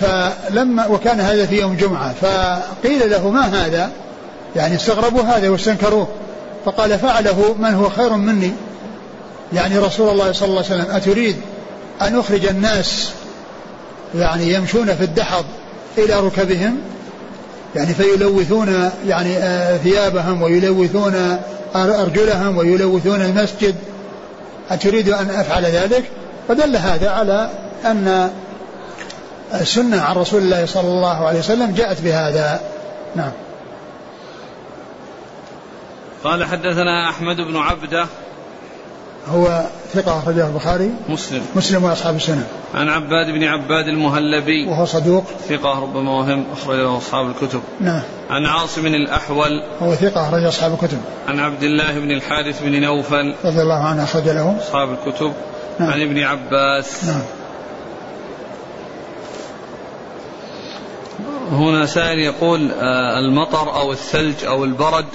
فلما 0.00 0.86
وكان 0.86 1.20
هذا 1.20 1.46
في 1.46 1.60
يوم 1.60 1.76
جمعة 1.76 2.12
فقيل 2.12 3.10
له 3.10 3.30
ما 3.30 3.40
هذا؟ 3.40 3.90
يعني 4.56 4.76
استغربوا 4.76 5.22
هذا 5.22 5.48
واستنكروه. 5.48 6.08
فقال 6.64 6.98
فعله 6.98 7.54
من 7.58 7.74
هو 7.74 7.88
خير 7.88 8.12
مني؟ 8.12 8.52
يعني 9.52 9.78
رسول 9.78 10.08
الله 10.08 10.32
صلى 10.32 10.48
الله 10.48 10.64
عليه 10.64 10.82
وسلم 10.82 10.96
أتريد 10.96 11.36
أن 12.02 12.18
أخرج 12.18 12.46
الناس 12.46 13.10
يعني 14.14 14.52
يمشون 14.52 14.94
في 14.94 15.04
الدحض 15.04 15.44
إلى 15.98 16.20
ركبهم؟ 16.20 16.78
يعني 17.76 17.94
فيلوثون 17.94 18.90
يعني 19.08 19.36
آه، 19.36 19.76
ثيابهم 19.76 20.42
ويلوثون 20.42 21.38
أرجلهم 21.76 22.56
ويلوثون 22.56 23.22
المسجد. 23.22 23.74
أتريد 24.70 25.08
أن 25.08 25.30
أفعل 25.30 25.64
ذلك؟ 25.64 26.04
فدل 26.48 26.76
هذا 26.76 27.10
على 27.10 27.50
أن 27.84 28.30
السنة 29.54 30.00
عن 30.00 30.16
رسول 30.16 30.42
الله 30.42 30.66
صلى 30.66 30.88
الله 30.88 31.26
عليه 31.26 31.38
وسلم 31.38 31.74
جاءت 31.74 32.00
بهذا. 32.00 32.60
نعم. 33.16 33.32
قال 36.24 36.44
حدثنا 36.44 37.10
أحمد 37.10 37.36
بن 37.36 37.56
عبدة. 37.56 38.06
هو 39.28 39.66
ثقة 39.94 40.18
أخرجه 40.18 40.46
البخاري. 40.46 40.90
مسلم. 41.08 41.42
مسلم 41.54 41.84
وأصحاب 41.84 42.16
السنة. 42.16 42.46
عن 42.74 42.88
عباد 42.88 43.26
بن 43.26 43.44
عباد 43.44 43.88
المهلبي. 43.88 44.66
وهو 44.68 44.84
صدوق. 44.84 45.24
ثقة 45.48 45.80
ربما 45.80 46.10
وهم 46.10 46.44
أخرجه 46.52 46.98
أصحاب 46.98 47.26
الكتب. 47.26 47.60
نعم. 47.80 48.02
عن 48.30 48.46
عاصم 48.46 48.86
الأحول. 48.86 49.62
هو 49.82 49.94
ثقة 49.94 50.28
أخرج 50.28 50.44
أصحاب 50.44 50.72
الكتب. 50.72 50.98
عن 51.28 51.40
عبد 51.40 51.62
الله 51.62 51.98
بن 51.98 52.10
الحارث 52.10 52.62
بن 52.62 52.80
نوفل. 52.80 53.34
رضي 53.44 53.62
الله 53.62 53.84
عنه 53.84 54.04
أخرج 54.04 54.28
له. 54.28 54.56
أصحاب 54.60 54.88
الكتب. 54.92 55.32
نعم. 55.78 55.90
عن 55.90 56.02
ابن 56.02 56.22
عباس. 56.22 57.04
نعم. 57.04 57.22
هنا 61.50 61.86
سائل 61.86 62.18
يقول 62.18 62.70
آه، 62.72 63.18
المطر 63.18 63.74
أو 63.80 63.92
الثلج 63.92 64.44
أو 64.44 64.64
البرد 64.64 65.06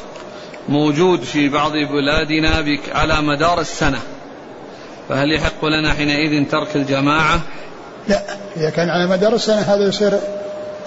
موجود 0.70 1.24
في 1.24 1.50
بعض 1.50 1.72
بلادنا 1.72 2.78
على 2.94 3.22
مدار 3.22 3.60
السنة 3.60 4.00
فهل 5.10 5.32
يحق 5.32 5.66
لنا 5.66 5.94
حينئذ 5.94 6.50
ترك 6.50 6.76
الجماعة؟ 6.76 7.40
لا 8.08 8.22
إذا 8.58 8.70
كان 8.70 8.90
على 8.90 9.08
مدار 9.08 9.34
السنة 9.34 9.62
هذا 9.62 9.88
يصير 9.88 10.20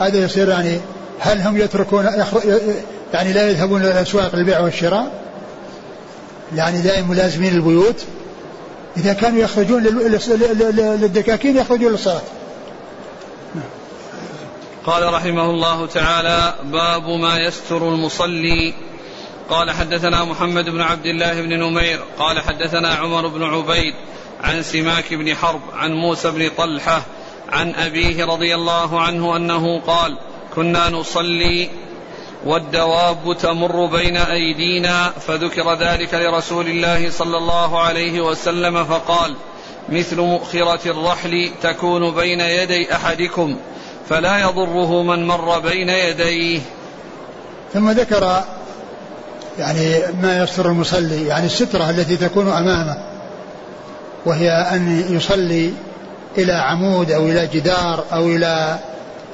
هذا 0.01 0.25
يصير 0.25 0.49
يعني 0.49 0.81
هل 1.21 1.41
هم 1.41 1.57
يتركون 1.57 2.05
يعني 3.15 3.33
لا 3.33 3.51
يذهبون 3.51 3.81
إلى 3.81 3.93
الأسواق 3.93 4.37
للبيع 4.37 4.61
والشراء؟ 4.61 5.13
يعني 6.55 6.81
دائما 6.81 7.09
ملازمين 7.09 7.55
البيوت 7.55 8.05
إذا 8.97 9.13
كانوا 9.13 9.39
يخرجون 9.39 9.83
للدكاكين 11.01 11.57
يخرجون 11.57 11.93
للصلاة. 11.93 12.21
قال 14.87 15.15
رحمه 15.15 15.51
الله 15.51 15.87
تعالى 15.87 16.55
باب 16.65 17.09
ما 17.09 17.39
يستر 17.39 17.89
المصلي. 17.89 18.75
قال 19.51 19.71
حدثنا 19.71 20.25
محمد 20.25 20.65
بن 20.65 20.81
عبد 20.81 21.07
الله 21.07 21.41
بن 21.41 21.59
نمير 21.59 22.01
قال 22.19 22.41
حدثنا 22.41 22.89
عمر 22.95 23.27
بن 23.27 23.43
عبيد 23.43 23.95
عن 24.41 24.63
سماك 24.63 25.15
بن 25.15 25.35
حرب 25.35 25.61
عن 25.73 25.93
موسى 25.93 26.31
بن 26.31 26.51
طلحة 26.59 27.03
عن 27.49 27.75
أبيه 27.75 28.25
رضي 28.25 28.55
الله 28.55 29.01
عنه 29.01 29.37
أنه 29.37 29.81
قال 29.81 30.19
كنا 30.55 30.89
نصلي 30.89 31.71
والدواب 32.45 33.37
تمر 33.41 33.87
بين 33.87 34.17
أيدينا 34.17 35.11
فذكر 35.11 35.75
ذلك 35.75 36.15
لرسول 36.15 36.67
الله 36.67 37.11
صلى 37.11 37.37
الله 37.37 37.81
عليه 37.81 38.21
وسلم 38.21 38.85
فقال 38.85 39.35
مثل 39.89 40.21
مؤخرة 40.21 40.91
الرحل 40.91 41.51
تكون 41.63 42.15
بين 42.15 42.41
يدي 42.41 42.95
أحدكم. 42.95 43.57
فلا 44.09 44.39
يضره 44.39 45.03
من 45.03 45.27
مر 45.27 45.59
بين 45.59 45.89
يديه. 45.89 46.61
ثم 47.75 47.91
ذكر 47.91 48.45
يعني 49.59 49.99
ما 50.23 50.43
يستر 50.43 50.67
المصلي 50.67 51.27
يعني 51.27 51.47
السترة 51.47 51.91
التي 51.91 52.17
تكون 52.17 52.49
أمامه 52.49 52.97
وهي 54.27 54.51
أن 54.51 55.07
يصلي 55.11 55.73
إلى 56.39 56.53
عمود 56.53 57.11
أو 57.11 57.27
إلى 57.27 57.47
جدار 57.47 58.05
أو 58.13 58.27
إلى 58.27 58.79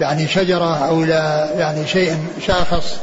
يعني 0.01 0.29
شجرة 0.29 0.87
أو 0.89 1.03
إلى 1.03 1.51
يعني 1.57 1.87
شيء 1.87 2.17
شاخص. 2.47 2.97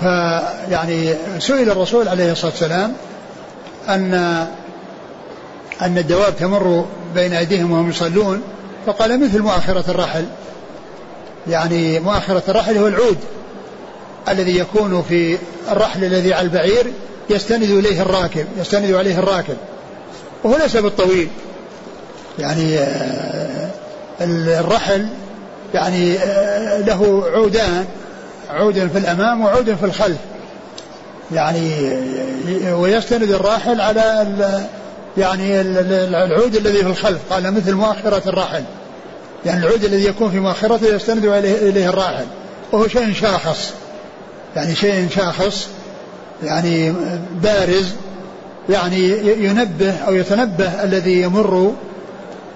فيعني 0.00 1.14
سئل 1.38 1.70
الرسول 1.70 2.08
عليه 2.08 2.32
الصلاة 2.32 2.50
والسلام 2.50 2.92
أن 3.88 4.14
أن 5.82 5.98
الدواب 5.98 6.36
تمر 6.36 6.86
بين 7.14 7.32
أيديهم 7.32 7.72
وهم 7.72 7.90
يصلون 7.90 8.42
فقال 8.86 9.24
مثل 9.24 9.42
مؤخرة 9.42 9.84
الرحل. 9.88 10.24
يعني 11.48 12.00
مؤخرة 12.00 12.42
الرحل 12.48 12.78
هو 12.78 12.86
العود 12.86 13.18
الذي 14.28 14.58
يكون 14.58 15.02
في 15.08 15.38
الرحل 15.70 16.04
الذي 16.04 16.34
على 16.34 16.44
البعير 16.44 16.92
يستند 17.30 17.70
إليه 17.70 18.02
الراكب 18.02 18.46
يستند 18.58 18.94
عليه 18.94 19.18
الراكب. 19.18 19.56
وهو 20.44 20.56
ليس 20.56 20.76
بالطويل. 20.76 21.28
يعني 22.38 22.78
آه، 22.78 23.70
الرحل 24.20 25.08
يعني 25.74 26.18
آه، 26.18 26.80
له 26.80 27.24
عودان 27.34 27.84
عود 28.50 28.74
في 28.92 28.98
الأمام 28.98 29.44
وعود 29.44 29.74
في 29.74 29.86
الخلف. 29.86 30.18
يعني 31.32 31.70
آه، 32.66 32.76
ويستند 32.76 33.30
الراحل 33.30 33.80
على 33.80 34.26
يعني 35.18 35.60
العود 35.60 36.56
الذي 36.56 36.78
في 36.78 36.86
الخلف 36.86 37.18
قال 37.30 37.54
مثل 37.54 37.74
مؤخرة 37.74 38.22
الراحل. 38.26 38.62
يعني 39.46 39.66
العود 39.66 39.84
الذي 39.84 40.04
يكون 40.04 40.30
في 40.30 40.40
مؤخرته 40.40 40.94
يستند 40.94 41.24
إليه 41.24 41.88
الراحل. 41.88 42.24
وهو 42.72 42.88
شيء 42.88 43.12
شاخص. 43.12 43.72
يعني 44.56 44.74
شيء 44.74 45.08
شاخص 45.16 45.68
يعني 46.42 46.94
بارز 47.42 47.92
يعني 48.68 49.08
ينبه 49.44 49.94
أو 50.06 50.14
يتنبه 50.14 50.84
الذي 50.84 51.22
يمر 51.22 51.74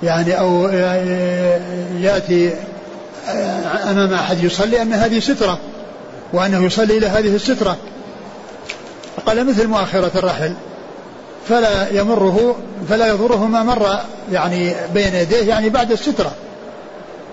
يعني 0.03 0.39
أو 0.39 0.69
يأتي 2.01 2.55
أمام 3.91 4.15
أحد 4.15 4.45
يصلي 4.45 4.83
أن 4.83 4.93
هذه 4.93 5.21
سترة 5.21 5.59
وأنه 6.33 6.65
يصلي 6.65 6.99
إلى 6.99 7.07
هذه 7.07 7.35
السترة. 7.35 7.77
قال 9.27 9.47
مثل 9.47 9.67
مؤخرة 9.67 10.11
الرحل 10.17 10.55
فلا 11.49 11.89
يمره 11.89 12.57
فلا 12.89 13.07
يضره 13.07 13.47
ما 13.47 13.63
مر 13.63 13.99
يعني 14.33 14.75
بين 14.95 15.15
يديه 15.15 15.49
يعني 15.49 15.69
بعد 15.69 15.93
السترة. 15.93 16.33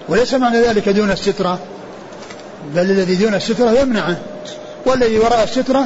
وليس 0.09 0.33
معنى 0.33 0.61
ذلك 0.61 0.89
دون 0.89 1.11
السترة 1.11 1.59
بل 2.75 2.81
الذي 2.81 3.15
دون 3.15 3.33
السترة 3.33 3.71
يمنعه 3.71 4.17
والذي 4.85 5.19
وراء 5.19 5.43
السترة 5.43 5.85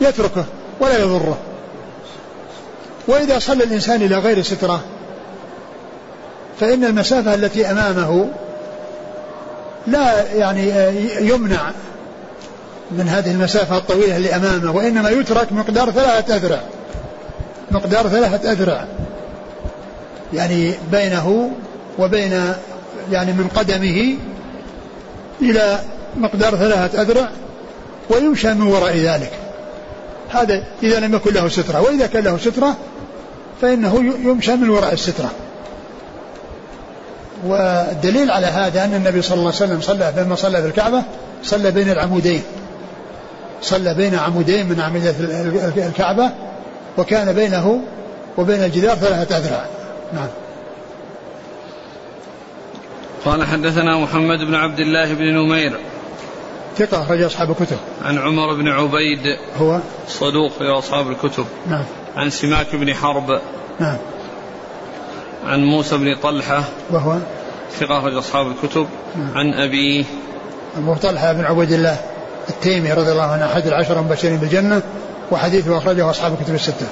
يتركه 0.00 0.44
ولا 0.80 0.98
يضره. 0.98 1.38
وإذا 3.08 3.38
صلى 3.38 3.64
الإنسان 3.64 4.02
إلى 4.02 4.18
غير 4.18 4.42
سترة 4.42 4.80
فإن 6.60 6.84
المسافة 6.84 7.34
التي 7.34 7.70
أمامه 7.70 8.28
لا 9.86 10.32
يعني 10.32 10.72
يمنع 11.20 11.70
من 12.90 13.08
هذه 13.08 13.30
المسافة 13.30 13.76
الطويلة 13.76 14.16
اللي 14.16 14.36
أمامه 14.36 14.76
وإنما 14.76 15.10
يترك 15.10 15.52
مقدار 15.52 15.90
ثلاثة 15.90 16.36
أذرع. 16.36 16.60
مقدار 17.70 18.08
ثلاثة 18.08 18.52
أذرع. 18.52 18.84
يعني 20.34 20.74
بينه 20.92 21.50
وبين 21.98 22.54
يعني 23.12 23.32
من 23.32 23.48
قدمه 23.56 24.16
إلى 25.40 25.80
مقدار 26.16 26.56
ثلاثة 26.56 27.02
أذرع 27.02 27.28
ويمشى 28.10 28.54
من 28.54 28.62
وراء 28.62 28.96
ذلك. 28.96 29.32
هذا 30.30 30.62
إذا 30.82 31.00
لم 31.00 31.14
يكن 31.14 31.34
له 31.34 31.48
سترة. 31.48 31.80
وإذا 31.80 32.06
كان 32.06 32.24
له 32.24 32.38
سترة 32.38 32.76
فإنه 33.62 34.14
يمشى 34.24 34.56
من 34.56 34.70
وراء 34.70 34.92
السترة. 34.92 35.30
والدليل 37.46 38.30
على 38.30 38.46
هذا 38.46 38.84
أن 38.84 38.94
النبي 38.94 39.22
صلى 39.22 39.34
الله 39.34 39.52
عليه 39.54 39.56
وسلم 39.56 39.80
صلى 39.80 40.12
لما 40.16 40.34
صلى 40.34 40.62
في 40.62 40.68
الكعبة 40.68 41.02
صلى 41.42 41.70
بين 41.70 41.90
العمودين. 41.90 42.42
صلى 43.62 43.94
بين 43.94 44.14
عمودين 44.14 44.68
من 44.68 44.80
أعمدة 44.80 45.14
الكعبة 45.88 46.30
وكان 46.98 47.32
بينه 47.32 47.80
وبين 48.38 48.64
الجدار 48.64 48.96
ثلاثة 48.96 49.36
أذرع 49.36 49.64
نعم. 50.12 50.28
قال 53.24 53.44
حدثنا 53.44 53.98
محمد 53.98 54.38
بن 54.38 54.54
عبد 54.54 54.80
الله 54.80 55.14
بن 55.14 55.24
نمير. 55.24 55.80
ثقة 56.76 57.02
أخرج 57.02 57.22
أصحاب 57.22 57.50
الكتب. 57.50 57.76
عن 58.04 58.18
عمر 58.18 58.54
بن 58.54 58.68
عبيد. 58.68 59.38
هو؟ 59.60 59.78
صدوق 60.08 60.52
في 60.52 60.64
أصحاب 60.64 61.10
الكتب. 61.10 61.44
نعم. 61.66 61.84
عن 62.16 62.30
سماك 62.30 62.76
بن 62.76 62.94
حرب. 62.94 63.40
نعم. 63.80 63.96
عن 65.46 65.64
موسى 65.64 65.96
بن 65.96 66.16
طلحة. 66.22 66.64
وهو؟ 66.90 67.16
ثقة 67.80 67.98
أخرج 67.98 68.14
أصحاب 68.14 68.46
الكتب. 68.46 68.86
نعم. 69.16 69.38
عن 69.38 69.54
أبيه 69.54 70.04
أبو 70.76 70.94
طلحة 70.94 71.32
بن 71.32 71.44
عبيد 71.44 71.72
الله 71.72 71.96
التيمي 72.48 72.92
رضي 72.92 73.12
الله 73.12 73.22
عنه 73.22 73.46
أحد 73.46 73.66
العشرة 73.66 74.00
المبشرين 74.00 74.36
بالجنة. 74.36 74.82
وحديثه 75.30 75.78
أخرجه 75.78 76.10
أصحاب 76.10 76.32
الكتب 76.40 76.54
الستة. 76.54 76.86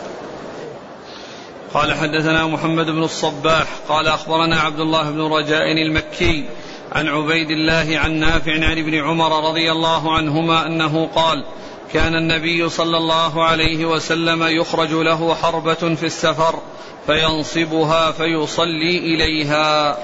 قال 1.75 1.95
حدثنا 1.95 2.47
محمد 2.47 2.87
بن 2.87 3.03
الصباح 3.03 3.67
قال 3.89 4.09
أخبرنا 4.09 4.61
عبد 4.61 4.81
الله 4.81 5.11
بن 5.11 5.21
رجاء 5.21 5.73
المكي 5.73 6.45
عن 6.93 7.09
عبيد 7.09 7.51
الله 7.51 7.99
عن 7.99 8.13
نافع 8.13 8.53
عن 8.53 8.79
ابن 8.79 8.95
عمر 8.95 9.49
رضي 9.49 9.73
الله 9.73 10.17
عنهما 10.17 10.67
أنه 10.67 11.09
قال 11.15 11.45
كان 11.93 12.15
النبي 12.15 12.69
صلى 12.69 12.97
الله 12.97 13.45
عليه 13.45 13.87
وسلم 13.87 14.43
يخرج 14.43 14.93
له 14.93 15.35
حربة 15.35 15.75
في 15.75 16.07
السفر 16.07 16.59
فينصبها 17.07 18.13
فيصلي 18.13 18.99
إليها. 18.99 19.97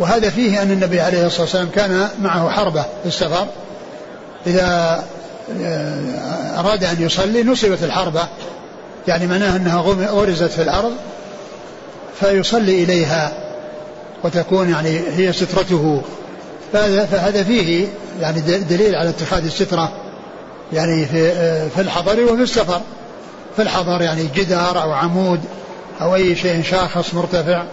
وهذا 0.00 0.30
فيه 0.30 0.62
أن 0.62 0.70
النبي 0.70 1.00
عليه 1.00 1.26
الصلاة 1.26 1.42
والسلام 1.42 1.68
كان 1.68 2.10
معه 2.20 2.50
حربة 2.50 2.82
في 2.82 3.06
السفر. 3.06 3.46
إذا 4.46 5.04
أراد 6.58 6.84
أن 6.84 6.96
يصلي 7.02 7.42
نصبت 7.42 7.82
الحربة. 7.82 8.28
يعني 9.08 9.26
معناها 9.26 9.56
أنها 9.56 9.80
غرزت 10.10 10.50
في 10.50 10.62
الأرض 10.62 10.92
فيصلي 12.20 12.84
إليها 12.84 13.32
وتكون 14.24 14.70
يعني 14.70 15.00
هي 15.16 15.32
سترته. 15.32 16.02
فهذا 16.72 17.44
فيه 17.44 17.88
يعني 18.20 18.40
دليل 18.40 18.94
على 18.94 19.08
اتخاذ 19.08 19.44
السترة 19.44 19.92
يعني 20.72 21.06
في 21.06 21.28
آه، 21.30 21.68
في 21.68 21.80
الحضر 21.80 22.24
وفي 22.24 22.42
السفر. 22.42 22.80
في 23.56 23.62
الحضر 23.62 24.02
يعني 24.02 24.28
جدار 24.34 24.82
أو 24.82 24.92
عمود 24.92 25.40
أو 26.00 26.14
أي 26.14 26.36
شيء 26.36 26.62
شاخص 26.62 27.14
مرتفع. 27.14 27.64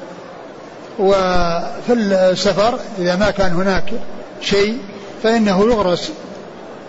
وفي 0.99 1.93
السفر 1.93 2.79
إذا 2.99 3.15
ما 3.15 3.31
كان 3.31 3.51
هناك 3.51 3.93
شيء 4.41 4.77
فإنه 5.23 5.59
يغرس 5.59 6.11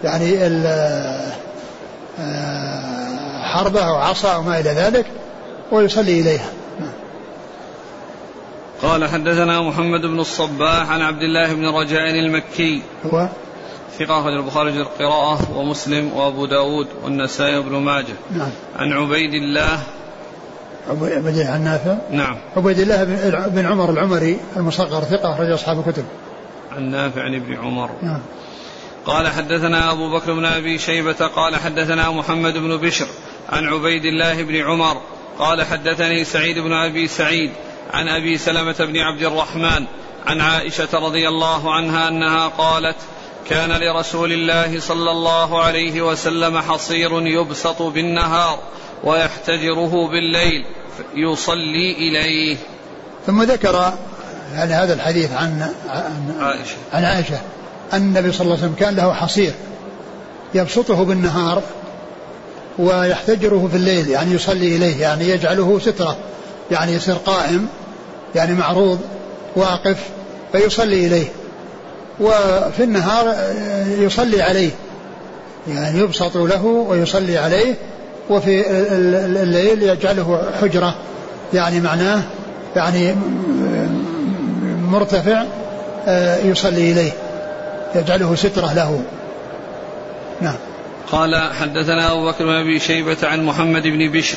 يعني 0.05 0.37
آه، 2.21 3.43
حربة 3.43 3.81
أو 3.81 3.95
عصا 3.95 4.35
أو 4.35 4.43
ما 4.43 4.61
إلى 4.61 4.71
ذلك 4.71 5.07
ويصلي 5.73 6.21
إليها. 6.21 6.49
قال 8.83 9.09
حدثنا 9.09 9.61
محمد 9.61 10.01
بن 10.01 10.21
الصباح 10.21 10.91
عن 10.91 11.03
عبد 11.03 11.23
الله 11.23 11.55
بن 11.55 11.67
رجاء 11.67 12.11
المكي. 12.11 12.83
هو؟ 13.13 13.29
ثقة 13.99 14.21
أخرج 14.21 14.35
البخاري 14.35 14.73
في 14.73 14.79
القراءة 14.79 15.39
ومسلم 15.57 16.13
وأبو 16.15 16.47
داود 16.47 16.87
والنسائي 17.05 17.57
وابن 17.57 17.77
ماجه. 17.77 18.15
نعم. 18.37 18.51
عن 18.77 18.93
عبيد 18.93 19.35
الله. 19.35 19.79
عبيد 20.91 21.27
الله 21.27 21.51
عن 21.51 21.65
نافع 21.65 21.97
نعم. 22.11 22.37
عبيد 22.57 22.79
الله 22.79 23.05
بن 23.49 23.67
عمر 23.67 23.91
العمري 23.91 24.39
المصغر 24.57 25.03
ثقة 25.03 25.35
أخرج 25.35 25.51
أصحاب 25.51 25.79
الكتب. 25.79 26.05
عن 26.73 26.91
نافع 26.91 27.23
عن 27.23 27.35
ابن 27.35 27.57
عمر. 27.57 27.91
نعم. 28.03 28.21
قال 29.07 29.29
حدثنا 29.29 29.93
أبو 29.93 30.11
بكر 30.11 30.33
بن 30.33 30.45
أبي 30.45 30.79
شيبة 30.79 31.27
قال 31.27 31.57
حدثنا 31.57 32.11
محمد 32.11 32.55
بن 32.59 32.77
بشر 32.77 33.07
عن 33.49 33.69
عبيد 33.69 34.05
الله 34.05 34.43
بن 34.43 34.57
عمر 34.57 35.01
قال 35.39 35.63
حدثني 35.63 36.25
سعيد 36.25 36.59
بن 36.59 36.73
أبي 36.73 37.09
سعيد 37.09 37.51
عن 37.93 38.09
أبي 38.09 38.39
سلمة 38.39 38.77
بن 38.79 38.99
عبد 38.99 39.23
الرحمن 39.23 39.85
عن 40.27 40.41
عائشة 40.41 40.89
رضي 40.95 41.29
الله 41.29 41.75
عنها 41.75 42.09
أنها 42.09 42.49
قالت 42.49 42.97
كان 43.49 43.73
لرسول 43.73 44.33
الله 44.33 44.81
صلى 44.81 45.11
الله 45.11 45.63
عليه 45.63 46.03
وسلم 46.03 46.59
حصير 46.59 47.27
يبسط 47.27 47.83
بالنهار 47.83 48.59
ويحتجره 49.05 50.09
بالليل 50.09 50.65
يصلي 51.15 51.93
إليه. 51.93 52.57
ثم 53.27 53.43
ذكر 53.43 53.93
يعني 54.55 54.75
هذا 54.75 54.95
الحديث 54.95 55.33
عن 55.33 55.73
عن 55.89 56.37
عائشة. 56.41 56.77
عن 56.93 57.05
عائشة. 57.05 57.41
أن 57.93 58.03
النبي 58.03 58.33
صلى 58.33 58.41
الله 58.41 58.57
عليه 58.57 58.65
وسلم 58.65 58.75
كان 58.79 58.95
له 58.95 59.13
حصير 59.13 59.53
يبسطه 60.55 61.05
بالنهار 61.05 61.63
ويحتجره 62.79 63.69
في 63.71 63.77
الليل 63.77 64.09
يعني 64.09 64.35
يصلي 64.35 64.77
إليه 64.77 65.01
يعني 65.01 65.29
يجعله 65.29 65.79
سترة 65.79 66.17
يعني 66.71 66.93
يصير 66.93 67.15
قائم 67.15 67.67
يعني 68.35 68.55
معروض 68.55 68.99
واقف 69.57 69.97
فيصلي 70.53 71.07
إليه. 71.07 71.27
وفي 72.21 72.85
النهار 72.85 73.35
يصلي 73.99 74.43
عليه 74.43 74.71
يعني 75.69 75.99
يبسط 75.99 76.37
له 76.37 76.65
ويصلي 76.65 77.39
عليه 77.39 77.75
وفي 78.31 78.65
الليل 79.43 79.83
يجعله 79.83 80.43
حجرة 80.61 80.95
يعني 81.55 81.81
معناه 81.81 82.23
يعني 82.77 83.17
مرتفع 84.91 85.45
آه، 86.07 86.39
يصلي 86.39 86.93
إليه. 86.93 87.13
يجعله 87.95 88.35
سترة 88.35 88.73
له. 88.73 89.03
نعم. 90.41 90.57
قال 91.13 91.53
حدثنا 91.61 92.13
أبو 92.13 92.27
بكر 92.27 92.45
بن 92.45 92.53
أبي 92.53 92.79
شيبة 92.79 93.17
عن 93.23 93.45
محمد 93.45 93.83
بن 93.83 94.13
بشر 94.13 94.37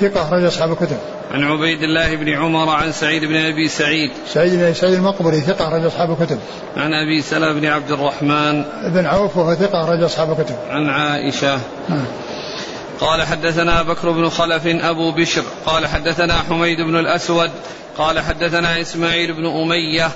ثقة 0.00 0.22
أخرج 0.22 0.44
أصحاب 0.44 0.72
الكتب. 0.72 0.98
عن 1.30 1.44
عبيد 1.44 1.82
الله 1.82 2.14
بن 2.14 2.28
عمر 2.28 2.68
عن 2.68 2.92
سعيد 2.92 3.24
بن 3.24 3.36
أبي 3.36 3.68
سعيد. 3.68 4.10
سعيد 4.28 4.54
بن 4.54 4.74
سعيد 4.74 4.94
المقبري 4.94 5.40
ثقة 5.40 5.68
أخرج 5.68 5.84
أصحاب 5.84 6.10
الكتب. 6.10 6.38
عن 6.76 6.92
أبي 6.92 7.22
سلمة 7.22 7.52
بن 7.52 7.66
عبد 7.66 7.90
الرحمن. 7.90 8.64
بن 8.94 9.06
عوف 9.06 9.36
وهو 9.36 9.54
ثقة 9.54 9.84
أخرج 9.84 10.02
أصحاب 10.02 10.40
الكتب. 10.40 10.56
عن 10.70 10.88
عائشة. 10.88 11.60
نعم. 11.88 12.06
قال 13.00 13.22
حدثنا 13.22 13.82
بكر 13.82 14.10
بن 14.10 14.28
خلف 14.28 14.66
أبو 14.66 15.12
بشر. 15.12 15.42
قال 15.66 15.86
حدثنا 15.86 16.34
حميد 16.34 16.78
بن 16.80 16.98
الأسود. 16.98 17.50
قال 17.98 18.20
حدثنا 18.20 18.80
إسماعيل 18.80 19.32
بن 19.32 19.46
أمية. 19.46 20.10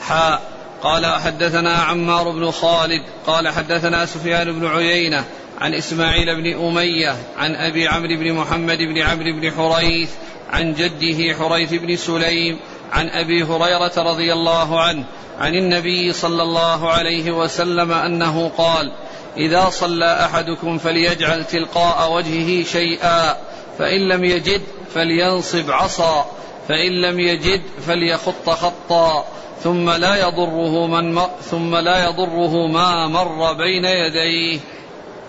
حاء. 0.00 0.57
قال 0.82 1.06
حدثنا 1.06 1.72
عمار 1.72 2.30
بن 2.30 2.50
خالد 2.50 3.02
قال 3.26 3.48
حدثنا 3.48 4.06
سفيان 4.06 4.60
بن 4.60 4.66
عيينة 4.66 5.24
عن 5.60 5.74
إسماعيل 5.74 6.36
بن 6.36 6.66
أمية 6.66 7.16
عن 7.38 7.54
أبي 7.54 7.88
عمرو 7.88 8.16
بن 8.16 8.32
محمد 8.32 8.78
بن 8.78 8.98
عمرو 8.98 9.40
بن 9.40 9.52
حريث 9.52 10.10
عن 10.50 10.74
جده 10.74 11.34
حريث 11.34 11.74
بن 11.74 11.96
سليم 11.96 12.58
عن 12.92 13.08
أبي 13.08 13.42
هريرة 13.42 13.92
رضي 13.96 14.32
الله 14.32 14.80
عنه 14.80 15.04
عن 15.38 15.54
النبي 15.54 16.12
صلى 16.12 16.42
الله 16.42 16.90
عليه 16.90 17.30
وسلم 17.30 17.92
أنه 17.92 18.50
قال 18.58 18.92
إذا 19.36 19.70
صلى 19.70 20.24
أحدكم 20.24 20.78
فليجعل 20.78 21.44
تلقاء 21.44 22.12
وجهه 22.12 22.64
شيئا 22.64 23.36
فإن 23.78 24.08
لم 24.08 24.24
يجد 24.24 24.62
فلينصب 24.94 25.70
عصا 25.70 26.26
فإن 26.68 27.00
لم 27.00 27.20
يجد 27.20 27.62
فليخط 27.86 28.50
خطا 28.50 29.24
ثم 29.64 29.90
لا 29.90 30.16
يضره 30.16 30.86
من 30.86 31.14
م... 31.14 31.20
ثم 31.50 31.76
لا 31.76 32.04
يضره 32.04 32.66
ما 32.66 33.06
مر 33.06 33.52
بين 33.52 33.84
يديه. 33.84 34.60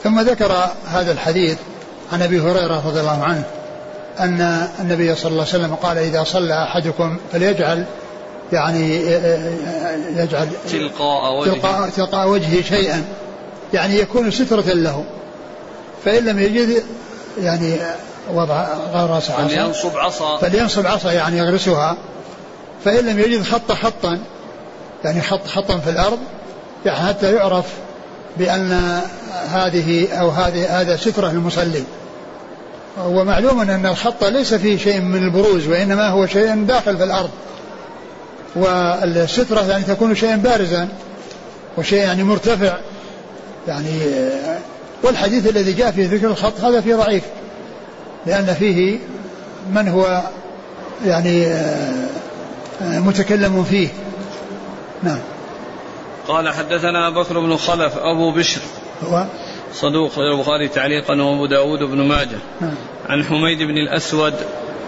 ثم 0.04 0.20
ذكر 0.20 0.52
هذا 0.88 1.12
الحديث 1.12 1.58
عن 2.12 2.22
أبي 2.22 2.40
هريرة 2.40 2.88
رضي 2.88 3.00
الله 3.00 3.24
عنه 3.24 3.44
أن 4.20 4.68
النبي 4.80 5.16
صلى 5.16 5.32
الله 5.32 5.46
عليه 5.54 5.64
وسلم 5.64 5.76
قال 5.76 5.98
إذا 5.98 6.24
صلى 6.24 6.64
أحدكم 6.64 7.18
فليجعل 7.32 7.86
يعني 8.54 8.96
يجعل 10.16 10.50
تلقاء 10.72 11.40
وجهه. 11.40 11.54
تلقاء, 11.54 11.90
تلقاء 11.90 12.28
وجهه 12.28 12.62
شيئا. 12.62 13.06
يعني 13.74 14.00
يكون 14.00 14.32
سترة 14.32 14.74
له. 14.74 15.04
فإن 16.06 16.26
لم 16.26 16.40
يجد 16.40 16.84
يعني 17.42 17.78
وضع 18.34 18.68
غرس 18.94 19.32
عصا. 19.32 19.48
فلينصب 19.48 19.98
عصا. 19.98 20.38
فلينصب 20.38 20.88
عصا 20.88 21.12
يعني 21.12 21.38
يغرسها. 21.38 21.98
فإن 22.86 23.06
لم 23.06 23.20
يجد 23.20 23.42
خط 23.42 23.72
خطا 23.72 24.20
يعني 25.06 25.22
خط 25.22 25.48
خطا 25.48 25.78
في 25.78 25.90
الأرض 25.90 26.20
يعني 26.86 27.08
حتى 27.08 27.36
يعرف 27.36 27.66
بأن 28.38 29.02
هذه 29.50 30.14
أو 30.14 30.30
هذه 30.30 30.82
هذا 30.82 30.96
سترة 30.96 31.28
للمصلي. 31.28 31.84
ومعلوم 33.06 33.62
أن 33.62 33.86
الخط 33.86 34.24
ليس 34.24 34.54
فيه 34.54 34.78
شيء 34.78 35.02
من 35.02 35.24
البروز 35.24 35.68
وإنما 35.68 36.10
هو 36.10 36.26
شيء 36.26 36.66
داخل 36.66 36.98
في 36.98 37.04
الأرض. 37.04 37.30
والسترة 38.56 39.70
يعني 39.70 39.84
تكون 39.84 40.16
شيئا 40.16 40.36
بارزا 40.36 40.88
وشيء 41.78 42.00
يعني 42.00 42.24
مرتفع. 42.24 42.78
يعني 43.68 44.00
والحديث 45.04 45.48
الذي 45.48 45.74
جاء 45.74 45.92
فيه 45.92 46.08
ذكر 46.08 46.28
الخط 46.28 46.62
هذا 46.62 46.82
فيه 46.82 46.96
ضعيف 46.96 47.24
لأن 48.26 48.54
فيه 48.60 49.00
من 49.74 49.88
هو 49.88 50.22
يعني 51.06 51.46
متكلم 52.82 53.64
فيه. 53.64 53.90
نعم. 55.04 55.20
قال 56.28 56.50
حدثنا 56.50 57.10
بكر 57.10 57.40
بن 57.40 57.58
خلف 57.58 57.98
أبو 57.98 58.32
بشر. 58.32 58.62
هو؟ 59.04 59.26
صدوق 59.74 60.20
البخاري 60.20 60.68
تعليقا 60.68 61.22
وأبو 61.22 61.46
داود 61.46 61.80
بن 61.80 62.02
ماجه. 62.02 62.38
نعم. 62.62 62.76
عن 63.10 63.24
حميد 63.24 63.58
بن 63.58 63.78
الأسود. 63.78 64.34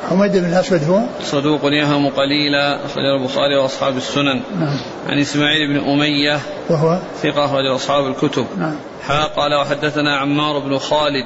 حميد 0.10 0.38
بن 0.38 0.46
الأسود 0.46 0.84
هو؟ 0.84 1.00
صدوق 1.24 1.62
يهم 1.64 2.10
قليلا 2.10 2.86
أخرج 2.86 3.04
البخاري 3.20 3.56
وأصحاب 3.56 3.98
السنن. 3.98 4.42
نعم. 4.60 4.78
عن 5.08 5.20
إسماعيل 5.20 5.68
بن 5.68 5.90
أمية. 5.90 6.40
وهو؟ 6.70 7.00
ثقة 7.24 7.46
أخرج 7.46 7.66
أصحاب 7.66 8.08
الكتب. 8.08 8.46
نعم. 8.58 8.76
حا 9.08 9.24
قال 9.24 9.56
وحدثنا 9.56 10.18
عمار 10.18 10.60
بن 10.60 10.78
خالد. 10.78 11.26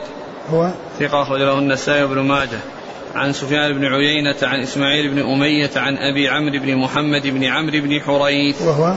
هو؟ 0.52 0.72
ثقة 1.00 1.22
أخرج 1.22 1.42
له 1.42 1.60
النسائي 1.60 2.08
بن 2.08 2.20
ماجه. 2.20 2.60
عن 3.16 3.34
سفيان 3.34 3.74
بن 3.74 3.86
عيينة 3.86 4.36
عن 4.44 4.62
إسماعيل 4.62 5.12
بن 5.12 5.20
أمية 5.20 5.72
عن 5.76 5.98
أبي 5.98 6.30
عمرو 6.30 6.60
بن 6.60 6.76
محمد 6.76 7.28
بن 7.28 7.44
عمرو 7.44 7.82
بن 7.82 8.02
حريث. 8.02 8.62
وهو؟ 8.62 8.94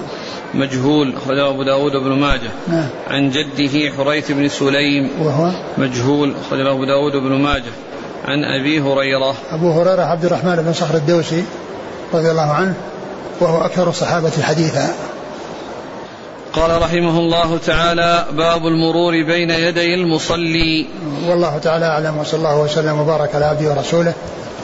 مجهول 0.55 1.14
أخرجه 1.16 1.49
أبو 1.49 1.62
داود 1.62 1.93
بن 1.93 2.12
ماجه. 2.12 2.51
نعم. 2.69 2.89
عن 3.11 3.31
جده 3.31 3.93
حريث 3.97 4.33
بن 4.33 4.49
سليم. 4.49 5.11
وهو؟ 5.21 5.51
مجهول 5.79 6.35
أخرجه 6.47 6.71
أبو 6.71 6.85
داود 6.85 7.16
بن 7.16 7.43
ماجه. 7.43 7.73
عن 8.25 8.45
أبي 8.45 8.81
هريرة. 8.81 9.35
أبو 9.51 9.71
هريرة 9.71 10.03
عبد 10.03 10.25
الرحمن 10.25 10.57
بن 10.57 10.73
صخر 10.73 10.95
الدوسي 10.95 11.45
رضي 12.14 12.31
الله 12.31 12.51
عنه 12.51 12.75
وهو 13.41 13.64
أكثر 13.64 13.89
الصحابة 13.89 14.43
حديثا. 14.43 14.95
قال 16.59 16.83
رحمه 16.83 17.19
الله 17.19 17.59
تعالى 17.67 18.25
باب 18.33 18.67
المرور 18.67 19.13
بين 19.23 19.51
يدي 19.51 19.95
المصلي. 19.95 20.87
والله 21.29 21.59
تعالى 21.59 21.87
أعلم 21.87 22.19
وصلى 22.19 22.39
الله 22.39 22.61
وسلم 22.61 23.01
وبارك 23.01 23.35
على 23.35 23.45
عبده 23.45 23.71
ورسوله 23.71 24.13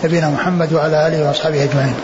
نبينا 0.04 0.30
محمد 0.30 0.72
وعلى 0.72 1.06
آله 1.06 1.28
وأصحابه 1.28 1.64
أجمعين. 1.64 1.94